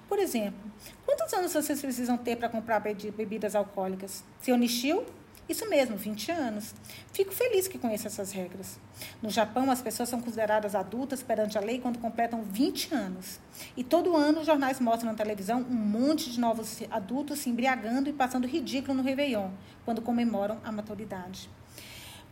Por 0.09 0.19
exemplo, 0.19 0.59
quantos 1.05 1.33
anos 1.33 1.53
vocês 1.53 1.81
precisam 1.81 2.17
ter 2.17 2.37
para 2.37 2.49
comprar 2.49 2.81
bebidas 2.81 3.55
alcoólicas? 3.55 4.25
Seu 4.41 4.57
Nishio 4.57 5.05
isso 5.49 5.69
mesmo, 5.69 5.97
20 5.97 6.31
anos. 6.31 6.75
Fico 7.13 7.33
feliz 7.33 7.67
que 7.67 7.79
conheça 7.79 8.09
essas 8.09 8.33
regras. 8.33 8.79
No 9.23 9.31
Japão, 9.31 9.71
as 9.71 9.81
pessoas 9.81 10.09
são 10.09 10.21
consideradas 10.21 10.75
adultas 10.75 11.23
perante 11.23 11.57
a 11.57 11.61
lei 11.61 11.81
quando 11.81 11.99
completam 11.99 12.43
20 12.43 12.95
anos. 12.95 13.41
E 13.77 13.83
todo 13.83 14.15
ano 14.15 14.41
os 14.41 14.47
jornais 14.47 14.79
mostram 14.79 15.11
na 15.11 15.17
televisão 15.17 15.61
um 15.61 15.75
monte 15.75 16.31
de 16.31 16.39
novos 16.39 16.81
adultos 16.91 17.39
se 17.39 17.49
embriagando 17.49 18.11
e 18.11 18.13
passando 18.13 18.47
ridículo 18.47 18.95
no 18.95 19.03
Réveillon, 19.03 19.51
quando 19.85 20.03
comemoram 20.03 20.61
a 20.63 20.71
maturidade. 20.71 21.49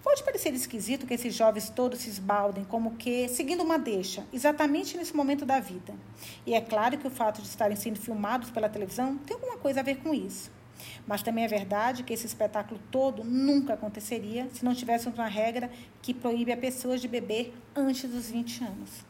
Pode 0.07 0.23
parecer 0.23 0.55
esquisito 0.55 1.05
que 1.05 1.15
esses 1.15 1.35
jovens 1.35 1.69
todos 1.69 1.99
se 1.99 2.09
esbaldem 2.09 2.65
como 2.65 2.95
que 2.95 3.29
seguindo 3.29 3.65
uma 3.65 3.77
deixa, 3.77 4.25
exatamente 4.33 4.97
nesse 4.97 5.17
momento 5.17 5.45
da 5.45 5.59
vida. 5.59 5.95
E 6.47 6.55
é 6.55 6.61
claro 6.61 6.97
que 6.97 7.09
o 7.09 7.11
fato 7.11 7.43
de 7.43 7.49
estarem 7.49 7.77
sendo 7.77 7.99
filmados 7.99 8.49
pela 8.51 8.69
televisão 8.69 9.17
tem 9.19 9.35
alguma 9.35 9.57
coisa 9.57 9.81
a 9.81 9.83
ver 9.83 9.97
com 9.97 10.15
isso. 10.15 10.55
Mas 11.07 11.23
também 11.23 11.45
é 11.45 11.49
verdade 11.49 12.03
que 12.03 12.13
esse 12.13 12.27
espetáculo 12.27 12.81
todo 12.91 13.25
nunca 13.25 13.75
aconteceria 13.75 14.49
se 14.53 14.65
não 14.65 14.75
tivéssemos 14.75 15.19
uma 15.19 15.29
regra 15.29 15.71
que 16.03 16.13
proíbe 16.13 16.53
a 16.53 16.57
pessoas 16.57 17.01
de 17.01 17.09
beber 17.09 17.55
antes 17.75 18.09
dos 18.11 18.31
20 18.31 18.65
anos. 18.65 19.05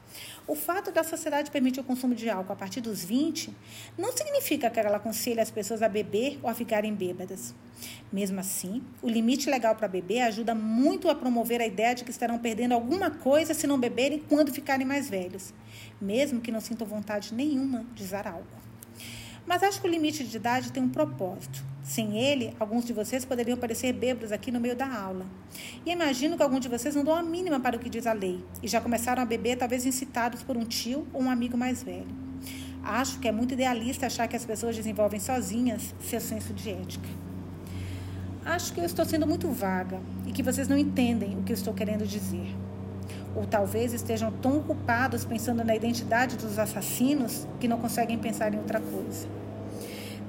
O 0.46 0.54
fato 0.54 0.92
da 0.92 1.02
sociedade 1.02 1.50
permitir 1.50 1.80
o 1.80 1.84
consumo 1.84 2.14
de 2.14 2.30
álcool 2.30 2.52
a 2.52 2.56
partir 2.56 2.80
dos 2.80 3.04
20 3.04 3.54
não 3.98 4.16
significa 4.16 4.70
que 4.70 4.78
ela 4.78 4.96
aconselha 4.96 5.42
as 5.42 5.50
pessoas 5.50 5.82
a 5.82 5.88
beber 5.88 6.38
ou 6.42 6.48
a 6.48 6.54
ficarem 6.54 6.94
bêbadas. 6.94 7.54
Mesmo 8.12 8.40
assim, 8.40 8.82
o 9.02 9.08
limite 9.08 9.50
legal 9.50 9.74
para 9.74 9.88
beber 9.88 10.22
ajuda 10.22 10.54
muito 10.54 11.10
a 11.10 11.14
promover 11.14 11.60
a 11.60 11.66
ideia 11.66 11.94
de 11.94 12.04
que 12.04 12.10
estarão 12.10 12.38
perdendo 12.38 12.72
alguma 12.72 13.10
coisa 13.10 13.52
se 13.52 13.66
não 13.66 13.78
beberem 13.78 14.20
quando 14.20 14.52
ficarem 14.52 14.86
mais 14.86 15.10
velhos, 15.10 15.52
mesmo 16.00 16.40
que 16.40 16.52
não 16.52 16.60
sintam 16.60 16.86
vontade 16.86 17.34
nenhuma 17.34 17.84
de 17.94 18.04
usar 18.04 18.26
álcool. 18.26 18.65
Mas 19.46 19.62
acho 19.62 19.80
que 19.80 19.86
o 19.86 19.90
limite 19.90 20.24
de 20.24 20.36
idade 20.36 20.72
tem 20.72 20.82
um 20.82 20.88
propósito. 20.88 21.64
Sem 21.82 22.18
ele, 22.18 22.52
alguns 22.58 22.84
de 22.84 22.92
vocês 22.92 23.24
poderiam 23.24 23.56
parecer 23.56 23.92
bêbados 23.92 24.32
aqui 24.32 24.50
no 24.50 24.58
meio 24.58 24.74
da 24.74 24.92
aula. 24.92 25.24
E 25.84 25.92
imagino 25.92 26.36
que 26.36 26.42
alguns 26.42 26.60
de 26.60 26.68
vocês 26.68 26.96
não 26.96 27.04
dão 27.04 27.14
a 27.14 27.22
mínima 27.22 27.60
para 27.60 27.76
o 27.76 27.78
que 27.78 27.88
diz 27.88 28.08
a 28.08 28.12
lei 28.12 28.44
e 28.60 28.66
já 28.66 28.80
começaram 28.80 29.22
a 29.22 29.24
beber, 29.24 29.56
talvez 29.56 29.86
incitados 29.86 30.42
por 30.42 30.56
um 30.56 30.64
tio 30.64 31.06
ou 31.12 31.22
um 31.22 31.30
amigo 31.30 31.56
mais 31.56 31.84
velho. 31.84 32.08
Acho 32.82 33.20
que 33.20 33.28
é 33.28 33.32
muito 33.32 33.54
idealista 33.54 34.06
achar 34.06 34.26
que 34.26 34.34
as 34.34 34.44
pessoas 34.44 34.74
desenvolvem 34.74 35.20
sozinhas 35.20 35.94
seu 36.00 36.20
senso 36.20 36.52
de 36.52 36.70
ética. 36.70 37.08
Acho 38.44 38.72
que 38.72 38.80
eu 38.80 38.84
estou 38.84 39.04
sendo 39.04 39.26
muito 39.26 39.48
vaga 39.50 40.00
e 40.26 40.32
que 40.32 40.42
vocês 40.42 40.66
não 40.66 40.76
entendem 40.76 41.38
o 41.38 41.42
que 41.44 41.52
eu 41.52 41.56
estou 41.56 41.72
querendo 41.72 42.04
dizer. 42.04 42.65
Ou 43.36 43.46
talvez 43.46 43.92
estejam 43.92 44.32
tão 44.32 44.58
ocupados 44.58 45.24
pensando 45.24 45.62
na 45.62 45.76
identidade 45.76 46.36
dos 46.36 46.58
assassinos 46.58 47.46
que 47.60 47.68
não 47.68 47.78
conseguem 47.78 48.18
pensar 48.18 48.52
em 48.54 48.58
outra 48.58 48.80
coisa. 48.80 49.28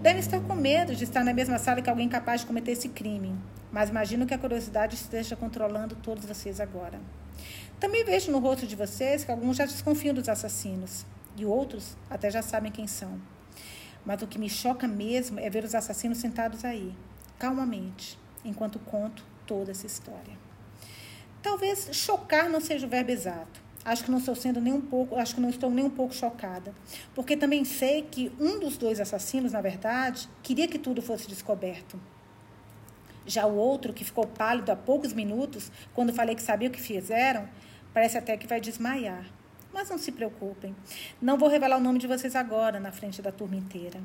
Devem 0.02 0.20
estar 0.20 0.40
com 0.42 0.54
medo 0.54 0.94
de 0.94 1.06
estar 1.06 1.24
na 1.24 1.34
mesma 1.34 1.58
sala 1.58 1.82
que 1.82 1.90
alguém 1.90 2.08
capaz 2.08 2.42
de 2.42 2.48
cometer 2.48 2.72
esse 2.72 2.90
crime, 2.90 3.36
mas 3.72 3.90
imagino 3.90 4.26
que 4.26 4.34
a 4.34 4.38
curiosidade 4.38 4.96
esteja 4.96 5.36
controlando 5.36 5.96
todos 5.96 6.26
vocês 6.26 6.60
agora. 6.60 7.00
Também 7.80 8.04
vejo 8.04 8.32
no 8.32 8.40
rosto 8.40 8.68
de 8.68 8.76
vocês 8.76 9.24
que 9.24 9.32
alguns 9.32 9.58
já 9.58 9.66
desconfiam 9.66 10.14
dos 10.14 10.30
assassinos 10.30 11.06
e 11.36 11.46
outros 11.46 11.96
até 12.10 12.30
já 12.30 12.42
sabem 12.42 12.72
quem 12.72 12.88
são. 12.88 13.20
Mas 14.06 14.22
o 14.22 14.28
que 14.28 14.40
me 14.40 14.50
choca 14.50 14.88
mesmo 14.88 15.40
é 15.40 15.50
ver 15.50 15.64
os 15.64 15.76
assassinos 15.76 16.18
sentados 16.18 16.64
aí, 16.66 16.96
calmamente, 17.40 18.18
enquanto 18.44 18.80
conto 18.80 19.24
toda 19.46 19.72
essa 19.72 19.86
história. 19.86 20.47
Talvez 21.48 21.88
chocar 21.94 22.50
não 22.50 22.60
seja 22.60 22.86
o 22.86 22.90
verbo 22.90 23.10
exato. 23.10 23.62
acho 23.86 24.04
que 24.04 24.12
não 24.12 24.18
estou 24.18 24.36
sendo 24.36 24.60
nem 24.60 24.74
um 24.74 24.82
pouco, 24.82 25.16
acho 25.16 25.34
que 25.34 25.40
não 25.40 25.50
estou 25.50 25.72
nem 25.72 25.86
um 25.86 25.90
pouco 25.90 26.14
chocada, 26.14 26.76
porque 27.16 27.38
também 27.38 27.64
sei 27.64 28.02
que 28.02 28.30
um 28.38 28.60
dos 28.60 28.78
dois 28.78 29.00
assassinos, 29.00 29.54
na 29.54 29.62
verdade, 29.62 30.28
queria 30.44 30.68
que 30.68 30.78
tudo 30.78 31.02
fosse 31.02 31.26
descoberto. 31.26 31.98
Já 33.26 33.46
o 33.46 33.56
outro, 33.56 33.94
que 33.94 34.04
ficou 34.04 34.28
pálido 34.28 34.74
há 34.74 34.76
poucos 34.76 35.14
minutos, 35.14 35.72
quando 35.94 36.12
falei 36.12 36.36
que 36.36 36.42
sabia 36.42 36.68
o 36.68 36.72
que 36.72 36.82
fizeram, 36.82 37.48
parece 37.94 38.18
até 38.18 38.36
que 38.36 38.46
vai 38.46 38.60
desmaiar. 38.60 39.26
Mas 39.74 39.90
não 39.90 39.98
se 39.98 40.12
preocupem, 40.12 40.76
não 41.22 41.38
vou 41.38 41.48
revelar 41.48 41.78
o 41.78 41.82
nome 41.82 41.98
de 41.98 42.08
vocês 42.08 42.36
agora, 42.36 42.78
na 42.78 42.92
frente 42.92 43.22
da 43.22 43.32
turma 43.32 43.56
inteira. 43.56 44.02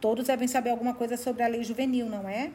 Todos 0.00 0.28
devem 0.28 0.48
saber 0.48 0.70
alguma 0.70 0.94
coisa 0.94 1.18
sobre 1.18 1.42
a 1.42 1.46
lei 1.46 1.62
juvenil, 1.62 2.08
não 2.08 2.26
é? 2.26 2.50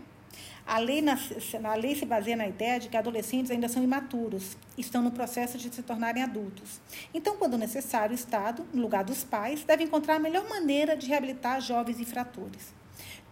A 0.66 0.78
lei, 0.78 1.02
na, 1.02 1.18
a 1.64 1.76
lei 1.76 1.96
se 1.96 2.06
baseia 2.06 2.36
na 2.36 2.48
ideia 2.48 2.80
de 2.80 2.90
que 2.90 2.98
adolescentes 2.98 3.50
ainda 3.50 3.68
são 3.68 3.84
imaturos, 3.84 4.56
estão 4.78 5.02
no 5.02 5.12
processo 5.12 5.58
de 5.58 5.74
se 5.74 5.82
tornarem 5.82 6.22
adultos. 6.22 6.80
Então, 7.14 7.38
quando 7.38 7.58
necessário, 7.58 8.12
o 8.12 8.16
Estado, 8.16 8.66
no 8.74 8.82
lugar 8.82 9.04
dos 9.04 9.24
pais, 9.24 9.64
deve 9.64 9.84
encontrar 9.84 10.16
a 10.16 10.20
melhor 10.20 10.48
maneira 10.48 10.96
de 10.96 11.08
reabilitar 11.08 11.60
jovens 11.60 12.00
infratores. 12.00 12.80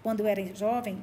Quando 0.08 0.22
eu 0.22 0.28
era 0.28 0.56
jovem, 0.56 1.02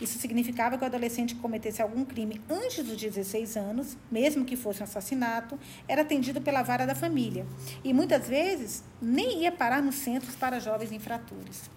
isso 0.00 0.18
significava 0.18 0.78
que 0.78 0.84
o 0.84 0.86
adolescente 0.86 1.34
que 1.34 1.40
cometesse 1.40 1.82
algum 1.82 2.04
crime 2.04 2.40
antes 2.48 2.82
dos 2.84 2.96
16 2.96 3.56
anos, 3.56 3.98
mesmo 4.10 4.44
que 4.44 4.56
fosse 4.56 4.80
um 4.80 4.84
assassinato, 4.84 5.58
era 5.86 6.02
atendido 6.02 6.40
pela 6.40 6.62
vara 6.62 6.86
da 6.86 6.94
família 6.94 7.46
e 7.84 7.92
muitas 7.92 8.28
vezes 8.28 8.82
nem 9.00 9.42
ia 9.42 9.52
parar 9.52 9.82
nos 9.82 9.96
centros 9.96 10.34
para 10.36 10.58
jovens 10.58 10.90
infratores. 10.90 11.68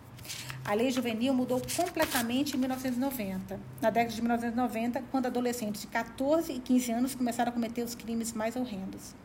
A 0.65 0.73
lei 0.73 0.91
juvenil 0.91 1.33
mudou 1.33 1.61
completamente 1.75 2.55
em 2.55 2.59
1990, 2.59 3.59
na 3.81 3.89
década 3.89 4.13
de 4.13 4.21
1990, 4.21 5.03
quando 5.11 5.25
adolescentes 5.25 5.81
de 5.81 5.87
14 5.87 6.51
e 6.51 6.59
15 6.59 6.91
anos 6.91 7.15
começaram 7.15 7.49
a 7.49 7.53
cometer 7.53 7.83
os 7.83 7.95
crimes 7.95 8.33
mais 8.33 8.55
horrendos. 8.55 9.15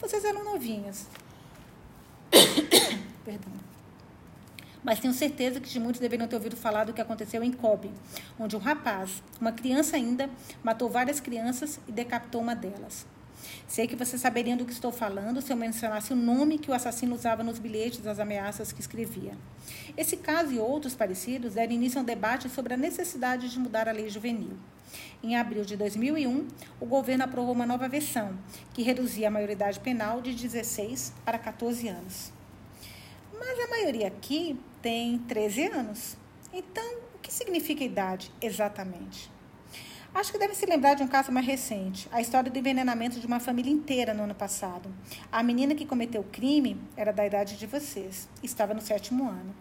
Vocês 0.00 0.24
eram 0.24 0.44
novinhos. 0.44 1.06
Perdão. 3.24 3.52
Mas 4.82 4.98
tenho 4.98 5.14
certeza 5.14 5.60
que 5.60 5.68
de 5.68 5.78
muitos 5.78 6.00
deveriam 6.00 6.26
ter 6.26 6.34
ouvido 6.34 6.56
falar 6.56 6.84
do 6.84 6.92
que 6.92 7.00
aconteceu 7.00 7.42
em 7.44 7.52
Kobe, 7.52 7.90
onde 8.38 8.56
um 8.56 8.58
rapaz, 8.58 9.22
uma 9.40 9.52
criança 9.52 9.96
ainda, 9.96 10.28
matou 10.62 10.88
várias 10.88 11.20
crianças 11.20 11.78
e 11.86 11.92
decapitou 11.92 12.40
uma 12.40 12.56
delas. 12.56 13.06
Sei 13.66 13.86
que 13.86 13.96
vocês 13.96 14.20
saberiam 14.20 14.56
do 14.56 14.64
que 14.64 14.72
estou 14.72 14.92
falando 14.92 15.40
se 15.40 15.52
eu 15.52 15.56
mencionasse 15.56 16.12
o 16.12 16.16
nome 16.16 16.58
que 16.58 16.70
o 16.70 16.74
assassino 16.74 17.14
usava 17.14 17.42
nos 17.42 17.58
bilhetes 17.58 18.00
das 18.00 18.18
ameaças 18.18 18.72
que 18.72 18.80
escrevia. 18.80 19.36
Esse 19.96 20.16
caso 20.16 20.52
e 20.52 20.58
outros 20.58 20.94
parecidos 20.94 21.54
deram 21.54 21.72
início 21.72 21.98
a 21.98 22.02
um 22.02 22.04
debate 22.04 22.48
sobre 22.48 22.74
a 22.74 22.76
necessidade 22.76 23.48
de 23.48 23.58
mudar 23.58 23.88
a 23.88 23.92
lei 23.92 24.08
juvenil. 24.08 24.56
Em 25.22 25.36
abril 25.36 25.64
de 25.64 25.76
2001, 25.76 26.48
o 26.80 26.86
governo 26.86 27.24
aprovou 27.24 27.54
uma 27.54 27.66
nova 27.66 27.88
versão, 27.88 28.36
que 28.74 28.82
reduzia 28.82 29.28
a 29.28 29.30
maioridade 29.30 29.80
penal 29.80 30.20
de 30.20 30.34
16 30.34 31.12
para 31.24 31.38
14 31.38 31.88
anos. 31.88 32.32
Mas 33.38 33.58
a 33.58 33.68
maioria 33.68 34.08
aqui 34.08 34.58
tem 34.80 35.18
13 35.18 35.66
anos. 35.66 36.16
Então, 36.52 36.96
o 37.14 37.18
que 37.18 37.32
significa 37.32 37.82
idade 37.82 38.30
exatamente? 38.40 39.30
Acho 40.14 40.30
que 40.30 40.38
deve 40.38 40.54
se 40.54 40.66
lembrar 40.66 40.92
de 40.92 41.02
um 41.02 41.08
caso 41.08 41.32
mais 41.32 41.46
recente, 41.46 42.06
a 42.12 42.20
história 42.20 42.50
do 42.50 42.58
envenenamento 42.58 43.18
de 43.18 43.26
uma 43.26 43.40
família 43.40 43.72
inteira 43.72 44.12
no 44.12 44.24
ano 44.24 44.34
passado. 44.34 44.92
A 45.32 45.42
menina 45.42 45.74
que 45.74 45.86
cometeu 45.86 46.20
o 46.20 46.24
crime 46.24 46.78
era 46.94 47.14
da 47.14 47.26
idade 47.26 47.56
de 47.56 47.66
vocês, 47.66 48.28
estava 48.42 48.74
no 48.74 48.82
sétimo 48.82 49.26
ano. 49.26 49.54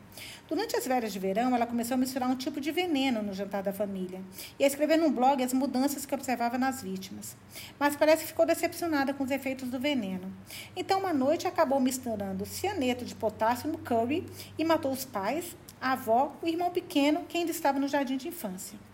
Durante 0.49 0.76
as 0.76 0.86
férias 0.86 1.14
de 1.14 1.20
verão, 1.20 1.56
ela 1.56 1.66
começou 1.66 1.95
a 1.95 1.97
misturar 1.97 2.30
um 2.30 2.36
tipo 2.36 2.60
de 2.60 2.70
veneno 2.70 3.24
no 3.24 3.34
jantar 3.34 3.64
da 3.64 3.72
família 3.72 4.22
e 4.60 4.66
a 4.66 4.68
escrever 4.68 4.97
no 4.97 5.10
blog 5.10 5.41
as 5.41 5.54
mudanças 5.54 6.06
que 6.06 6.14
observava 6.14 6.58
nas 6.58 6.82
vítimas. 6.82 7.38
Mas 7.80 7.95
parece 7.95 8.24
que 8.24 8.28
ficou 8.28 8.45
decepcionada 8.45 9.14
com 9.14 9.24
os 9.24 9.32
efeitos 9.32 9.70
do 9.70 9.80
veneno. 9.80 10.30
Então, 10.76 10.99
uma 10.99 11.14
noite, 11.14 11.47
acabou 11.47 11.80
misturando 11.80 12.45
cianeto 12.45 13.06
de 13.06 13.16
potássio 13.16 13.72
no 13.72 13.78
curry 13.78 14.26
e 14.58 14.66
matou 14.66 14.91
os 14.91 15.06
pais, 15.06 15.56
a 15.80 15.93
avó, 15.93 16.36
o 16.41 16.47
irmão 16.47 16.72
pequeno, 16.72 17.24
que 17.24 17.38
ainda 17.38 17.52
estava 17.52 17.80
no 17.80 17.88
jardim 17.88 18.18
de 18.18 18.28
infância. 18.28 18.90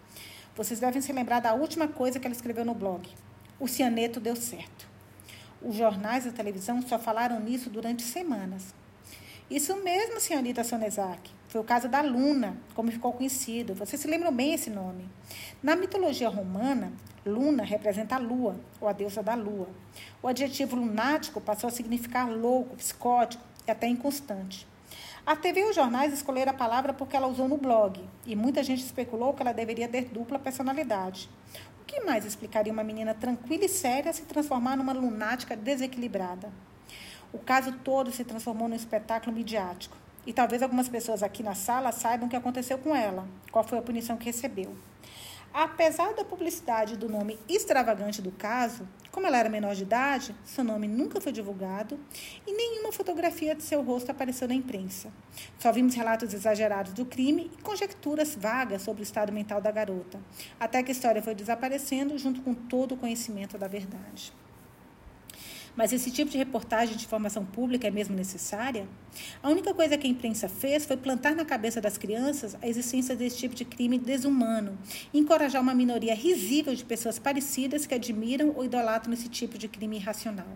Vocês 0.57 0.79
devem 0.79 1.03
se 1.03 1.13
lembrar 1.13 1.39
da 1.39 1.53
última 1.53 1.87
coisa 1.87 2.19
que 2.19 2.25
ela 2.25 2.33
escreveu 2.33 2.65
no 2.65 2.73
blog. 2.73 3.07
O 3.59 3.67
cianeto 3.67 4.19
deu 4.19 4.35
certo. 4.35 4.87
Os 5.61 5.75
jornais 5.75 6.25
e 6.25 6.29
a 6.29 6.31
televisão 6.31 6.81
só 6.81 6.97
falaram 6.97 7.39
nisso 7.39 7.69
durante 7.69 8.01
semanas. 8.01 8.73
Isso 9.51 9.75
mesmo, 9.83 10.19
senhorita 10.19 10.63
Sonezak. 10.63 11.29
Foi 11.47 11.61
o 11.61 11.63
caso 11.63 11.87
da 11.87 12.01
Luna, 12.01 12.57
como 12.73 12.91
ficou 12.91 13.13
conhecido. 13.13 13.75
Vocês 13.75 14.01
se 14.01 14.07
lembram 14.07 14.33
bem 14.33 14.55
esse 14.55 14.71
nome. 14.71 15.07
Na 15.61 15.75
mitologia 15.75 16.27
romana, 16.27 16.91
Luna 17.23 17.63
representa 17.63 18.15
a 18.15 18.19
lua, 18.19 18.59
ou 18.81 18.87
a 18.87 18.93
deusa 18.93 19.21
da 19.21 19.35
lua. 19.35 19.69
O 20.23 20.27
adjetivo 20.27 20.75
lunático 20.75 21.39
passou 21.39 21.67
a 21.67 21.71
significar 21.71 22.27
louco, 22.27 22.75
psicótico 22.77 23.43
e 23.67 23.69
até 23.69 23.87
inconstante. 23.87 24.67
A 25.27 25.35
TV 25.35 25.59
e 25.59 25.65
os 25.65 25.75
jornais 25.75 26.13
escolheram 26.13 26.53
a 26.53 26.55
palavra 26.55 26.93
porque 26.93 27.13
ela 27.13 27.27
usou 27.27 27.49
no 27.49 27.57
blog, 27.57 28.01
e 28.25 28.33
muita 28.33 28.63
gente 28.63 28.81
especulou 28.81 29.33
que 29.33 29.41
ela 29.41 29.51
deveria 29.51 29.85
ter 29.85 30.05
dupla 30.05 30.39
personalidade. 30.39 31.29
O 31.81 31.83
que 31.85 31.99
mais 31.99 32.23
explicaria 32.23 32.71
uma 32.71 32.81
menina 32.81 33.13
tranquila 33.13 33.65
e 33.65 33.67
séria 33.67 34.13
se 34.13 34.21
transformar 34.21 34.77
numa 34.77 34.93
lunática 34.93 35.53
desequilibrada? 35.53 36.49
O 37.33 37.39
caso 37.39 37.73
todo 37.83 38.09
se 38.09 38.23
transformou 38.23 38.69
num 38.69 38.75
espetáculo 38.77 39.35
midiático. 39.35 39.97
E 40.25 40.31
talvez 40.31 40.63
algumas 40.63 40.87
pessoas 40.87 41.21
aqui 41.21 41.43
na 41.43 41.55
sala 41.55 41.91
saibam 41.91 42.27
o 42.27 42.29
que 42.29 42.37
aconteceu 42.37 42.77
com 42.77 42.95
ela, 42.95 43.27
qual 43.51 43.65
foi 43.65 43.79
a 43.79 43.81
punição 43.81 44.15
que 44.15 44.27
recebeu. 44.27 44.77
Apesar 45.53 46.13
da 46.13 46.23
publicidade 46.23 46.95
do 46.95 47.09
nome 47.09 47.37
extravagante 47.49 48.21
do 48.21 48.31
caso, 48.31 48.87
como 49.17 49.25
ela 49.25 49.39
era 49.39 49.49
menor 49.49 49.73
de 49.73 49.81
idade, 49.81 50.35
seu 50.45 50.63
nome 50.63 50.87
nunca 50.87 51.19
foi 51.19 51.31
divulgado 51.31 51.99
e 52.45 52.53
nenhuma 52.53 52.91
fotografia 52.91 53.55
de 53.55 53.63
seu 53.63 53.81
rosto 53.81 54.11
apareceu 54.11 54.47
na 54.47 54.53
imprensa. 54.53 55.11
Só 55.57 55.71
vimos 55.71 55.95
relatos 55.95 56.35
exagerados 56.35 56.93
do 56.93 57.03
crime 57.03 57.49
e 57.51 57.63
conjecturas 57.63 58.35
vagas 58.35 58.83
sobre 58.83 59.01
o 59.01 59.03
estado 59.03 59.33
mental 59.33 59.59
da 59.59 59.71
garota, 59.71 60.19
até 60.59 60.83
que 60.83 60.91
a 60.91 60.93
história 60.93 61.19
foi 61.19 61.33
desaparecendo 61.33 62.15
junto 62.15 62.41
com 62.41 62.53
todo 62.53 62.93
o 62.93 62.97
conhecimento 62.97 63.57
da 63.57 63.67
verdade. 63.67 64.31
Mas 65.77 65.93
esse 65.93 66.09
tipo 66.09 66.31
de 66.31 66.39
reportagem 66.39 66.97
de 66.97 67.05
informação 67.05 67.45
pública 67.45 67.87
é 67.87 67.91
mesmo 67.91 68.15
necessária? 68.15 68.87
A 69.43 69.49
única 69.49 69.75
coisa 69.75 69.95
que 69.95 70.07
a 70.07 70.09
imprensa 70.09 70.49
fez 70.49 70.87
foi 70.87 70.97
plantar 70.97 71.35
na 71.35 71.45
cabeça 71.45 71.79
das 71.79 71.99
crianças 71.99 72.57
a 72.59 72.67
existência 72.67 73.15
desse 73.15 73.37
tipo 73.37 73.53
de 73.53 73.63
crime 73.63 73.99
desumano 73.99 74.75
encorajar 75.13 75.61
uma 75.61 75.75
minoria 75.75 76.15
risível 76.15 76.73
de 76.73 76.83
pessoas 76.83 77.19
parecidas 77.19 77.85
que 77.85 77.93
admiram 77.93 78.53
ou 78.55 78.65
idolatram 78.65 79.13
esse 79.13 79.29
tipo 79.29 79.55
de 79.55 79.67
crime 79.67 79.97
irracional. 79.97 80.47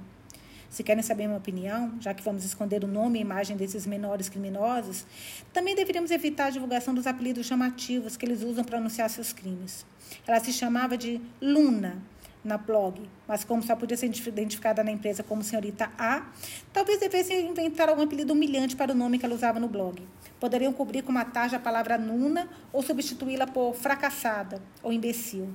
Se 0.71 0.83
querem 0.83 1.03
saber 1.03 1.27
minha 1.27 1.37
opinião, 1.37 1.93
já 1.99 2.13
que 2.13 2.23
vamos 2.23 2.43
esconder 2.43 2.83
o 2.83 2.87
nome 2.87 3.19
e 3.19 3.21
imagem 3.21 3.57
desses 3.57 3.85
menores 3.85 4.29
criminosos, 4.29 5.05
também 5.53 5.75
deveríamos 5.75 6.09
evitar 6.09 6.45
a 6.45 6.49
divulgação 6.49 6.93
dos 6.95 7.05
apelidos 7.05 7.45
chamativos 7.45 8.17
que 8.17 8.25
eles 8.25 8.41
usam 8.41 8.63
para 8.63 8.77
anunciar 8.77 9.09
seus 9.09 9.33
crimes. 9.33 9.85
Ela 10.25 10.39
se 10.39 10.53
chamava 10.53 10.97
de 10.97 11.21
Luna, 11.41 12.01
na 12.43 12.57
blog, 12.57 13.07
mas 13.27 13.43
como 13.43 13.61
só 13.61 13.75
podia 13.75 13.95
ser 13.95 14.07
identificada 14.07 14.83
na 14.83 14.91
empresa 14.91 15.23
como 15.23 15.43
senhorita 15.43 15.91
A, 15.97 16.25
talvez 16.73 16.99
devesse 16.99 17.33
inventar 17.33 17.87
algum 17.87 18.01
apelido 18.01 18.33
humilhante 18.33 18.75
para 18.75 18.91
o 18.91 18.95
nome 18.95 19.19
que 19.19 19.25
ela 19.25 19.35
usava 19.35 19.59
no 19.59 19.67
blog. 19.67 20.01
Poderiam 20.39 20.73
cobrir 20.73 21.03
com 21.03 21.11
uma 21.11 21.23
tarja 21.23 21.57
a 21.57 21.59
palavra 21.59 21.97
nuna 21.97 22.49
ou 22.73 22.81
substituí-la 22.81 23.45
por 23.45 23.75
fracassada 23.75 24.61
ou 24.81 24.91
imbecil. 24.91 25.53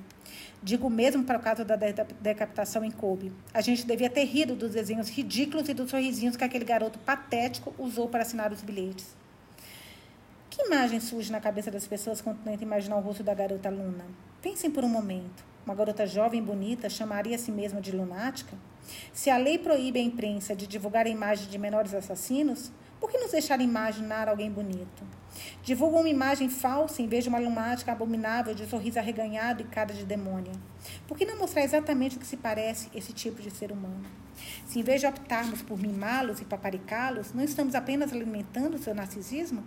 Digo 0.62 0.88
mesmo 0.88 1.24
para 1.24 1.38
o 1.38 1.42
caso 1.42 1.64
da 1.64 1.76
decapitação 1.76 2.84
em 2.84 2.90
Kobe. 2.90 3.32
A 3.52 3.60
gente 3.60 3.86
devia 3.86 4.08
ter 4.08 4.24
rido 4.24 4.54
dos 4.54 4.72
desenhos 4.72 5.08
ridículos 5.08 5.68
e 5.68 5.74
dos 5.74 5.90
sorrisinhos 5.90 6.36
que 6.36 6.44
aquele 6.44 6.64
garoto 6.64 6.98
patético 7.00 7.74
usou 7.78 8.08
para 8.08 8.22
assinar 8.22 8.52
os 8.52 8.62
bilhetes. 8.62 9.14
Que 10.48 10.62
imagem 10.62 11.00
surge 11.00 11.30
na 11.30 11.40
cabeça 11.40 11.70
das 11.70 11.86
pessoas 11.86 12.20
quando 12.20 12.42
tentam 12.42 12.66
imaginar 12.66 12.96
o 12.96 13.00
rosto 13.00 13.22
da 13.22 13.34
garota 13.34 13.68
Luna? 13.68 14.06
Pensem 14.40 14.70
por 14.70 14.84
um 14.84 14.88
momento. 14.88 15.55
Uma 15.66 15.74
garota 15.74 16.06
jovem 16.06 16.38
e 16.38 16.42
bonita 16.44 16.88
chamaria 16.88 17.34
a 17.34 17.38
si 17.40 17.50
mesma 17.50 17.80
de 17.80 17.90
lunática? 17.90 18.56
Se 19.12 19.28
a 19.28 19.36
lei 19.36 19.58
proíbe 19.58 19.98
a 19.98 20.02
imprensa 20.02 20.54
de 20.54 20.64
divulgar 20.64 21.06
a 21.06 21.08
imagem 21.08 21.48
de 21.48 21.58
menores 21.58 21.92
assassinos, 21.92 22.70
por 23.00 23.10
que 23.10 23.18
nos 23.18 23.32
deixar 23.32 23.60
imaginar 23.60 24.28
alguém 24.28 24.48
bonito? 24.48 25.02
Divulgam 25.64 26.02
uma 26.02 26.08
imagem 26.08 26.48
falsa 26.48 27.02
em 27.02 27.08
vez 27.08 27.24
de 27.24 27.30
uma 27.30 27.40
lunática 27.40 27.90
abominável 27.90 28.54
de 28.54 28.64
sorriso 28.64 29.00
arreganhado 29.00 29.62
e 29.62 29.64
cara 29.64 29.92
de 29.92 30.04
demônia. 30.04 30.52
Por 31.08 31.18
que 31.18 31.26
não 31.26 31.36
mostrar 31.36 31.62
exatamente 31.62 32.16
o 32.16 32.20
que 32.20 32.26
se 32.28 32.36
parece 32.36 32.88
esse 32.94 33.12
tipo 33.12 33.42
de 33.42 33.50
ser 33.50 33.72
humano? 33.72 34.06
Se 34.66 34.78
em 34.78 34.84
vez 34.84 35.00
de 35.00 35.08
optarmos 35.08 35.62
por 35.62 35.76
mimá-los 35.76 36.40
e 36.40 36.44
paparicá-los, 36.44 37.34
não 37.34 37.42
estamos 37.42 37.74
apenas 37.74 38.12
alimentando 38.12 38.76
o 38.76 38.78
seu 38.78 38.94
narcisismo? 38.94 39.64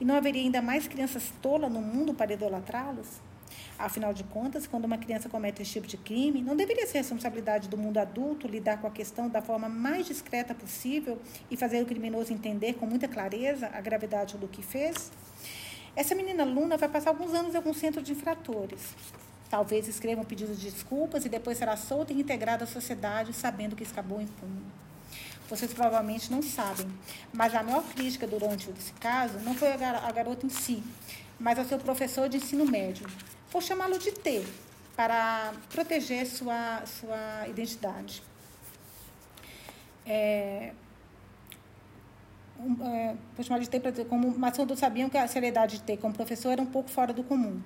E 0.00 0.04
não 0.04 0.16
haveria 0.16 0.42
ainda 0.42 0.60
mais 0.60 0.88
crianças 0.88 1.32
tolas 1.40 1.70
no 1.70 1.80
mundo 1.80 2.12
para 2.12 2.32
idolatrá-los? 2.32 3.27
Afinal 3.78 4.12
de 4.12 4.24
contas, 4.24 4.66
quando 4.66 4.84
uma 4.84 4.98
criança 4.98 5.28
comete 5.28 5.62
esse 5.62 5.72
tipo 5.72 5.86
de 5.86 5.96
crime, 5.96 6.42
não 6.42 6.56
deveria 6.56 6.86
ser 6.86 6.98
responsabilidade 6.98 7.68
do 7.68 7.76
mundo 7.76 7.98
adulto 7.98 8.48
lidar 8.48 8.80
com 8.80 8.86
a 8.86 8.90
questão 8.90 9.28
da 9.28 9.40
forma 9.40 9.68
mais 9.68 10.06
discreta 10.06 10.54
possível 10.54 11.20
e 11.50 11.56
fazer 11.56 11.82
o 11.82 11.86
criminoso 11.86 12.32
entender 12.32 12.74
com 12.74 12.86
muita 12.86 13.06
clareza 13.06 13.70
a 13.72 13.80
gravidade 13.80 14.36
do 14.36 14.48
que 14.48 14.62
fez? 14.62 15.10
Essa 15.94 16.14
menina 16.14 16.44
Luna 16.44 16.76
vai 16.76 16.88
passar 16.88 17.10
alguns 17.10 17.34
anos 17.34 17.54
em 17.54 17.56
algum 17.56 17.74
centro 17.74 18.02
de 18.02 18.12
infratores. 18.12 18.94
Talvez 19.50 19.88
escreva 19.88 20.20
um 20.20 20.24
pedido 20.24 20.54
de 20.54 20.70
desculpas 20.70 21.24
e 21.24 21.28
depois 21.28 21.56
será 21.56 21.76
solta 21.76 22.12
e 22.12 22.20
integrada 22.20 22.64
à 22.64 22.66
sociedade, 22.66 23.32
sabendo 23.32 23.74
que 23.74 23.82
escapou 23.82 24.20
impune. 24.20 24.62
vocês 25.48 25.72
provavelmente 25.72 26.30
não 26.30 26.42
sabem. 26.42 26.86
Mas 27.32 27.54
a 27.54 27.62
maior 27.62 27.82
crítica 27.82 28.26
durante 28.26 28.70
esse 28.70 28.92
caso 28.94 29.38
não 29.40 29.54
foi 29.54 29.72
a, 29.72 29.76
gar 29.76 30.04
a 30.04 30.12
garota 30.12 30.44
em 30.44 30.50
si, 30.50 30.82
mas 31.40 31.58
ao 31.58 31.64
seu 31.64 31.78
professor 31.78 32.28
de 32.28 32.36
ensino 32.36 32.66
médio, 32.66 33.06
por 33.50 33.62
chamá-lo 33.62 33.98
de 33.98 34.12
T, 34.12 34.44
para 34.96 35.52
proteger 35.70 36.26
sua, 36.26 36.82
sua 36.86 37.48
identidade. 37.48 38.22
É, 40.04 40.72
um, 42.58 42.84
é, 42.84 43.14
chamar 43.42 43.60
de 43.60 43.70
T 43.70 43.78
para 43.78 43.92
como, 44.04 44.36
mas 44.36 44.56
todos 44.56 44.78
sabiam 44.78 45.08
que 45.08 45.16
a 45.16 45.28
seriedade 45.28 45.78
de 45.78 45.82
T 45.84 45.96
como 45.96 46.12
professor 46.12 46.50
era 46.50 46.60
um 46.60 46.66
pouco 46.66 46.90
fora 46.90 47.12
do 47.12 47.22
comum. 47.22 47.60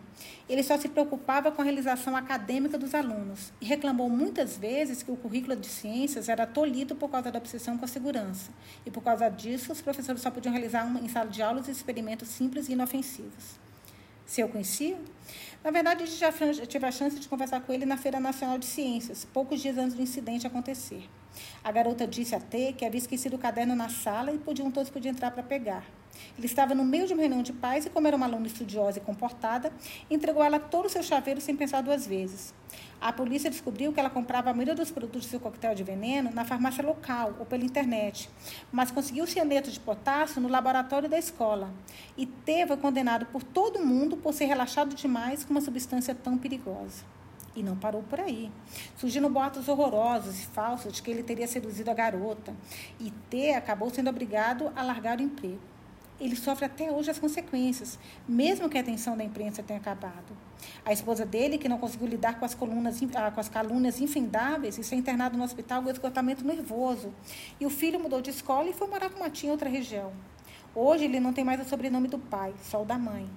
Ele 0.49 0.63
só 0.63 0.77
se 0.77 0.89
preocupava 0.89 1.51
com 1.51 1.63
a 1.63 1.65
realização 1.65 2.15
acadêmica 2.15 2.77
dos 2.77 2.95
alunos 2.95 3.53
e 3.61 3.65
reclamou 3.65 4.11
muitas 4.11 4.57
vezes 4.57 5.03
que 5.03 5.11
o 5.11 5.17
currículo 5.17 5.57
de 5.57 5.67
ciências 5.67 6.29
era 6.29 6.47
tolhido 6.47 6.95
por 6.95 7.11
causa 7.11 7.31
da 7.31 7.39
obsessão 7.39 7.79
com 7.79 7.85
a 7.85 7.89
segurança. 7.89 8.51
E 8.85 8.91
por 8.91 9.03
causa 9.03 9.29
disso, 9.31 9.73
os 9.73 9.81
professores 9.81 10.21
só 10.21 10.31
podiam 10.31 10.53
realizar 10.53 10.87
em 11.03 11.09
sala 11.09 11.31
de 11.31 11.43
aulas 11.43 11.69
experimentos 11.69 12.29
simples 12.29 12.69
e 12.69 12.73
inofensivos. 12.73 13.63
Se 14.27 14.41
eu 14.41 14.49
conhecia? 14.49 14.99
Na 15.63 15.71
verdade, 15.71 16.07
já 16.07 16.33
tive 16.67 16.87
a 16.87 16.91
chance 16.91 17.19
de 17.19 17.29
conversar 17.29 17.61
com 17.61 17.73
ele 17.73 17.87
na 17.87 17.97
Feira 17.97 18.19
Nacional 18.19 18.59
de 18.59 18.67
Ciências, 18.67 19.25
poucos 19.25 19.61
dias 19.61 19.79
antes 19.79 19.95
do 19.95 20.03
incidente 20.03 20.47
acontecer. 20.47 21.09
A 21.63 21.71
garota 21.71 22.07
disse 22.07 22.35
a 22.35 22.41
T 22.41 22.73
que 22.73 22.85
havia 22.85 22.99
esquecido 22.99 23.37
o 23.37 23.39
caderno 23.39 23.75
na 23.75 23.89
sala 23.89 24.33
e 24.33 24.39
podiam 24.39 24.71
todos 24.71 24.91
podiam 24.91 25.13
entrar 25.13 25.31
para 25.31 25.43
pegar. 25.43 25.85
Ele 26.37 26.47
estava 26.47 26.75
no 26.75 26.85
meio 26.85 27.07
de 27.07 27.13
uma 27.13 27.21
reunião 27.21 27.43
de 27.43 27.53
pais 27.53 27.87
e, 27.87 27.91
como 27.91 28.07
era 28.07 28.17
uma 28.17 28.27
aluna 28.27 28.47
estudiosa 28.47 28.99
e 28.99 29.01
comportada, 29.01 29.73
entregou 30.11 30.43
a 30.43 30.47
ela 30.47 30.59
todo 30.59 30.87
o 30.87 30.89
seu 30.89 31.03
chaveiro 31.03 31.41
sem 31.41 31.57
pensar 31.57 31.83
duas 31.83 32.07
vezes. 32.07 32.55
A 33.01 33.13
polícia 33.13 33.51
descobriu 33.51 33.93
que 33.93 33.99
ela 33.99 34.09
comprava 34.09 34.51
a 34.51 34.55
maioria 34.55 34.75
dos 34.75 34.91
produtos 34.91 35.27
do 35.27 35.31
seu 35.31 35.41
coquetel 35.41 35.75
de 35.75 35.83
veneno 35.83 36.31
na 36.33 36.45
farmácia 36.45 36.85
local 36.85 37.35
ou 37.39 37.45
pela 37.45 37.65
internet, 37.65 38.31
mas 38.71 38.91
conseguiu 38.91 39.27
cianeto 39.27 39.71
de 39.71 39.81
potássio 39.81 40.41
no 40.41 40.49
laboratório 40.49 41.09
da 41.09 41.19
escola. 41.19 41.71
E 42.17 42.27
T 42.27 42.67
foi 42.67 42.77
condenado 42.77 43.27
por 43.27 43.43
todo 43.43 43.85
mundo 43.85 44.17
por 44.17 44.33
ser 44.33 44.47
relaxado 44.47 44.95
demais 44.95 45.45
com 45.45 45.51
uma 45.51 45.61
substância 45.61 46.15
tão 46.15 46.39
perigosa. 46.39 47.05
E 47.55 47.63
não 47.63 47.77
parou 47.77 48.03
por 48.05 48.19
aí. 48.21 48.51
Surgiram 48.97 49.31
boatos 49.31 49.69
horrorosos 49.69 50.41
e 50.41 50.47
falsos 50.47 50.93
de 50.93 51.03
que 51.03 51.11
ele 51.11 51.23
teria 51.23 51.47
seduzido 51.47 51.91
a 51.91 51.95
garota. 51.95 52.55
E 52.99 53.11
T 53.29 53.53
acabou 53.53 53.91
sendo 53.91 54.09
obrigado 54.09 54.73
a 54.75 54.83
largar 54.83 55.19
o 55.19 55.23
emprego. 55.23 55.72
Ele 56.23 56.37
sofre 56.37 56.67
até 56.67 56.89
hoje 56.89 57.11
as 57.11 57.19
consequências, 57.19 57.99
mesmo 58.29 58.69
que 58.69 58.79
a 58.79 58.81
atenção 58.81 59.17
da 59.17 59.25
imprensa 59.25 59.61
tenha 59.61 59.81
acabado. 59.81 60.37
A 60.85 60.93
esposa 60.93 61.27
dele, 61.27 61.59
que 61.59 61.69
não 61.69 61.79
conseguiu 61.79 62.07
lidar 62.07 62.39
com 62.39 62.45
as, 62.45 62.55
colunas, 62.55 63.01
ah, 63.17 63.33
com 63.33 63.41
as 63.41 63.49
calúnias 63.49 64.01
infindáveis, 64.01 64.79
está 64.79 64.95
internado 64.95 65.37
no 65.37 65.43
hospital 65.43 65.83
com 65.83 65.91
esgotamento 65.91 66.45
nervoso. 66.45 67.13
E 67.59 67.67
o 67.67 67.71
filho 67.71 67.99
mudou 67.99 68.23
de 68.23 68.31
escola 68.31 68.69
e 68.71 68.73
foi 68.73 68.87
morar 68.87 69.11
com 69.11 69.17
uma 69.17 69.29
tia 69.31 69.49
em 69.49 69.51
outra 69.51 69.69
região. 69.69 70.13
Hoje 70.73 71.07
ele 71.07 71.19
não 71.19 71.33
tem 71.33 71.43
mais 71.43 71.61
o 71.61 71.69
sobrenome 71.69 72.07
do 72.07 72.21
pai, 72.21 72.55
só 72.63 72.83
o 72.83 72.85
da 72.85 72.97
mãe. 72.97 73.29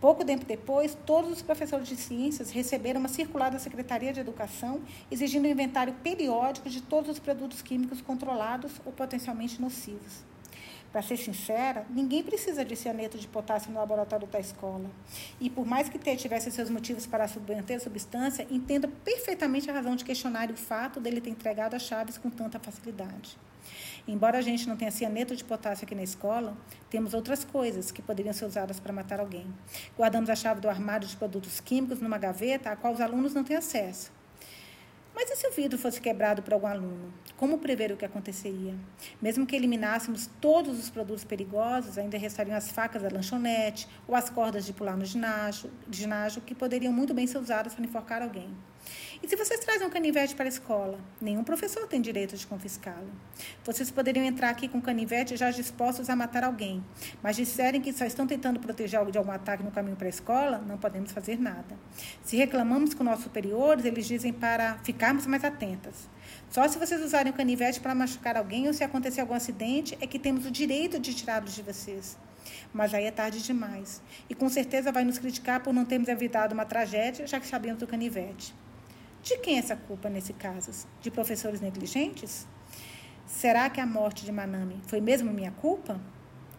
Pouco 0.00 0.24
tempo 0.24 0.46
depois, 0.46 0.96
todos 1.04 1.32
os 1.32 1.42
professores 1.42 1.86
de 1.86 1.96
ciências 1.96 2.50
receberam 2.50 2.98
uma 2.98 3.10
circular 3.10 3.50
da 3.50 3.58
Secretaria 3.58 4.10
de 4.10 4.20
Educação 4.20 4.80
exigindo 5.10 5.46
um 5.46 5.50
inventário 5.50 5.92
periódico 6.02 6.70
de 6.70 6.80
todos 6.80 7.10
os 7.10 7.18
produtos 7.18 7.60
químicos 7.60 8.00
controlados 8.00 8.72
ou 8.86 8.92
potencialmente 8.92 9.60
nocivos. 9.60 10.31
Para 10.92 11.00
ser 11.00 11.16
sincera, 11.16 11.86
ninguém 11.88 12.22
precisa 12.22 12.62
de 12.62 12.76
cianeto 12.76 13.16
de 13.16 13.26
potássio 13.26 13.72
no 13.72 13.78
laboratório 13.78 14.26
da 14.26 14.38
escola. 14.38 14.90
E 15.40 15.48
por 15.48 15.64
mais 15.64 15.88
que 15.88 15.98
tivesse 16.16 16.50
seus 16.50 16.68
motivos 16.68 17.06
para 17.06 17.26
submeter 17.26 17.78
a 17.78 17.80
substância, 17.80 18.46
entenda 18.50 18.86
perfeitamente 19.02 19.70
a 19.70 19.72
razão 19.72 19.96
de 19.96 20.04
questionar 20.04 20.50
o 20.50 20.56
fato 20.56 21.00
dele 21.00 21.22
ter 21.22 21.30
entregado 21.30 21.74
as 21.74 21.82
chaves 21.82 22.18
com 22.18 22.28
tanta 22.28 22.60
facilidade. 22.60 23.38
Embora 24.06 24.36
a 24.36 24.42
gente 24.42 24.68
não 24.68 24.76
tenha 24.76 24.90
cianeto 24.90 25.34
de 25.34 25.44
potássio 25.44 25.86
aqui 25.86 25.94
na 25.94 26.02
escola, 26.02 26.56
temos 26.90 27.14
outras 27.14 27.42
coisas 27.42 27.90
que 27.90 28.02
poderiam 28.02 28.34
ser 28.34 28.44
usadas 28.44 28.78
para 28.78 28.92
matar 28.92 29.18
alguém. 29.18 29.46
Guardamos 29.96 30.28
a 30.28 30.34
chave 30.34 30.60
do 30.60 30.68
armário 30.68 31.08
de 31.08 31.16
produtos 31.16 31.58
químicos 31.60 32.00
numa 32.00 32.18
gaveta 32.18 32.70
a 32.70 32.76
qual 32.76 32.92
os 32.92 33.00
alunos 33.00 33.32
não 33.32 33.44
têm 33.44 33.56
acesso. 33.56 34.12
Mas 35.14 35.30
e 35.30 35.36
se 35.36 35.46
o 35.46 35.52
vidro 35.52 35.78
fosse 35.78 36.00
quebrado 36.00 36.42
por 36.42 36.54
algum 36.54 36.66
aluno? 36.66 37.12
Como 37.36 37.58
prever 37.58 37.92
o 37.92 37.96
que 37.96 38.04
aconteceria? 38.04 38.74
Mesmo 39.20 39.46
que 39.46 39.54
eliminássemos 39.54 40.28
todos 40.40 40.78
os 40.78 40.88
produtos 40.88 41.22
perigosos, 41.22 41.98
ainda 41.98 42.16
restariam 42.16 42.56
as 42.56 42.70
facas 42.70 43.02
da 43.02 43.08
lanchonete 43.10 43.86
ou 44.08 44.14
as 44.14 44.30
cordas 44.30 44.64
de 44.64 44.72
pular 44.72 44.96
no 44.96 45.04
ginásio, 45.04 45.70
ginásio 45.90 46.40
que 46.40 46.54
poderiam 46.54 46.92
muito 46.92 47.12
bem 47.12 47.26
ser 47.26 47.38
usadas 47.38 47.74
para 47.74 47.84
enforcar 47.84 48.22
alguém. 48.22 48.48
E 49.22 49.28
se 49.28 49.36
vocês 49.36 49.60
trazem 49.60 49.86
um 49.86 49.90
canivete 49.90 50.34
para 50.34 50.46
a 50.46 50.48
escola? 50.48 50.98
Nenhum 51.20 51.44
professor 51.44 51.86
tem 51.86 52.00
direito 52.00 52.36
de 52.36 52.44
confiscá-lo. 52.44 53.08
Vocês 53.64 53.88
poderiam 53.88 54.26
entrar 54.26 54.50
aqui 54.50 54.66
com 54.66 54.82
canivete 54.82 55.36
já 55.36 55.48
dispostos 55.52 56.10
a 56.10 56.16
matar 56.16 56.42
alguém, 56.42 56.84
mas 57.22 57.36
disserem 57.36 57.80
que 57.80 57.92
só 57.92 58.04
estão 58.04 58.26
tentando 58.26 58.58
proteger 58.58 58.98
algo 58.98 59.12
de 59.12 59.18
algum 59.18 59.30
ataque 59.30 59.62
no 59.62 59.70
caminho 59.70 59.94
para 59.94 60.08
a 60.08 60.10
escola, 60.10 60.58
não 60.66 60.76
podemos 60.76 61.12
fazer 61.12 61.38
nada. 61.38 61.78
Se 62.24 62.36
reclamamos 62.36 62.94
com 62.94 63.04
nossos 63.04 63.22
superiores, 63.22 63.84
eles 63.84 64.08
dizem 64.08 64.32
para 64.32 64.78
ficarmos 64.78 65.24
mais 65.24 65.44
atentas. 65.44 66.10
Só 66.50 66.66
se 66.66 66.76
vocês 66.76 67.00
usarem 67.00 67.32
o 67.32 67.36
canivete 67.36 67.80
para 67.80 67.94
machucar 67.94 68.36
alguém 68.36 68.66
ou 68.66 68.74
se 68.74 68.82
acontecer 68.82 69.20
algum 69.20 69.34
acidente, 69.34 69.96
é 70.00 70.06
que 70.06 70.18
temos 70.18 70.46
o 70.46 70.50
direito 70.50 70.98
de 70.98 71.14
tirá-los 71.14 71.54
de 71.54 71.62
vocês. 71.62 72.18
Mas 72.74 72.92
aí 72.92 73.04
é 73.04 73.10
tarde 73.12 73.40
demais. 73.40 74.02
E 74.28 74.34
com 74.34 74.48
certeza 74.48 74.90
vai 74.90 75.04
nos 75.04 75.20
criticar 75.20 75.60
por 75.62 75.72
não 75.72 75.84
termos 75.84 76.08
evitado 76.08 76.54
uma 76.54 76.64
tragédia, 76.64 77.24
já 77.24 77.38
que 77.38 77.46
sabemos 77.46 77.78
do 77.78 77.86
canivete. 77.86 78.52
De 79.22 79.38
quem 79.38 79.56
é 79.56 79.58
essa 79.58 79.76
culpa 79.76 80.08
nesse 80.08 80.32
caso? 80.32 80.86
De 81.00 81.10
professores 81.10 81.60
negligentes? 81.60 82.46
Será 83.24 83.70
que 83.70 83.80
a 83.80 83.86
morte 83.86 84.24
de 84.24 84.32
Manami 84.32 84.80
foi 84.88 85.00
mesmo 85.00 85.32
minha 85.32 85.52
culpa? 85.52 86.00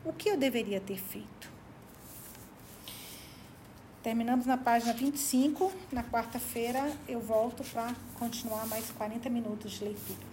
O 0.05 0.13
que 0.13 0.29
eu 0.29 0.37
deveria 0.37 0.79
ter 0.79 0.97
feito? 0.97 1.51
Terminamos 4.01 4.45
na 4.45 4.57
página 4.57 4.93
25. 4.93 5.71
Na 5.91 6.03
quarta-feira 6.03 6.91
eu 7.07 7.19
volto 7.19 7.63
para 7.71 7.93
continuar 8.17 8.65
mais 8.67 8.89
40 8.91 9.29
minutos 9.29 9.71
de 9.73 9.83
leitura. 9.83 10.32